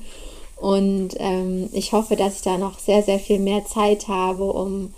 Und 0.56 1.16
ähm, 1.18 1.68
ich 1.74 1.92
hoffe, 1.92 2.16
dass 2.16 2.38
ich 2.38 2.42
da 2.44 2.58
noch 2.58 2.80
sehr, 2.80 3.04
sehr 3.04 3.20
viel 3.20 3.40
mehr 3.40 3.66
Zeit 3.66 4.08
habe, 4.08 4.46
um, 4.54 4.94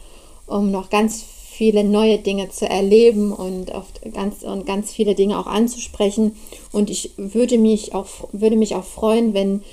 um 0.46 0.70
noch 0.70 0.92
ganz 0.92 1.24
viele 1.24 1.84
neue 1.84 2.20
Dinge 2.20 2.50
zu 2.50 2.70
erleben 2.70 3.32
und, 3.32 3.74
oft 3.74 4.02
ganz, 4.14 4.44
und 4.44 4.68
ganz 4.68 4.94
viele 4.94 5.16
Dinge 5.16 5.40
auch 5.40 5.48
anzusprechen. 5.48 6.36
Und 6.72 6.92
ich 6.92 7.10
würde 7.18 7.58
mich 7.58 7.96
auch, 7.96 8.06
würde 8.34 8.56
mich 8.56 8.76
auch 8.76 8.84
freuen, 8.84 9.34
wenn 9.34 9.64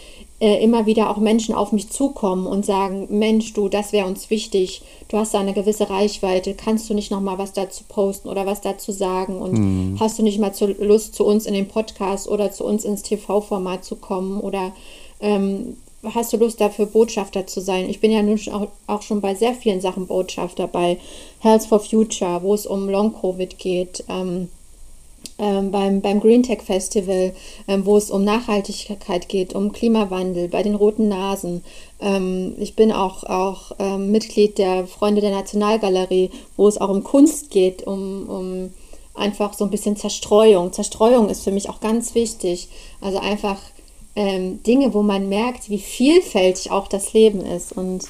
äh, 0.40 0.62
immer 0.64 0.86
wieder 0.86 1.10
auch 1.10 1.18
Menschen 1.18 1.54
auf 1.54 1.70
mich 1.70 1.90
zukommen 1.90 2.46
und 2.46 2.64
sagen, 2.64 3.06
Mensch, 3.10 3.52
du, 3.52 3.68
das 3.68 3.92
wäre 3.92 4.06
uns 4.06 4.30
wichtig, 4.30 4.82
du 5.08 5.18
hast 5.18 5.34
da 5.34 5.40
eine 5.40 5.52
gewisse 5.52 5.90
Reichweite, 5.90 6.54
kannst 6.54 6.88
du 6.88 6.94
nicht 6.94 7.10
noch 7.10 7.20
mal 7.20 7.36
was 7.36 7.52
dazu 7.52 7.84
posten 7.86 8.28
oder 8.28 8.46
was 8.46 8.62
dazu 8.62 8.90
sagen? 8.90 9.40
Und 9.40 9.52
mhm. 9.52 9.96
hast 10.00 10.18
du 10.18 10.22
nicht 10.22 10.38
mal 10.38 10.54
zu, 10.54 10.66
Lust, 10.66 11.14
zu 11.14 11.26
uns 11.26 11.44
in 11.44 11.52
den 11.52 11.68
Podcast 11.68 12.26
oder 12.26 12.50
zu 12.52 12.64
uns 12.64 12.84
ins 12.84 13.02
TV-Format 13.02 13.84
zu 13.84 13.96
kommen? 13.96 14.40
Oder 14.40 14.72
ähm, 15.20 15.76
hast 16.02 16.32
du 16.32 16.38
Lust 16.38 16.58
dafür 16.60 16.86
Botschafter 16.86 17.46
zu 17.46 17.60
sein? 17.60 17.90
Ich 17.90 18.00
bin 18.00 18.10
ja 18.10 18.22
nun 18.22 18.40
auch, 18.50 18.68
auch 18.86 19.02
schon 19.02 19.20
bei 19.20 19.34
sehr 19.34 19.52
vielen 19.52 19.82
Sachen 19.82 20.06
Botschafter, 20.06 20.66
bei 20.66 20.98
Health 21.40 21.66
for 21.66 21.80
Future, 21.80 22.42
wo 22.42 22.54
es 22.54 22.66
um 22.66 22.88
Long-Covid 22.88 23.58
geht, 23.58 24.04
ähm, 24.08 24.48
ähm, 25.40 25.70
beim, 25.70 26.02
beim 26.02 26.20
Green 26.20 26.42
Tech 26.42 26.62
Festival, 26.62 27.32
ähm, 27.66 27.86
wo 27.86 27.96
es 27.96 28.10
um 28.10 28.22
Nachhaltigkeit 28.22 29.28
geht, 29.28 29.54
um 29.54 29.72
Klimawandel, 29.72 30.48
bei 30.48 30.62
den 30.62 30.74
Roten 30.74 31.08
Nasen. 31.08 31.64
Ähm, 32.00 32.54
ich 32.58 32.76
bin 32.76 32.92
auch, 32.92 33.24
auch 33.24 33.72
ähm, 33.78 34.12
Mitglied 34.12 34.58
der 34.58 34.86
Freunde 34.86 35.22
der 35.22 35.30
Nationalgalerie, 35.30 36.30
wo 36.56 36.68
es 36.68 36.78
auch 36.78 36.90
um 36.90 37.02
Kunst 37.02 37.50
geht, 37.50 37.86
um, 37.86 38.28
um 38.28 38.70
einfach 39.14 39.54
so 39.54 39.64
ein 39.64 39.70
bisschen 39.70 39.96
Zerstreuung. 39.96 40.72
Zerstreuung 40.72 41.30
ist 41.30 41.42
für 41.42 41.52
mich 41.52 41.70
auch 41.70 41.80
ganz 41.80 42.14
wichtig. 42.14 42.68
Also 43.00 43.18
einfach 43.18 43.58
ähm, 44.16 44.62
Dinge, 44.62 44.92
wo 44.92 45.02
man 45.02 45.28
merkt, 45.30 45.70
wie 45.70 45.78
vielfältig 45.78 46.70
auch 46.70 46.86
das 46.86 47.14
Leben 47.14 47.40
ist. 47.40 47.72
Und 47.72 48.04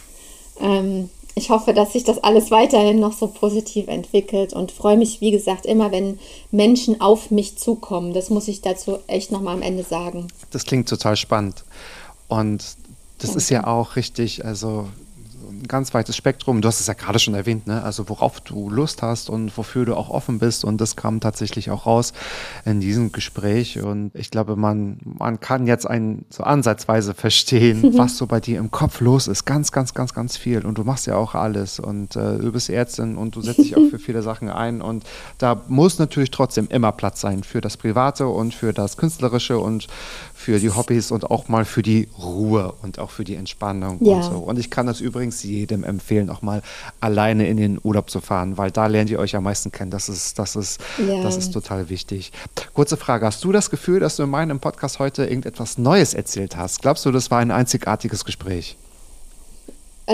ähm, 0.60 1.10
ich 1.34 1.50
hoffe, 1.50 1.72
dass 1.74 1.92
sich 1.92 2.04
das 2.04 2.18
alles 2.18 2.50
weiterhin 2.50 2.98
noch 2.98 3.12
so 3.12 3.28
positiv 3.28 3.88
entwickelt 3.88 4.52
und 4.52 4.72
freue 4.72 4.96
mich, 4.96 5.20
wie 5.20 5.30
gesagt, 5.30 5.66
immer, 5.66 5.92
wenn 5.92 6.18
Menschen 6.50 7.00
auf 7.00 7.30
mich 7.30 7.56
zukommen. 7.56 8.12
Das 8.12 8.30
muss 8.30 8.48
ich 8.48 8.60
dazu 8.60 8.98
echt 9.06 9.30
nochmal 9.30 9.54
am 9.54 9.62
Ende 9.62 9.84
sagen. 9.84 10.28
Das 10.50 10.64
klingt 10.64 10.88
total 10.88 11.16
spannend. 11.16 11.64
Und 12.28 12.64
das 13.18 13.36
ist 13.36 13.50
ja 13.50 13.66
auch 13.66 13.96
richtig, 13.96 14.44
also 14.44 14.88
ein 15.60 15.68
ganz 15.68 15.94
weites 15.94 16.16
Spektrum. 16.16 16.60
Du 16.60 16.68
hast 16.68 16.80
es 16.80 16.86
ja 16.86 16.94
gerade 16.94 17.18
schon 17.18 17.34
erwähnt, 17.34 17.66
ne? 17.66 17.82
also 17.82 18.08
worauf 18.08 18.40
du 18.40 18.70
Lust 18.70 19.02
hast 19.02 19.30
und 19.30 19.56
wofür 19.56 19.84
du 19.84 19.94
auch 19.94 20.10
offen 20.10 20.38
bist. 20.38 20.64
Und 20.64 20.80
das 20.80 20.96
kam 20.96 21.20
tatsächlich 21.20 21.70
auch 21.70 21.86
raus 21.86 22.12
in 22.64 22.80
diesem 22.80 23.12
Gespräch. 23.12 23.80
Und 23.80 24.12
ich 24.14 24.30
glaube, 24.30 24.56
man, 24.56 24.98
man 25.04 25.40
kann 25.40 25.66
jetzt 25.66 25.86
ein, 25.86 26.24
so 26.30 26.42
ansatzweise 26.42 27.14
verstehen, 27.14 27.94
was 27.98 28.16
so 28.16 28.26
bei 28.26 28.40
dir 28.40 28.58
im 28.58 28.70
Kopf 28.70 29.00
los 29.00 29.28
ist. 29.28 29.44
Ganz, 29.44 29.72
ganz, 29.72 29.94
ganz, 29.94 30.14
ganz 30.14 30.36
viel. 30.36 30.64
Und 30.64 30.78
du 30.78 30.84
machst 30.84 31.06
ja 31.06 31.16
auch 31.16 31.34
alles. 31.34 31.78
Und 31.78 32.16
äh, 32.16 32.38
du 32.38 32.52
bist 32.52 32.70
Ärztin 32.70 33.16
und 33.16 33.36
du 33.36 33.42
setzt 33.42 33.58
dich 33.58 33.76
auch 33.76 33.86
für 33.90 33.98
viele 33.98 34.22
Sachen 34.22 34.48
ein. 34.48 34.82
Und 34.82 35.04
da 35.38 35.62
muss 35.68 35.98
natürlich 35.98 36.30
trotzdem 36.30 36.68
immer 36.68 36.92
Platz 36.92 37.20
sein 37.20 37.44
für 37.44 37.60
das 37.60 37.76
Private 37.76 38.26
und 38.26 38.54
für 38.54 38.72
das 38.72 38.96
Künstlerische 38.96 39.58
und 39.58 39.86
für 40.40 40.58
die 40.58 40.70
Hobbys 40.70 41.10
und 41.10 41.30
auch 41.30 41.48
mal 41.48 41.66
für 41.66 41.82
die 41.82 42.08
Ruhe 42.18 42.72
und 42.80 42.98
auch 42.98 43.10
für 43.10 43.24
die 43.24 43.34
Entspannung 43.34 44.02
Ja. 44.02 44.14
und 44.14 44.22
so. 44.22 44.30
Und 44.38 44.58
ich 44.58 44.70
kann 44.70 44.86
das 44.86 45.00
übrigens 45.02 45.42
jedem 45.42 45.84
empfehlen, 45.84 46.30
auch 46.30 46.40
mal 46.40 46.62
alleine 47.00 47.46
in 47.46 47.58
den 47.58 47.78
Urlaub 47.82 48.08
zu 48.08 48.22
fahren, 48.22 48.56
weil 48.56 48.70
da 48.70 48.86
lernt 48.86 49.10
ihr 49.10 49.18
euch 49.18 49.36
am 49.36 49.44
meisten 49.44 49.70
kennen. 49.70 49.90
Das 49.90 50.08
ist, 50.08 50.38
das 50.38 50.56
ist, 50.56 50.80
Ja. 51.06 51.22
das 51.22 51.36
ist 51.36 51.52
total 51.52 51.90
wichtig. 51.90 52.32
Kurze 52.72 52.96
Frage: 52.96 53.26
Hast 53.26 53.44
du 53.44 53.52
das 53.52 53.68
Gefühl, 53.68 54.00
dass 54.00 54.16
du 54.16 54.22
in 54.22 54.30
meinem 54.30 54.60
Podcast 54.60 54.98
heute 54.98 55.24
irgendetwas 55.24 55.76
Neues 55.76 56.14
erzählt 56.14 56.56
hast? 56.56 56.80
Glaubst 56.80 57.04
du, 57.04 57.10
das 57.12 57.30
war 57.30 57.38
ein 57.40 57.50
einzigartiges 57.50 58.24
Gespräch? 58.24 58.78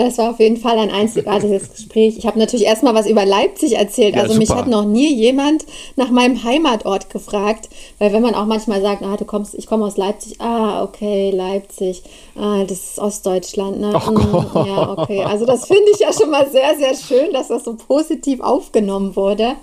Es 0.05 0.17
war 0.17 0.31
auf 0.31 0.39
jeden 0.39 0.57
Fall 0.57 0.77
ein 0.77 0.91
einzigartiges 0.91 1.71
Gespräch. 1.75 2.17
Ich 2.17 2.25
habe 2.25 2.37
natürlich 2.37 2.65
erstmal 2.65 2.93
was 2.93 3.07
über 3.07 3.25
Leipzig 3.25 3.77
erzählt. 3.77 4.15
Ja, 4.15 4.21
also 4.21 4.37
mich 4.37 4.49
super. 4.49 4.61
hat 4.61 4.67
noch 4.67 4.85
nie 4.85 5.13
jemand 5.13 5.65
nach 5.95 6.09
meinem 6.09 6.43
Heimatort 6.43 7.09
gefragt, 7.09 7.69
weil 7.99 8.13
wenn 8.13 8.21
man 8.21 8.35
auch 8.35 8.45
manchmal 8.45 8.81
sagt, 8.81 9.03
ah, 9.03 9.17
du 9.17 9.25
kommst, 9.25 9.55
ich 9.55 9.67
komme 9.67 9.85
aus 9.85 9.97
Leipzig, 9.97 10.39
ah, 10.39 10.83
okay, 10.83 11.31
Leipzig, 11.31 12.03
ah, 12.35 12.63
das 12.63 12.91
ist 12.91 12.99
Ostdeutschland, 12.99 13.79
ne? 13.79 13.91
Gott. 13.93 14.67
ja, 14.67 14.97
okay. 14.97 15.23
Also 15.23 15.45
das 15.45 15.65
finde 15.65 15.91
ich 15.93 15.99
ja 15.99 16.13
schon 16.13 16.29
mal 16.29 16.49
sehr, 16.49 16.75
sehr 16.77 16.95
schön, 16.95 17.33
dass 17.33 17.47
das 17.47 17.63
so 17.63 17.75
positiv 17.75 18.41
aufgenommen 18.41 19.15
wurde. 19.15 19.55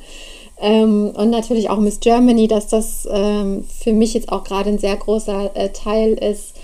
Ähm, 0.61 1.13
und 1.17 1.31
natürlich 1.31 1.69
auch 1.69 1.79
Miss 1.79 2.01
Germany, 2.01 2.47
dass 2.47 2.69
das 2.69 3.09
ähm, 3.11 3.65
für 3.65 3.93
mich 3.93 4.15
jetzt 4.15 4.31
auch 4.31 4.45
gerade 4.45 4.71
ein 4.71 4.79
sehr 4.79 4.97
großer 4.97 5.51
äh, 5.55 5.71
Teil 5.71 6.13
ist. 6.15 6.55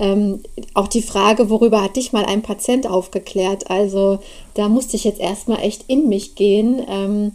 Ähm, 0.00 0.40
auch 0.72 0.88
die 0.88 1.02
Frage, 1.02 1.50
worüber 1.50 1.84
hat 1.84 1.96
dich 1.96 2.14
mal 2.14 2.24
ein 2.24 2.40
Patient 2.40 2.88
aufgeklärt? 2.88 3.70
Also 3.70 4.18
da 4.54 4.70
musste 4.70 4.96
ich 4.96 5.04
jetzt 5.04 5.20
erstmal 5.20 5.60
echt 5.60 5.84
in 5.88 6.08
mich 6.08 6.36
gehen, 6.36 6.80
ähm, 6.88 7.32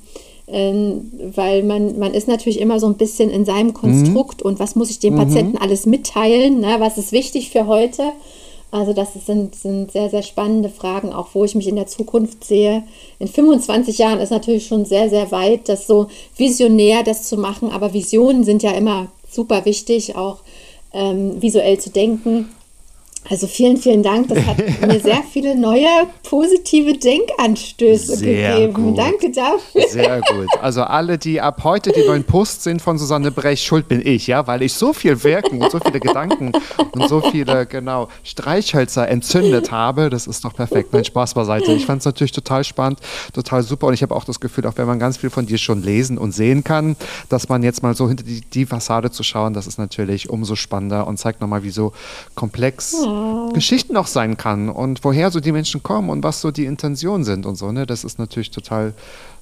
ähm, 0.48 1.12
weil 1.36 1.62
man, 1.62 2.00
man 2.00 2.16
ist 2.16 2.28
natürlich 2.28 2.60
immer 2.60 2.80
so 2.80 2.88
ein 2.88 2.98
bisschen 2.98 3.30
in 3.30 3.46
seinem 3.46 3.76
Konstrukt 3.76 4.42
und 4.42 4.60
was 4.60 4.76
muss 4.76 4.90
ich 4.90 4.98
dem 4.98 5.16
Patienten 5.16 5.58
alles 5.58 5.86
mitteilen, 5.86 6.60
ne? 6.60 6.78
was 6.80 6.98
ist 6.98 7.12
wichtig 7.12 7.52
für 7.52 7.68
heute? 7.68 8.04
Also 8.72 8.94
das 8.94 9.14
sind, 9.26 9.56
sind 9.56 9.92
sehr, 9.92 10.10
sehr 10.10 10.24
spannende 10.24 10.70
Fragen, 10.70 11.14
auch 11.14 11.30
wo 11.34 11.46
ich 11.46 11.56
mich 11.56 11.68
in 11.68 11.76
der 11.76 11.88
Zukunft 11.88 12.44
sehe. 12.44 12.84
In 13.20 13.28
25 13.28 14.00
Jahren 14.00 14.20
ist 14.20 14.32
natürlich 14.32 14.66
schon 14.66 14.86
sehr, 14.86 15.10
sehr 15.10 15.32
weit, 15.32 15.70
das 15.70 15.86
so 15.86 16.08
visionär 16.36 17.04
das 17.04 17.24
zu 17.24 17.38
machen, 17.38 17.72
aber 17.72 17.94
Visionen 17.94 18.44
sind 18.44 18.64
ja 18.64 18.72
immer 18.72 19.08
super 19.30 19.66
wichtig, 19.66 20.16
auch 20.16 20.40
ähm, 20.94 21.42
visuell 21.42 21.80
zu 21.80 21.90
denken. 21.90 22.50
Also 23.28 23.48
vielen, 23.48 23.78
vielen 23.78 24.04
Dank. 24.04 24.28
Das 24.28 24.46
hat 24.46 24.58
mir 24.88 25.00
sehr 25.00 25.24
viele 25.32 25.56
neue 25.56 25.88
positive 26.24 26.98
Denkanstöße 26.98 28.18
Sehr 28.18 28.56
gegeben. 28.68 28.74
gut. 28.74 28.98
Danke 28.98 29.32
dafür. 29.32 29.88
Sehr 29.90 30.22
gut. 30.22 30.48
Also 30.62 30.84
alle, 30.84 31.18
die 31.18 31.42
ab 31.42 31.62
heute 31.64 31.92
die 31.92 32.06
neuen 32.06 32.24
Posts 32.24 32.64
sehen 32.66 32.80
von 32.80 32.98
Susanne 32.98 33.32
Brech, 33.32 33.64
schuld 33.64 33.88
bin 33.88 34.06
ich, 34.06 34.28
ja, 34.28 34.46
weil 34.46 34.62
ich 34.62 34.74
so 34.74 34.94
viel 34.94 35.24
Wirken 35.24 35.62
und 35.62 35.72
so 35.72 35.80
viele 35.80 36.00
Gedanken 36.00 36.52
und 36.92 37.10
so 37.10 37.22
viele, 37.22 37.66
genau, 37.66 38.10
Streichhölzer 38.24 39.08
entzündet 39.08 39.72
habe. 39.72 40.10
Das 40.10 40.28
ist 40.28 40.46
doch 40.46 40.54
perfekt. 40.54 40.94
Nein, 40.94 41.06
Spaß 41.06 41.34
beiseite. 41.34 41.72
Ich 41.74 41.86
fand 41.86 42.00
es 42.00 42.06
natürlich 42.06 42.32
total 42.32 42.64
spannend, 42.64 43.00
total 43.34 43.64
super 43.64 43.88
und 43.88 43.96
ich 43.96 44.04
habe 44.04 44.16
auch 44.16 44.24
das 44.24 44.40
Gefühl, 44.40 44.68
auch 44.68 44.74
wenn 44.76 44.86
man 44.88 45.00
ganz 45.00 45.18
viel 45.18 45.30
von 45.32 45.46
dir 45.48 45.58
schon 45.58 45.82
lesen 45.82 46.18
und 46.18 46.32
sehen 46.32 46.64
kann, 46.64 46.96
dass 47.30 47.50
man 47.50 47.64
jetzt 47.64 47.82
mal 47.82 47.96
so 47.96 48.08
hinter 48.08 48.24
die, 48.24 48.42
die 48.42 48.66
Fassade 48.66 49.10
zu 49.10 49.24
schauen, 49.24 49.54
das 49.54 49.66
ist 49.66 49.80
natürlich 49.80 50.30
umso 50.30 50.56
spannender 50.56 51.08
und 51.08 51.18
zeigt 51.18 51.42
nochmal, 51.42 51.64
wie 51.64 51.72
so 51.72 51.92
komplex 52.36 52.96
Geschichten 53.54 53.98
auch 53.98 54.08
sein 54.08 54.38
kann 54.38 54.70
und 54.70 55.04
woher 55.04 55.32
so 55.32 55.40
die 55.40 55.52
Menschen 55.52 55.82
kommen 55.84 56.10
und 56.10 56.24
was 56.24 56.42
so 56.42 56.52
die 56.52 56.66
Intentionen 56.66 57.24
sind 57.24 57.46
und 57.46 57.56
so. 57.56 57.72
Ne? 57.72 57.86
Das 57.86 58.04
ist 58.04 58.20
natürlich 58.20 58.52
total 58.52 58.94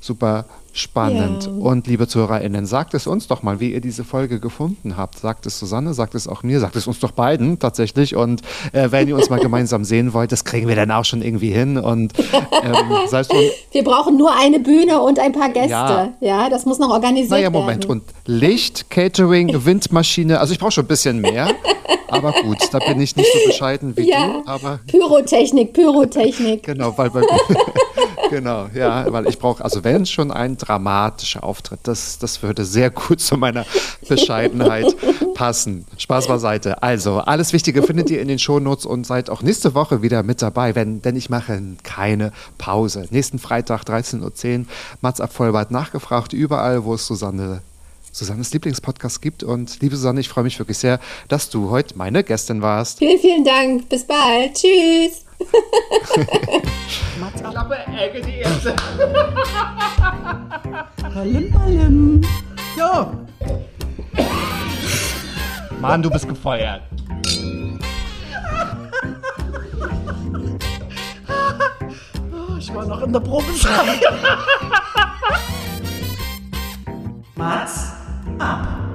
super 0.04 0.46
spannend. 0.74 1.46
Ja. 1.46 1.52
Und 1.52 1.86
liebe 1.86 2.08
ZuhörerInnen, 2.08 2.66
sagt 2.66 2.96
es 2.96 3.06
uns 3.06 3.28
doch 3.28 3.44
mal, 3.44 3.60
wie 3.60 3.72
ihr 3.74 3.80
diese 3.80 4.04
Folge 4.04 4.40
gefunden 4.40 4.98
habt. 4.98 5.20
Sagt 5.20 5.46
es 5.46 5.60
Susanne, 5.60 5.94
sagt 5.94 6.16
es 6.16 6.28
auch 6.28 6.42
mir, 6.42 6.60
sagt 6.60 6.76
es 6.76 6.88
uns 6.88 7.00
doch 7.00 7.12
beiden 7.12 7.60
tatsächlich. 7.60 8.16
Und 8.16 8.42
äh, 8.74 8.90
wenn 8.90 9.08
ihr 9.08 9.16
uns 9.16 9.30
mal 9.30 9.40
gemeinsam 9.42 9.84
sehen 9.84 10.14
wollt, 10.14 10.32
das 10.32 10.44
kriegen 10.46 10.68
wir 10.68 10.76
dann 10.76 10.90
auch 10.90 11.06
schon 11.06 11.22
irgendwie 11.22 11.52
hin. 11.52 11.78
Und 11.78 12.14
ähm, 12.20 12.76
sei 13.08 13.20
es 13.20 13.28
drum, 13.28 13.44
Wir 13.72 13.84
brauchen 13.84 14.18
nur 14.18 14.36
eine 14.36 14.60
Bühne 14.60 15.00
und 15.00 15.20
ein 15.20 15.32
paar 15.32 15.50
Gäste. 15.50 15.70
Ja. 15.70 16.14
Ja, 16.20 16.50
das 16.50 16.66
muss 16.66 16.80
noch 16.80 16.90
organisiert 16.90 17.30
naja, 17.30 17.44
werden. 17.44 17.54
Moment. 17.54 17.86
Und 17.86 18.04
Licht, 18.26 18.90
Catering, 18.90 19.54
Windmaschine. 19.66 20.40
Also 20.40 20.54
ich 20.54 20.60
brauche 20.60 20.72
schon 20.72 20.86
ein 20.86 20.88
bisschen 20.88 21.22
mehr. 21.22 21.50
Aber 22.08 22.32
gut, 22.32 22.58
da 22.72 22.80
bin 22.80 23.00
ich 23.00 23.16
nicht 23.16 23.32
so 23.32 23.40
bescheiden 23.48 23.96
wie 23.96 24.10
ja, 24.10 24.26
du. 24.26 24.44
Aber 24.48 24.80
Pyrotechnik, 24.88 25.74
Pyrotechnik. 25.74 26.64
Genau, 26.64 26.96
weil 26.98 27.10
bei 27.10 27.22
genau, 28.34 28.68
ja, 28.74 29.12
weil 29.12 29.28
ich 29.28 29.40
brauche, 29.40 29.64
also 29.64 29.84
wenn 29.84 30.06
schon 30.06 30.32
ein 30.32 30.58
dramatischer 30.58 31.44
Auftritt, 31.44 31.82
das, 31.84 32.18
das 32.18 32.42
würde 32.44 32.66
sehr 32.66 32.90
gut 32.90 33.22
zu 33.22 33.38
meiner 33.38 33.66
Bescheidenheit 34.08 34.96
passen. 35.34 35.86
Spaß 35.98 36.28
beiseite. 36.28 36.82
Also, 36.84 37.20
alles 37.20 37.54
Wichtige 37.54 37.84
findet 37.84 38.10
ihr 38.10 38.22
in 38.22 38.28
den 38.28 38.40
Shownotes 38.40 38.86
und 38.86 39.06
seid 39.06 39.30
auch 39.30 39.42
nächste 39.42 39.76
Woche 39.76 40.02
wieder 40.02 40.24
mit 40.24 40.42
dabei, 40.42 40.76
wenn, 40.76 41.02
denn 41.02 41.16
ich 41.16 41.30
mache 41.30 41.62
keine 41.84 42.32
Pause. 42.58 43.08
Nächsten 43.12 43.40
Freitag, 43.40 43.84
13.10 43.84 44.60
Uhr, 44.60 44.66
Mats 45.02 45.22
ab 45.22 45.34
Vollbart 45.34 45.72
nachgefragt, 45.72 46.34
überall, 46.34 46.84
wo 46.84 46.96
es 46.96 47.06
Susanne 47.06 47.62
Susannes 48.12 48.54
Lieblingspodcast 48.54 49.22
gibt. 49.22 49.44
Und 49.44 49.82
liebe 49.82 49.96
Susanne, 49.96 50.20
ich 50.20 50.30
freue 50.30 50.44
mich 50.44 50.60
wirklich 50.60 50.78
sehr, 50.78 51.00
dass 51.30 51.50
du 51.50 51.72
heute 51.72 51.98
meine 51.98 52.24
Gästin 52.24 52.62
warst. 52.62 53.00
Vielen, 53.00 53.20
vielen 53.20 53.44
Dank. 53.44 53.90
Bis 53.90 54.06
bald. 54.06 54.54
Tschüss. 54.54 55.23
Klappe, 57.52 57.78
Ecke, 57.98 58.22
die 58.22 58.40
erste. 58.40 58.74
Palim, 61.14 61.52
palim. 61.52 62.22
Jo. 62.76 63.12
Mann, 65.80 66.02
du 66.02 66.10
bist 66.10 66.28
gefeuert. 66.28 66.82
Oh, 72.32 72.58
ich 72.58 72.74
war 72.74 72.86
noch 72.86 73.02
in 73.02 73.14
der 73.14 73.20
Probe. 73.20 73.46
Mats 77.36 77.94
ab. 78.40 78.93